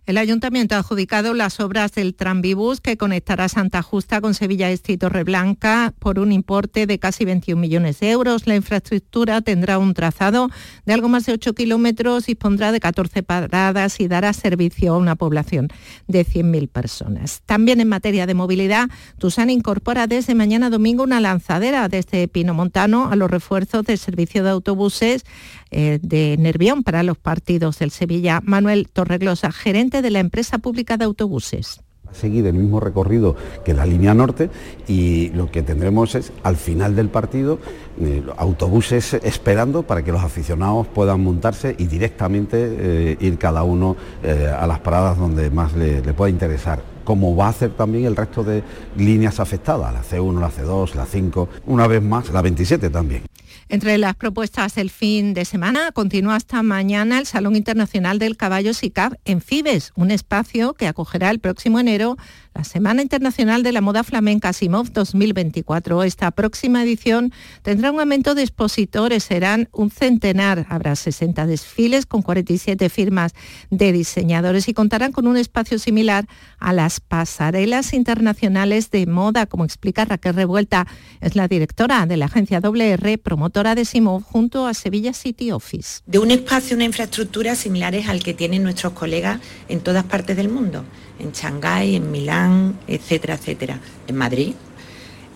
El 0.09 0.17
ayuntamiento 0.17 0.73
ha 0.73 0.79
adjudicado 0.79 1.35
las 1.35 1.59
obras 1.59 1.91
del 1.91 2.15
Tranvibus 2.15 2.81
que 2.81 2.97
conectará 2.97 3.47
Santa 3.47 3.83
Justa 3.83 4.21
con 4.21 4.33
Sevilla 4.33 4.71
Este 4.71 4.93
y 4.93 4.97
Torreblanca 4.97 5.93
por 5.99 6.17
un 6.17 6.31
importe 6.31 6.87
de 6.87 6.97
casi 6.97 7.25
21 7.25 7.61
millones 7.61 7.99
de 7.99 8.09
euros. 8.09 8.47
La 8.47 8.55
infraestructura 8.55 9.41
tendrá 9.41 9.77
un 9.77 9.93
trazado 9.93 10.49
de 10.87 10.93
algo 10.93 11.09
más 11.09 11.27
de 11.27 11.33
8 11.33 11.53
kilómetros, 11.53 12.25
dispondrá 12.25 12.71
de 12.71 12.79
14 12.79 13.21
paradas 13.21 13.99
y 13.99 14.07
dará 14.07 14.33
servicio 14.33 14.95
a 14.95 14.97
una 14.97 15.15
población 15.15 15.67
de 16.07 16.25
100.000 16.25 16.69
personas. 16.69 17.43
También 17.45 17.79
en 17.79 17.89
materia 17.89 18.25
de 18.25 18.33
movilidad, 18.33 18.89
Tusan 19.19 19.51
incorpora 19.51 20.07
desde 20.07 20.33
mañana 20.33 20.71
domingo 20.71 21.03
una 21.03 21.19
lanzadera 21.19 21.87
desde 21.87 22.27
Pino 22.27 22.55
Montano 22.55 23.11
a 23.11 23.15
los 23.15 23.29
refuerzos 23.29 23.85
del 23.85 23.99
servicio 23.99 24.43
de 24.43 24.49
autobuses 24.49 25.23
eh, 25.71 25.99
de 26.01 26.35
Nervión 26.39 26.83
para 26.83 27.03
los 27.03 27.17
partidos 27.17 27.79
del 27.79 27.91
Sevilla. 27.91 28.41
Manuel 28.43 28.87
Torreglosa, 28.91 29.51
gerente 29.51 30.01
de 30.01 30.09
la 30.09 30.19
empresa 30.19 30.57
pública 30.57 30.97
de 30.97 31.05
autobuses 31.05 31.81
seguir 32.11 32.47
el 32.47 32.55
mismo 32.55 32.79
recorrido 32.79 33.35
que 33.63 33.75
la 33.75 33.85
línea 33.85 34.15
norte 34.15 34.49
y 34.87 35.29
lo 35.29 35.51
que 35.51 35.61
tendremos 35.61 36.15
es 36.15 36.33
al 36.41 36.55
final 36.55 36.95
del 36.95 37.07
partido 37.09 37.59
eh, 38.01 38.23
autobuses 38.35 39.13
esperando 39.13 39.83
para 39.83 40.03
que 40.03 40.11
los 40.11 40.23
aficionados 40.23 40.87
puedan 40.87 41.23
montarse 41.23 41.75
y 41.77 41.85
directamente 41.85 42.57
eh, 42.57 43.17
ir 43.19 43.37
cada 43.37 43.61
uno 43.61 43.95
a 44.23 44.65
las 44.65 44.79
paradas 44.79 45.19
donde 45.19 45.51
más 45.51 45.73
le, 45.75 46.01
le 46.01 46.13
pueda 46.13 46.31
interesar 46.31 46.81
como 47.09 47.35
va 47.35 47.47
a 47.47 47.49
hacer 47.49 47.71
también 47.71 48.05
el 48.05 48.15
resto 48.15 48.43
de 48.43 48.61
líneas 48.95 49.39
afectadas, 49.39 49.91
la 49.91 50.03
C1, 50.03 50.39
la 50.39 50.51
C2, 50.51 50.93
la 50.93 51.07
5, 51.07 51.49
una 51.65 51.87
vez 51.87 52.03
más 52.03 52.29
la 52.29 52.43
27 52.43 52.91
también. 52.91 53.23
Entre 53.71 53.99
las 53.99 54.15
propuestas 54.15 54.73
del 54.73 54.89
fin 54.89 55.35
de 55.35 55.45
semana 55.45 55.91
continúa 55.91 56.35
hasta 56.35 56.63
mañana 56.63 57.19
el 57.19 57.27
Salón 57.27 57.55
Internacional 57.55 58.17
del 58.17 58.35
Caballo 58.35 58.73
SICAP 58.73 59.13
en 59.25 59.41
Fibes, 59.41 59.91
un 59.95 60.09
espacio 60.09 60.73
que 60.73 60.87
acogerá 60.87 61.29
el 61.29 61.37
próximo 61.37 61.79
enero 61.79 62.17
la 62.53 62.63
Semana 62.63 63.01
Internacional 63.01 63.63
de 63.63 63.71
la 63.71 63.81
Moda 63.81 64.03
Flamenca 64.03 64.53
Simov 64.53 64.91
2024. 64.91 66.03
Esta 66.03 66.31
próxima 66.31 66.83
edición 66.83 67.31
tendrá 67.61 67.91
un 67.91 67.99
aumento 67.99 68.35
de 68.35 68.41
expositores, 68.41 69.23
serán 69.23 69.69
un 69.71 69.91
centenar, 69.91 70.65
habrá 70.69 70.95
60 70.95 71.45
desfiles 71.45 72.05
con 72.05 72.21
47 72.21 72.89
firmas 72.89 73.33
de 73.69 73.91
diseñadores 73.91 74.67
y 74.67 74.73
contarán 74.73 75.11
con 75.11 75.27
un 75.27 75.37
espacio 75.37 75.79
similar 75.79 76.27
a 76.57 76.73
las 76.73 76.99
pasarelas 76.99 77.93
internacionales 77.93 78.91
de 78.91 79.05
moda, 79.05 79.45
como 79.45 79.65
explica 79.65 80.05
Raquel 80.05 80.35
Revuelta, 80.35 80.87
es 81.21 81.35
la 81.35 81.47
directora 81.47 82.05
de 82.05 82.17
la 82.17 82.25
agencia 82.25 82.59
WR, 82.59 83.17
promotora 83.19 83.75
de 83.75 83.85
Simov, 83.85 84.23
junto 84.23 84.67
a 84.67 84.73
Sevilla 84.73 85.13
City 85.13 85.51
Office. 85.51 86.01
De 86.05 86.19
un 86.19 86.31
espacio, 86.31 86.75
una 86.75 86.85
infraestructura 86.85 87.55
similares 87.55 88.07
al 88.07 88.23
que 88.23 88.33
tienen 88.33 88.63
nuestros 88.63 88.93
colegas 88.93 89.39
en 89.67 89.81
todas 89.81 90.03
partes 90.03 90.35
del 90.35 90.49
mundo 90.49 90.83
en 91.19 91.31
Shanghái, 91.31 91.95
en 91.95 92.11
Milán, 92.11 92.79
etcétera, 92.87 93.35
etcétera, 93.35 93.79
en 94.07 94.15
Madrid. 94.15 94.53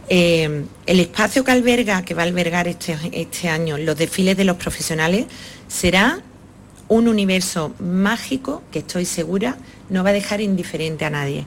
Eh, 0.09 0.65
el 0.86 0.99
espacio 0.99 1.43
que 1.43 1.51
alberga, 1.51 2.03
que 2.03 2.13
va 2.13 2.23
a 2.23 2.25
albergar 2.25 2.67
este, 2.67 2.97
este 3.11 3.49
año 3.49 3.77
los 3.77 3.97
desfiles 3.97 4.36
de 4.36 4.43
los 4.43 4.57
profesionales, 4.57 5.25
será 5.67 6.21
un 6.88 7.07
universo 7.07 7.73
mágico 7.79 8.63
que 8.71 8.79
estoy 8.79 9.05
segura 9.05 9.57
no 9.89 10.03
va 10.03 10.09
a 10.09 10.13
dejar 10.13 10.41
indiferente 10.41 11.05
a 11.05 11.09
nadie. 11.09 11.45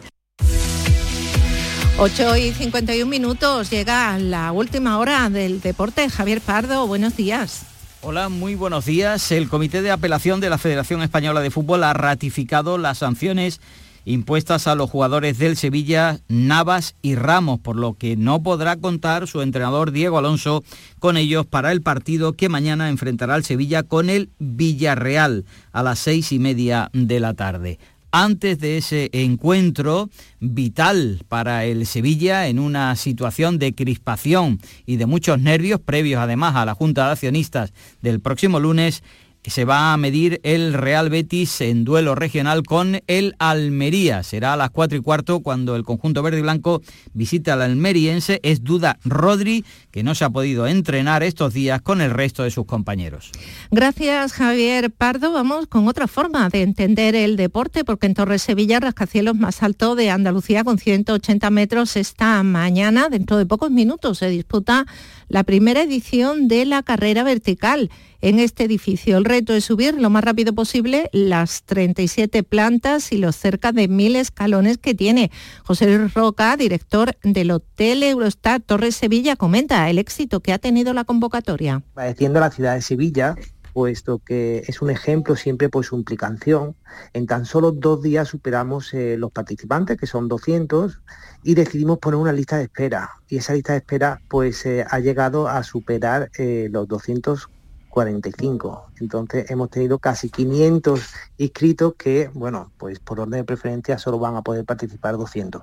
8 1.99 2.37
y 2.37 2.53
51 2.53 3.09
minutos, 3.09 3.71
llega 3.71 4.19
la 4.19 4.53
última 4.53 4.99
hora 4.99 5.31
del 5.31 5.61
deporte. 5.61 6.09
Javier 6.11 6.41
Pardo, 6.41 6.87
buenos 6.87 7.17
días. 7.17 7.63
Hola, 8.03 8.29
muy 8.29 8.55
buenos 8.55 8.85
días. 8.85 9.33
El 9.33 9.49
Comité 9.49 9.81
de 9.81 9.91
Apelación 9.91 10.41
de 10.41 10.51
la 10.51 10.59
Federación 10.59 11.03
Española 11.03 11.41
de 11.41 11.51
Fútbol 11.51 11.85
ha 11.85 11.95
ratificado 11.95 12.77
las 12.77 12.99
sanciones 12.99 13.61
impuestas 14.07 14.69
a 14.69 14.77
los 14.77 14.89
jugadores 14.89 15.37
del 15.37 15.57
Sevilla, 15.57 16.21
Navas 16.29 16.95
y 17.03 17.17
Ramos, 17.17 17.61
por 17.61 17.77
lo 17.77 17.95
que 17.95 18.17
no 18.17 18.43
podrá 18.43 18.77
contar 18.77 19.27
su 19.27 19.43
entrenador 19.43 19.91
Diego 19.91 20.17
Alonso 20.17 20.65
con 21.01 21.19
ellos 21.19 21.45
para 21.45 21.73
el 21.73 21.83
partido 21.83 22.33
que 22.33 22.49
mañana 22.49 22.89
enfrentará 22.89 23.35
al 23.35 23.45
Sevilla 23.45 23.83
con 23.83 24.09
el 24.09 24.31
Villarreal 24.39 25.45
a 25.73 25.83
las 25.83 25.99
seis 25.99 26.33
y 26.33 26.39
media 26.39 26.89
de 26.93 27.21
la 27.21 27.35
tarde. 27.35 27.79
Antes 28.13 28.61
de 28.61 28.79
ese 28.79 29.11
encuentro 29.13 30.09
vital 30.41 31.23
para 31.29 31.65
el 31.65 31.85
Sevilla 31.85 32.47
en 32.47 32.61
una 32.61 32.95
situación 32.95 33.59
de 33.59 33.75
crispación 33.75 34.61
y 34.87 34.97
de 34.97 35.07
muchos 35.07 35.41
nervios 35.41 35.81
previos 35.81 36.21
además 36.21 36.55
a 36.55 36.65
la 36.65 36.75
Junta 36.75 37.07
de 37.07 37.13
Accionistas 37.13 37.75
del 38.01 38.21
próximo 38.21 38.61
lunes 38.61 39.03
se 39.51 39.65
va 39.65 39.93
a 39.93 39.97
medir 39.97 40.41
el 40.43 40.73
Real 40.73 41.11
Betis 41.11 41.61
en 41.61 41.85
duelo 41.85 42.15
regional 42.15 42.63
con 42.63 43.01
el 43.07 43.35
Almería. 43.39 44.23
Será 44.23 44.55
a 44.55 44.57
las 44.57 44.71
4 44.71 44.99
y 44.99 45.03
cuarto 45.03 45.41
cuando 45.41 45.77
el 45.77 45.85
conjunto 45.85 46.23
verde 46.23 46.39
y 46.39 46.43
blanco 46.43 46.83
visita 47.13 47.53
al 47.53 47.63
almeriense. 47.63 48.41
Es 48.43 48.65
duda 48.65 48.99
Rodri, 49.05 49.65
que 49.91 50.03
no 50.03 50.15
se 50.15 50.25
ha 50.25 50.31
podido 50.31 50.67
entrenar 50.67 51.23
estos 51.23 51.55
días 51.55 51.81
con 51.83 52.01
el 52.01 52.11
resto 52.11 52.43
de 52.43 52.51
sus 52.51 52.67
compañeros. 52.67 53.31
Gracias 53.71 54.33
Javier 54.33 54.91
Pardo. 54.91 55.33
Vamos 55.33 55.67
con 55.67 55.89
otra 55.89 56.07
forma 56.07 56.49
de 56.49 56.63
entender 56.63 57.15
el 57.15 57.37
deporte, 57.37 57.85
porque 57.85 58.07
en 58.07 58.15
Torres 58.15 58.43
Sevilla, 58.43 58.81
rascacielos 58.81 59.37
más 59.37 59.63
alto 59.63 59.95
de 59.95 60.11
Andalucía 60.11 60.65
con 60.65 60.79
180 60.79 61.51
metros, 61.51 61.97
esta 61.97 62.43
mañana, 62.43 63.09
dentro 63.09 63.37
de 63.37 63.47
pocos 63.47 63.71
minutos, 63.71 64.19
se 64.19 64.29
disputa 64.29 64.87
la 65.29 65.45
primera 65.45 65.83
edición 65.83 66.49
de 66.49 66.65
la 66.65 66.83
carrera 66.83 67.23
vertical 67.23 67.91
en 68.21 68.39
este 68.39 68.65
edificio. 68.65 69.17
El 69.17 69.25
reto 69.25 69.53
es 69.53 69.65
subir 69.65 70.01
lo 70.01 70.11
más 70.11 70.25
rápido 70.25 70.55
posible 70.55 71.09
las 71.13 71.63
37 71.65 72.43
plantas 72.43 73.13
y 73.13 73.19
los 73.19 73.37
cerca 73.37 73.73
de 73.73 73.89
mil 73.89 74.17
escalones 74.17 74.79
que 74.79 74.95
tiene. 74.95 75.31
José 75.65 76.09
Roca, 76.09 76.57
director 76.57 77.17
del 77.23 77.51
Hotel 77.51 78.03
Eurostar 78.03 78.61
Torres 78.61 78.97
Sevilla, 78.97 79.37
comenta 79.37 79.89
el 79.91 79.99
éxito 79.99 80.41
que 80.41 80.53
ha 80.53 80.59
tenido 80.59 80.93
la 80.95 81.05
convocatoria. 81.05 81.83
Padeciendo 81.95 82.41
la 82.41 82.51
ciudad 82.51 82.75
de 82.75 82.83
Sevilla, 82.83 83.37
puesto 83.77 84.21
que 84.21 84.63
es 84.67 84.81
un 84.81 84.89
ejemplo 84.89 85.37
siempre 85.37 85.69
por 85.69 85.85
su 85.85 85.97
implicación. 85.97 86.75
En 87.13 87.27
tan 87.27 87.45
solo 87.45 87.73
dos 87.73 88.01
días 88.01 88.27
superamos 88.27 88.95
eh, 88.95 89.19
los 89.19 89.31
participantes, 89.31 89.99
que 89.99 90.07
son 90.07 90.29
200, 90.29 91.03
y 91.43 91.55
decidimos 91.55 91.99
poner 91.99 92.19
una 92.19 92.33
lista 92.33 92.57
de 92.57 92.63
espera. 92.63 93.11
Y 93.29 93.37
esa 93.37 93.53
lista 93.53 93.75
de 93.75 93.81
espera 93.81 94.23
pues 94.29 94.65
eh, 94.65 94.87
ha 94.89 94.99
llegado 94.99 95.47
a 95.47 95.63
superar 95.63 96.31
eh, 96.39 96.69
los 96.71 96.89
200 96.89 97.51
45. 97.91 98.93
Entonces 99.01 99.51
hemos 99.51 99.69
tenido 99.69 99.99
casi 99.99 100.31
500 100.31 101.13
inscritos 101.37 101.95
que, 101.99 102.31
bueno, 102.33 102.71
pues 102.79 102.99
por 102.99 103.21
orden 103.21 103.41
de 103.41 103.45
preferencia 103.45 103.99
solo 103.99 104.19
van 104.19 104.37
a 104.37 104.43
poder 104.43 104.65
participar 104.65 105.19
200. 105.19 105.63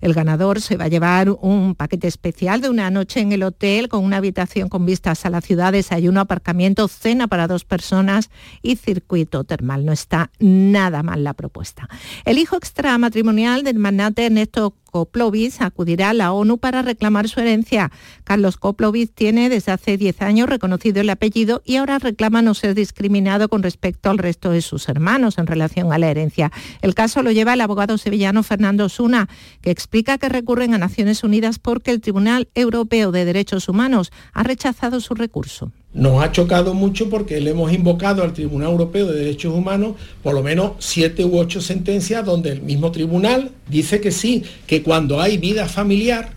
El 0.00 0.14
ganador 0.14 0.60
se 0.60 0.76
va 0.76 0.84
a 0.84 0.88
llevar 0.88 1.30
un 1.30 1.74
paquete 1.74 2.08
especial 2.08 2.60
de 2.60 2.68
una 2.68 2.90
noche 2.90 3.20
en 3.20 3.32
el 3.32 3.42
hotel 3.42 3.88
con 3.88 4.04
una 4.04 4.18
habitación 4.18 4.68
con 4.68 4.86
vistas 4.86 5.26
a 5.26 5.30
la 5.30 5.40
ciudad, 5.40 5.72
desayuno, 5.72 6.20
aparcamiento, 6.20 6.88
cena 6.88 7.28
para 7.28 7.46
dos 7.46 7.64
personas 7.64 8.30
y 8.62 8.76
circuito 8.76 9.44
termal. 9.44 9.84
No 9.84 9.92
está 9.92 10.30
nada 10.38 11.02
mal 11.02 11.24
la 11.24 11.34
propuesta. 11.34 11.88
El 12.24 12.38
hijo 12.38 12.56
extramatrimonial 12.56 13.62
del 13.62 13.78
magnate 13.78 14.26
Ernesto 14.26 14.74
Koplovich 14.90 15.60
acudirá 15.60 16.10
a 16.10 16.14
la 16.14 16.32
ONU 16.32 16.58
para 16.58 16.82
reclamar 16.82 17.28
su 17.28 17.40
herencia. 17.40 17.90
Carlos 18.24 18.56
Koplovich 18.56 19.12
tiene 19.14 19.48
desde 19.48 19.72
hace 19.72 19.96
10 19.96 20.22
años 20.22 20.48
reconocido 20.48 21.00
el 21.00 21.10
apellido 21.10 21.62
y 21.64 21.76
ahora 21.76 21.98
reclama 21.98 22.42
no 22.42 22.54
ser 22.54 22.74
discriminado 22.74 23.48
con 23.48 23.62
respecto 23.62 24.10
al 24.10 24.18
resto 24.18 24.50
de 24.50 24.62
sus 24.62 24.88
hermanos 24.88 25.38
en 25.38 25.46
relación 25.46 25.92
a 25.92 25.98
la 25.98 26.10
herencia. 26.10 26.52
El 26.82 26.94
caso 26.94 27.22
lo 27.22 27.30
lleva 27.30 27.54
el 27.54 27.60
abogado 27.60 27.98
sevillano 27.98 28.42
Fernando 28.42 28.88
Suna, 28.88 29.28
que 29.60 29.70
explica 29.70 30.18
que 30.18 30.28
recurren 30.28 30.74
a 30.74 30.78
Naciones 30.78 31.24
Unidas 31.24 31.58
porque 31.58 31.90
el 31.90 32.00
Tribunal 32.00 32.48
Europeo 32.54 33.12
de 33.12 33.24
Derechos 33.24 33.68
Humanos 33.68 34.12
ha 34.32 34.42
rechazado 34.42 35.00
su 35.00 35.14
recurso. 35.14 35.72
Nos 35.92 36.22
ha 36.22 36.30
chocado 36.30 36.72
mucho 36.72 37.10
porque 37.10 37.40
le 37.40 37.50
hemos 37.50 37.72
invocado 37.72 38.22
al 38.22 38.32
Tribunal 38.32 38.70
Europeo 38.70 39.06
de 39.06 39.18
Derechos 39.18 39.52
Humanos 39.52 39.96
por 40.22 40.34
lo 40.34 40.42
menos 40.42 40.72
siete 40.78 41.24
u 41.24 41.36
ocho 41.36 41.60
sentencias 41.60 42.24
donde 42.24 42.52
el 42.52 42.62
mismo 42.62 42.92
tribunal 42.92 43.50
dice 43.68 44.00
que 44.00 44.12
sí, 44.12 44.44
que 44.68 44.84
cuando 44.84 45.20
hay 45.20 45.36
vida 45.38 45.66
familiar, 45.66 46.34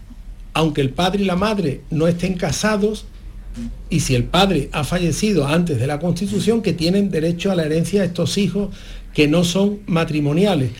aunque 0.54 0.82
el 0.82 0.90
padre 0.90 1.22
y 1.22 1.26
la 1.26 1.36
madre 1.36 1.82
no 1.92 2.08
estén 2.08 2.34
casados, 2.34 3.06
y 3.92 4.00
si 4.00 4.16
el 4.16 4.24
padre 4.24 4.70
ha 4.72 4.84
fallecido 4.84 5.46
antes 5.46 5.80
de 5.80 5.86
la 5.86 6.00
Constitución, 6.00 6.64
que 6.64 6.74
tienen 6.74 7.12
derecho 7.12 7.52
a 7.52 7.56
la 7.56 7.66
herencia 7.66 8.02
de 8.02 8.08
estos 8.08 8.40
hijos 8.40 8.70
que 9.14 9.28
no 9.28 9.44
son 9.44 9.82
matrimoniales. 9.86 10.72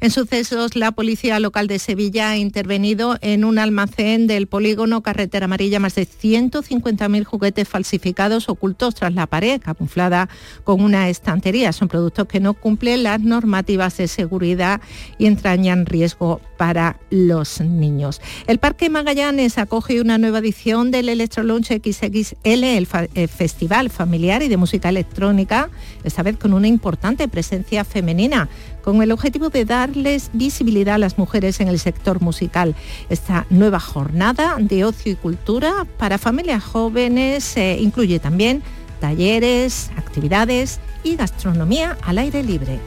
En 0.00 0.10
sucesos, 0.10 0.76
la 0.76 0.92
Policía 0.92 1.38
Local 1.38 1.66
de 1.66 1.78
Sevilla 1.78 2.30
ha 2.30 2.36
intervenido 2.36 3.16
en 3.20 3.44
un 3.44 3.58
almacén 3.58 4.26
del 4.26 4.46
polígono 4.46 5.02
Carretera 5.02 5.44
Amarilla 5.44 5.78
más 5.78 5.94
de 5.94 6.06
150.000 6.06 7.24
juguetes 7.24 7.68
falsificados 7.68 8.48
ocultos 8.48 8.94
tras 8.94 9.14
la 9.14 9.26
pared, 9.26 9.60
camuflada 9.60 10.28
con 10.64 10.82
una 10.82 11.08
estantería. 11.08 11.72
Son 11.72 11.88
productos 11.88 12.26
que 12.26 12.40
no 12.40 12.54
cumplen 12.54 13.04
las 13.04 13.20
normativas 13.20 13.96
de 13.96 14.08
seguridad 14.08 14.80
y 15.18 15.26
entrañan 15.26 15.86
riesgo 15.86 16.40
para 16.56 16.98
los 17.10 17.60
niños. 17.60 18.20
El 18.46 18.58
Parque 18.58 18.90
Magallanes 18.90 19.58
acoge 19.58 20.00
una 20.00 20.18
nueva 20.18 20.38
edición 20.38 20.90
del 20.90 21.08
Electro 21.08 21.42
Launch 21.42 21.68
XXL, 21.68 22.64
el 22.64 22.86
festival 23.28 23.90
familiar 23.90 24.42
y 24.42 24.48
de 24.48 24.56
música 24.56 24.88
electrónica, 24.88 25.70
esta 26.02 26.22
vez 26.22 26.36
con 26.36 26.52
una 26.52 26.68
importante 26.68 27.28
presencia 27.28 27.84
femenina 27.84 28.48
con 28.84 29.02
el 29.02 29.12
objetivo 29.12 29.48
de 29.48 29.64
darles 29.64 30.30
visibilidad 30.34 30.96
a 30.96 30.98
las 30.98 31.16
mujeres 31.16 31.60
en 31.60 31.68
el 31.68 31.78
sector 31.78 32.20
musical. 32.20 32.74
Esta 33.08 33.46
nueva 33.48 33.80
jornada 33.80 34.56
de 34.60 34.84
ocio 34.84 35.12
y 35.12 35.16
cultura 35.16 35.86
para 35.96 36.18
familias 36.18 36.62
jóvenes 36.62 37.56
eh, 37.56 37.78
incluye 37.80 38.18
también 38.18 38.62
talleres, 39.00 39.90
actividades 39.96 40.80
y 41.02 41.16
gastronomía 41.16 41.96
al 42.02 42.18
aire 42.18 42.42
libre. 42.42 42.78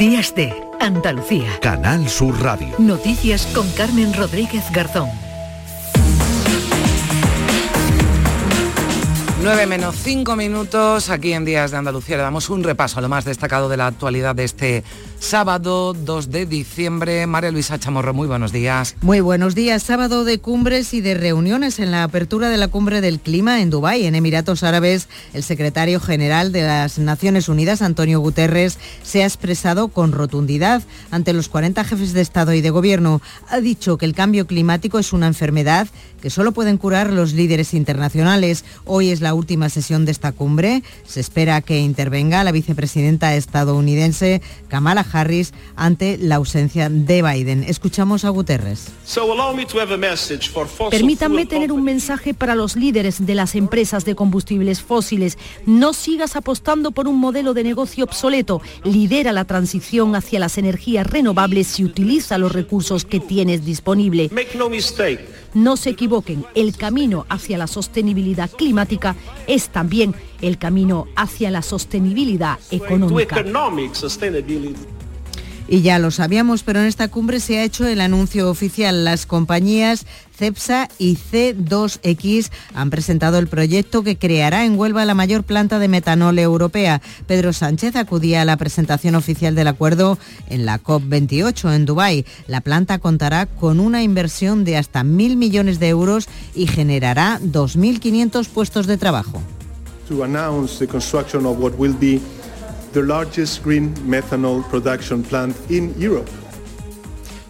Días 0.00 0.34
de 0.34 0.50
Andalucía. 0.80 1.58
Canal 1.60 2.08
Sur 2.08 2.40
Radio. 2.40 2.74
Noticias 2.78 3.44
con 3.54 3.70
Carmen 3.72 4.14
Rodríguez 4.14 4.64
Garzón. 4.72 5.10
9 9.42 9.66
menos 9.66 9.96
5 9.96 10.36
minutos 10.36 11.10
aquí 11.10 11.34
en 11.34 11.44
Días 11.44 11.70
de 11.70 11.76
Andalucía. 11.76 12.16
Le 12.16 12.22
damos 12.22 12.48
un 12.48 12.64
repaso 12.64 12.98
a 12.98 13.02
lo 13.02 13.10
más 13.10 13.26
destacado 13.26 13.68
de 13.68 13.76
la 13.76 13.88
actualidad 13.88 14.34
de 14.34 14.44
este 14.44 14.84
sábado 15.20 15.92
2 15.92 16.30
de 16.30 16.46
diciembre. 16.46 17.26
María 17.26 17.52
Luisa 17.52 17.78
Chamorro, 17.78 18.14
muy 18.14 18.26
buenos 18.26 18.52
días. 18.52 18.96
Muy 19.02 19.20
buenos 19.20 19.54
días. 19.54 19.82
Sábado 19.82 20.24
de 20.24 20.38
cumbres 20.38 20.92
y 20.94 21.02
de 21.02 21.14
reuniones 21.14 21.78
en 21.78 21.90
la 21.90 22.02
apertura 22.02 22.48
de 22.48 22.56
la 22.56 22.68
cumbre 22.68 23.00
del 23.00 23.20
clima 23.20 23.60
en 23.60 23.70
Dubái, 23.70 24.06
en 24.06 24.14
Emiratos 24.14 24.62
Árabes. 24.62 25.08
El 25.34 25.42
secretario 25.42 26.00
general 26.00 26.50
de 26.50 26.62
las 26.62 26.98
Naciones 26.98 27.48
Unidas, 27.48 27.82
Antonio 27.82 28.18
Guterres, 28.18 28.78
se 29.02 29.22
ha 29.22 29.26
expresado 29.26 29.88
con 29.88 30.12
rotundidad 30.12 30.82
ante 31.10 31.34
los 31.34 31.48
40 31.48 31.84
jefes 31.84 32.12
de 32.12 32.22
Estado 32.22 32.54
y 32.54 32.62
de 32.62 32.70
Gobierno. 32.70 33.20
Ha 33.48 33.60
dicho 33.60 33.98
que 33.98 34.06
el 34.06 34.14
cambio 34.14 34.46
climático 34.46 34.98
es 34.98 35.12
una 35.12 35.26
enfermedad 35.26 35.86
que 36.20 36.30
solo 36.30 36.52
pueden 36.52 36.76
curar 36.76 37.12
los 37.12 37.32
líderes 37.32 37.74
internacionales. 37.74 38.64
Hoy 38.84 39.10
es 39.10 39.20
la 39.20 39.34
última 39.34 39.68
sesión 39.68 40.04
de 40.04 40.12
esta 40.12 40.32
cumbre. 40.32 40.82
Se 41.06 41.20
espera 41.20 41.60
que 41.60 41.80
intervenga 41.80 42.44
la 42.44 42.52
vicepresidenta 42.52 43.34
estadounidense 43.34 44.42
Kamala 44.68 45.04
Harris 45.12 45.52
ante 45.76 46.18
la 46.18 46.36
ausencia 46.36 46.88
de 46.88 47.22
Biden. 47.22 47.64
Escuchamos 47.64 48.24
a 48.24 48.30
Guterres. 48.30 48.88
Permítanme 50.90 51.46
tener 51.46 51.72
un 51.72 51.84
mensaje 51.84 52.34
para 52.34 52.54
los 52.54 52.76
líderes 52.76 53.26
de 53.26 53.34
las 53.34 53.54
empresas 53.54 54.04
de 54.04 54.14
combustibles 54.14 54.82
fósiles. 54.82 55.38
No 55.66 55.92
sigas 55.92 56.36
apostando 56.36 56.90
por 56.92 57.08
un 57.08 57.18
modelo 57.18 57.54
de 57.54 57.64
negocio 57.64 58.04
obsoleto. 58.04 58.60
Lidera 58.84 59.32
la 59.32 59.44
transición 59.44 60.14
hacia 60.14 60.38
las 60.38 60.58
energías 60.58 61.06
renovables 61.06 61.78
y 61.78 61.84
utiliza 61.84 62.38
los 62.38 62.52
recursos 62.52 63.04
que 63.04 63.20
tienes 63.20 63.64
disponible. 63.64 64.30
No 65.54 65.76
se 65.76 65.90
equivoquen, 65.90 66.44
el 66.54 66.76
camino 66.76 67.26
hacia 67.28 67.58
la 67.58 67.66
sostenibilidad 67.66 68.50
climática 68.50 69.16
es 69.46 69.68
también 69.68 70.14
el 70.40 70.58
camino 70.58 71.06
hacia 71.16 71.50
la 71.50 71.62
sostenibilidad 71.62 72.58
económica. 72.70 73.36
Y 75.72 75.82
ya 75.82 76.00
lo 76.00 76.10
sabíamos, 76.10 76.64
pero 76.64 76.80
en 76.80 76.86
esta 76.86 77.06
cumbre 77.06 77.38
se 77.38 77.60
ha 77.60 77.62
hecho 77.62 77.86
el 77.86 78.00
anuncio 78.00 78.50
oficial. 78.50 79.04
Las 79.04 79.24
compañías 79.24 80.04
CEPSA 80.36 80.88
y 80.98 81.16
C2X 81.16 82.50
han 82.74 82.90
presentado 82.90 83.38
el 83.38 83.46
proyecto 83.46 84.02
que 84.02 84.18
creará 84.18 84.64
en 84.64 84.76
Huelva 84.76 85.04
la 85.04 85.14
mayor 85.14 85.44
planta 85.44 85.78
de 85.78 85.86
metanol 85.86 86.40
europea. 86.40 87.00
Pedro 87.28 87.52
Sánchez 87.52 87.94
acudía 87.94 88.42
a 88.42 88.44
la 88.44 88.56
presentación 88.56 89.14
oficial 89.14 89.54
del 89.54 89.68
acuerdo 89.68 90.18
en 90.48 90.66
la 90.66 90.82
COP28 90.82 91.72
en 91.72 91.86
Dubái. 91.86 92.26
La 92.48 92.62
planta 92.62 92.98
contará 92.98 93.46
con 93.46 93.78
una 93.78 94.02
inversión 94.02 94.64
de 94.64 94.76
hasta 94.76 95.04
mil 95.04 95.36
millones 95.36 95.78
de 95.78 95.90
euros 95.90 96.28
y 96.52 96.66
generará 96.66 97.38
2.500 97.44 98.48
puestos 98.48 98.88
de 98.88 98.96
trabajo. 98.96 99.40
The 102.92 103.02
largest 103.02 103.62
green 103.62 103.94
methanol 103.96 104.62
production 104.68 105.22
plant 105.22 105.56
in 105.70 105.98
Europe. 105.98 106.39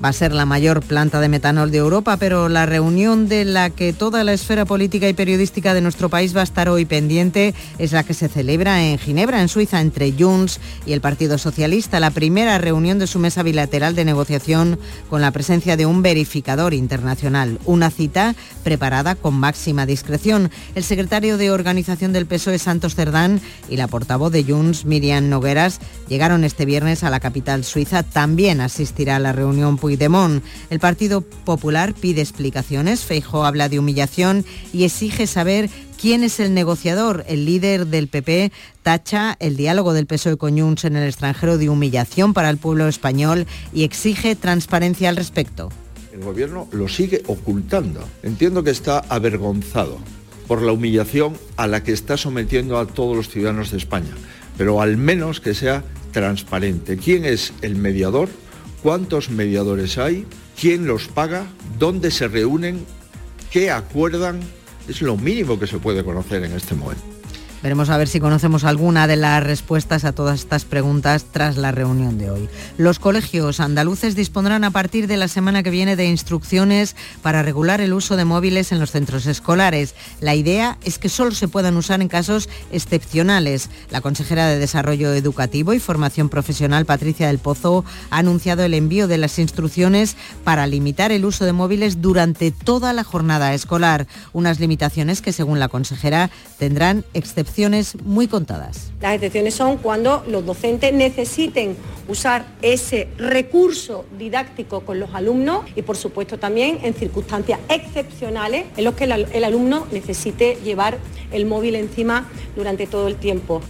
Va 0.03 0.09
a 0.09 0.13
ser 0.15 0.33
la 0.33 0.47
mayor 0.47 0.81
planta 0.81 1.21
de 1.21 1.29
metanol 1.29 1.71
de 1.71 1.77
Europa, 1.77 2.17
pero 2.17 2.49
la 2.49 2.65
reunión 2.65 3.29
de 3.29 3.45
la 3.45 3.69
que 3.69 3.93
toda 3.93 4.25
la 4.25 4.33
esfera 4.33 4.65
política 4.65 5.07
y 5.11 5.13
periodística 5.13 5.75
de 5.75 5.83
nuestro 5.83 6.09
país 6.09 6.35
va 6.35 6.41
a 6.41 6.45
estar 6.45 6.71
hoy 6.71 6.87
pendiente 6.87 7.55
es 7.79 7.93
la 7.93 8.03
que 8.03 8.15
se 8.15 8.29
celebra 8.29 8.83
en 8.83 8.99
Ginebra, 8.99 9.43
en 9.43 9.49
Suiza, 9.49 9.79
entre 9.83 10.15
Junts 10.19 10.59
y 10.87 10.95
el 10.95 11.03
Partido 11.03 11.37
Socialista, 11.37 12.01
la 12.01 12.13
primera 12.13 12.57
reunión 12.57 12.99
de 12.99 13.07
su 13.07 13.19
mesa 13.19 13.43
bilateral 13.43 13.95
de 13.95 14.07
negociación 14.07 14.79
con 15.11 15.21
la 15.21 15.33
presencia 15.33 15.77
de 15.77 15.85
un 15.85 16.01
verificador 16.01 16.73
internacional. 16.73 17.59
Una 17.67 17.91
cita 17.91 18.35
preparada 18.65 19.17
con 19.17 19.35
máxima 19.35 19.85
discreción. 19.85 20.51
El 20.75 20.85
secretario 20.85 21.37
de 21.37 21.51
organización 21.51 22.15
del 22.15 22.25
PSOE, 22.25 22.59
Santos 22.59 22.95
Cerdán, 22.95 23.43
y 23.69 23.77
la 23.77 23.87
portavoz 23.87 24.33
de 24.33 24.45
Junts, 24.45 24.87
Miriam 24.87 25.29
Nogueras, 25.29 25.79
llegaron 26.09 26.45
este 26.45 26.65
viernes 26.65 27.05
a 27.05 27.11
la 27.11 27.21
capital 27.21 27.65
suiza. 27.65 28.03
También 28.03 28.63
asistirá 28.63 29.17
a 29.17 29.21
la 29.21 29.33
reunión 29.33 29.77
el 30.71 30.81
Partido 30.81 31.21
Popular 31.21 31.95
pide 31.95 32.21
explicaciones, 32.21 33.05
Feijo 33.05 33.45
habla 33.45 33.69
de 33.69 33.79
humillación 33.79 34.45
y 34.73 34.85
exige 34.85 35.27
saber 35.27 35.69
quién 36.01 36.23
es 36.23 36.41
el 36.41 36.55
negociador. 36.55 37.25
El 37.27 37.45
líder 37.45 37.87
del 37.87 38.09
PP 38.09 38.53
tacha 38.83 39.37
el 39.41 39.57
diálogo 39.57 39.93
del 39.93 40.07
PSOE 40.07 40.37
con 40.37 40.59
Junts 40.59 40.85
en 40.85 40.97
el 40.97 41.09
extranjero 41.09 41.59
de 41.59 41.69
humillación 41.69 42.35
para 42.35 42.51
el 42.51 42.59
pueblo 42.59 42.89
español 42.89 43.47
y 43.73 43.85
exige 43.85 44.37
transparencia 44.37 45.09
al 45.09 45.17
respecto. 45.17 45.71
El 46.13 46.21
gobierno 46.21 46.69
lo 46.73 46.89
sigue 46.89 47.23
ocultando. 47.27 48.07
Entiendo 48.23 48.63
que 48.63 48.71
está 48.71 48.99
avergonzado 49.09 49.99
por 50.47 50.63
la 50.63 50.73
humillación 50.73 51.35
a 51.57 51.67
la 51.67 51.83
que 51.83 51.93
está 51.93 52.17
sometiendo 52.17 52.79
a 52.79 52.87
todos 52.87 53.17
los 53.17 53.29
ciudadanos 53.29 53.71
de 53.71 53.79
España, 53.79 54.15
pero 54.57 54.81
al 54.81 54.97
menos 54.97 55.41
que 55.41 55.55
sea 55.55 55.85
transparente. 56.13 56.97
¿Quién 56.97 57.25
es 57.25 57.53
el 57.63 57.77
mediador? 57.77 58.29
Cuántos 58.83 59.31
mediadores 59.31 59.99
hay, 59.99 60.27
quién 60.59 60.87
los 60.87 61.09
paga, 61.09 61.47
dónde 61.79 62.11
se 62.11 62.29
reúnen, 62.29 62.85
qué 63.51 63.71
acuerdan. 63.71 64.41
Es 64.89 65.03
lo 65.03 65.17
mínimo 65.17 65.59
que 65.59 65.67
se 65.67 65.79
puede 65.79 66.05
conocer 66.05 66.45
en 66.45 66.53
este 66.53 66.75
momento. 66.75 67.20
Veremos 67.63 67.91
a 67.91 67.99
ver 67.99 68.09
si 68.09 68.21
conocemos 68.21 68.65
alguna 68.65 69.07
de 69.07 69.17
las 69.17 69.43
respuestas 69.43 70.07
a 70.07 70.13
todas 70.13 70.41
estas 70.41 70.65
preguntas 70.65 71.27
tras 71.31 71.59
la 71.59 71.73
reunión 71.73 72.17
de 72.17 72.31
hoy. 72.31 72.49
Los 72.79 72.99
colegios 72.99 73.61
andaluces 73.61 74.17
dispondrán 74.17 74.65
a 74.65 74.71
partir 74.71 75.07
de 75.07 75.19
la 75.19 75.29
semana 75.29 75.63
que 75.63 75.69
viene 75.69 75.95
de 75.95 76.07
instrucciones 76.07 76.97
para 77.21 77.43
regular 77.43 77.83
el 77.83 77.93
uso 77.93 78.17
de 78.17 78.25
móviles 78.25 78.73
en 78.73 78.79
los 78.79 78.93
centros 78.93 79.27
escolares. 79.27 79.95
La 80.23 80.35
idea 80.35 80.79
es 80.85 80.99
que 80.99 81.11
solo 81.11 81.33
se 81.33 81.49
puedan 81.49 81.77
usar 81.77 82.01
en 82.01 82.09
casos 82.09 82.49
excepcionales. 82.73 83.69
La 83.91 84.01
consejera 84.01 84.47
de 84.47 84.59
Desarrollo 84.59 85.13
Educativo 85.13 85.75
y 85.75 85.81
Formación 85.81 86.31
Profesional, 86.31 86.87
Patricia 86.87 87.27
del 87.27 87.41
Pozo, 87.41 87.85
ha 88.09 88.19
anunciado 88.19 88.65
el 88.65 88.73
envío 88.73 89.07
de 89.07 89.19
las 89.19 89.39
instrucciones 89.39 90.17
para 90.45 90.67
limitar 90.67 91.13
el 91.13 91.27
uso 91.27 91.45
de 91.45 91.53
móviles 91.53 92.01
durante 92.01 92.53
toda 92.53 92.95
la 92.95 93.05
jornada 93.05 93.53
escolar. 93.53 94.07
Unas 94.33 94.61
limitaciones 94.61 95.21
que, 95.21 95.35
según 95.35 95.59
la 95.59 95.69
consejera, 95.69 96.31
tendrán 96.59 97.05
excepciones 97.13 97.50
muy 98.05 98.29
contadas. 98.29 98.93
Las 99.01 99.15
excepciones 99.15 99.55
son 99.55 99.79
cuando 99.79 100.25
los 100.27 100.45
docentes 100.47 100.93
necesiten 100.93 101.77
usar 102.09 102.47
ese 102.63 103.09
recurso 103.19 104.05
didáctico 104.19 104.81
con 104.81 104.99
los 104.99 105.15
alumnos 105.15 105.65
y 105.77 105.83
por 105.83 105.97
supuesto 105.97 106.39
también 106.39 106.79
en 106.83 106.95
circunstancias 106.95 107.61
excepcionales 107.69 108.67
en 108.77 108.85
los 108.85 108.95
que 108.95 109.05
el, 109.05 109.27
el 109.33 109.45
alumno 109.45 109.87
necesite 109.93 110.59
llevar 110.65 110.99
el 111.33 111.47
móvil 111.47 111.75
encima 111.75 112.27
durante 112.57 112.87
todo 112.87 113.09
el 113.09 113.17
tiempo. 113.17 113.61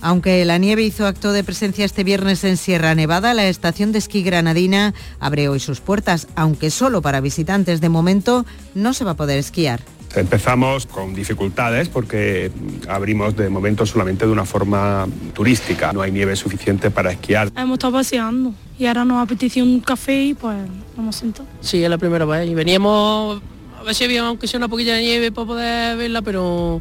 Aunque 0.00 0.44
la 0.44 0.58
nieve 0.58 0.82
hizo 0.82 1.06
acto 1.06 1.32
de 1.32 1.42
presencia 1.42 1.84
este 1.84 2.04
viernes 2.04 2.44
en 2.44 2.58
Sierra 2.58 2.94
Nevada, 2.94 3.32
la 3.32 3.48
estación 3.48 3.90
de 3.90 3.98
esquí 4.00 4.22
granadina 4.22 4.92
abre 5.18 5.48
hoy 5.48 5.60
sus 5.60 5.80
puertas, 5.80 6.26
aunque 6.36 6.70
solo 6.70 7.00
para 7.00 7.22
visitantes 7.22 7.80
de 7.80 7.88
momento 7.88 8.44
no 8.74 8.92
se 8.92 9.04
va 9.04 9.12
a 9.12 9.16
poder 9.16 9.38
esquiar. 9.38 9.80
Empezamos 10.16 10.86
con 10.86 11.14
dificultades 11.14 11.88
porque 11.88 12.50
abrimos 12.88 13.36
de 13.36 13.48
momento 13.48 13.84
solamente 13.86 14.26
de 14.26 14.32
una 14.32 14.44
forma 14.44 15.06
turística. 15.34 15.92
No 15.92 16.02
hay 16.02 16.12
nieve 16.12 16.36
suficiente 16.36 16.90
para 16.90 17.12
esquiar. 17.12 17.50
Hemos 17.56 17.74
estado 17.74 17.94
paseando 17.94 18.54
y 18.78 18.86
ahora 18.86 19.04
nos 19.04 19.22
apetece 19.22 19.62
un 19.62 19.80
café 19.80 20.26
y 20.26 20.34
pues 20.34 20.56
vamos 20.96 21.16
sentados. 21.16 21.50
Sí, 21.60 21.82
es 21.82 21.90
la 21.90 21.98
primera 21.98 22.24
vez. 22.24 22.48
Y 22.48 22.54
veníamos 22.54 23.42
a 23.78 23.82
ver 23.82 23.94
si 23.94 24.04
había 24.04 24.26
aunque 24.26 24.46
sea 24.46 24.58
una 24.58 24.68
poquilla 24.68 24.94
de 24.94 25.02
nieve 25.02 25.32
para 25.32 25.46
poder 25.46 25.96
verla, 25.96 26.22
pero 26.22 26.80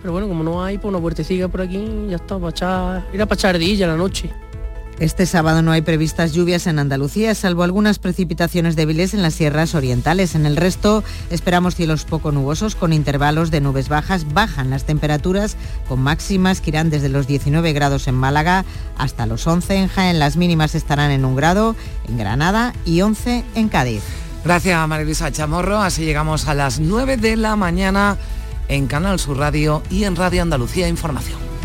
pero 0.00 0.12
bueno, 0.12 0.28
como 0.28 0.44
no 0.44 0.62
hay, 0.62 0.78
pues 0.78 0.88
una 0.88 1.00
puertecilla 1.00 1.48
por 1.48 1.62
aquí, 1.62 1.84
ya 2.08 2.14
está, 2.14 2.38
para 2.38 2.50
echar, 2.50 3.06
ir 3.12 3.20
a 3.20 3.26
pachardilla 3.26 3.88
la 3.88 3.96
noche. 3.96 4.30
Este 4.98 5.26
sábado 5.26 5.60
no 5.60 5.72
hay 5.72 5.82
previstas 5.82 6.32
lluvias 6.32 6.66
en 6.66 6.78
Andalucía, 6.78 7.34
salvo 7.34 7.64
algunas 7.64 7.98
precipitaciones 7.98 8.76
débiles 8.76 9.12
en 9.12 9.20
las 9.20 9.34
sierras 9.34 9.74
orientales. 9.74 10.34
En 10.34 10.46
el 10.46 10.56
resto 10.56 11.04
esperamos 11.30 11.74
cielos 11.74 12.06
poco 12.06 12.32
nubosos 12.32 12.74
con 12.76 12.94
intervalos 12.94 13.50
de 13.50 13.60
nubes 13.60 13.90
bajas. 13.90 14.32
Bajan 14.32 14.70
las 14.70 14.84
temperaturas 14.84 15.58
con 15.86 16.00
máximas 16.00 16.62
que 16.62 16.70
irán 16.70 16.88
desde 16.88 17.10
los 17.10 17.26
19 17.26 17.74
grados 17.74 18.08
en 18.08 18.14
Málaga 18.14 18.64
hasta 18.96 19.26
los 19.26 19.46
11 19.46 19.74
en 19.74 19.88
Jaén. 19.88 20.18
Las 20.18 20.38
mínimas 20.38 20.74
estarán 20.74 21.10
en 21.10 21.26
un 21.26 21.36
grado 21.36 21.76
en 22.08 22.16
Granada 22.16 22.72
y 22.86 23.02
11 23.02 23.44
en 23.54 23.68
Cádiz. 23.68 24.02
Gracias 24.44 24.88
Marilisa 24.88 25.30
Chamorro. 25.30 25.82
Así 25.82 26.06
llegamos 26.06 26.48
a 26.48 26.54
las 26.54 26.80
9 26.80 27.18
de 27.18 27.36
la 27.36 27.54
mañana 27.54 28.16
en 28.68 28.86
Canal 28.86 29.18
Sur 29.18 29.36
Radio 29.36 29.82
y 29.90 30.04
en 30.04 30.16
Radio 30.16 30.40
Andalucía 30.40 30.88
Información. 30.88 31.55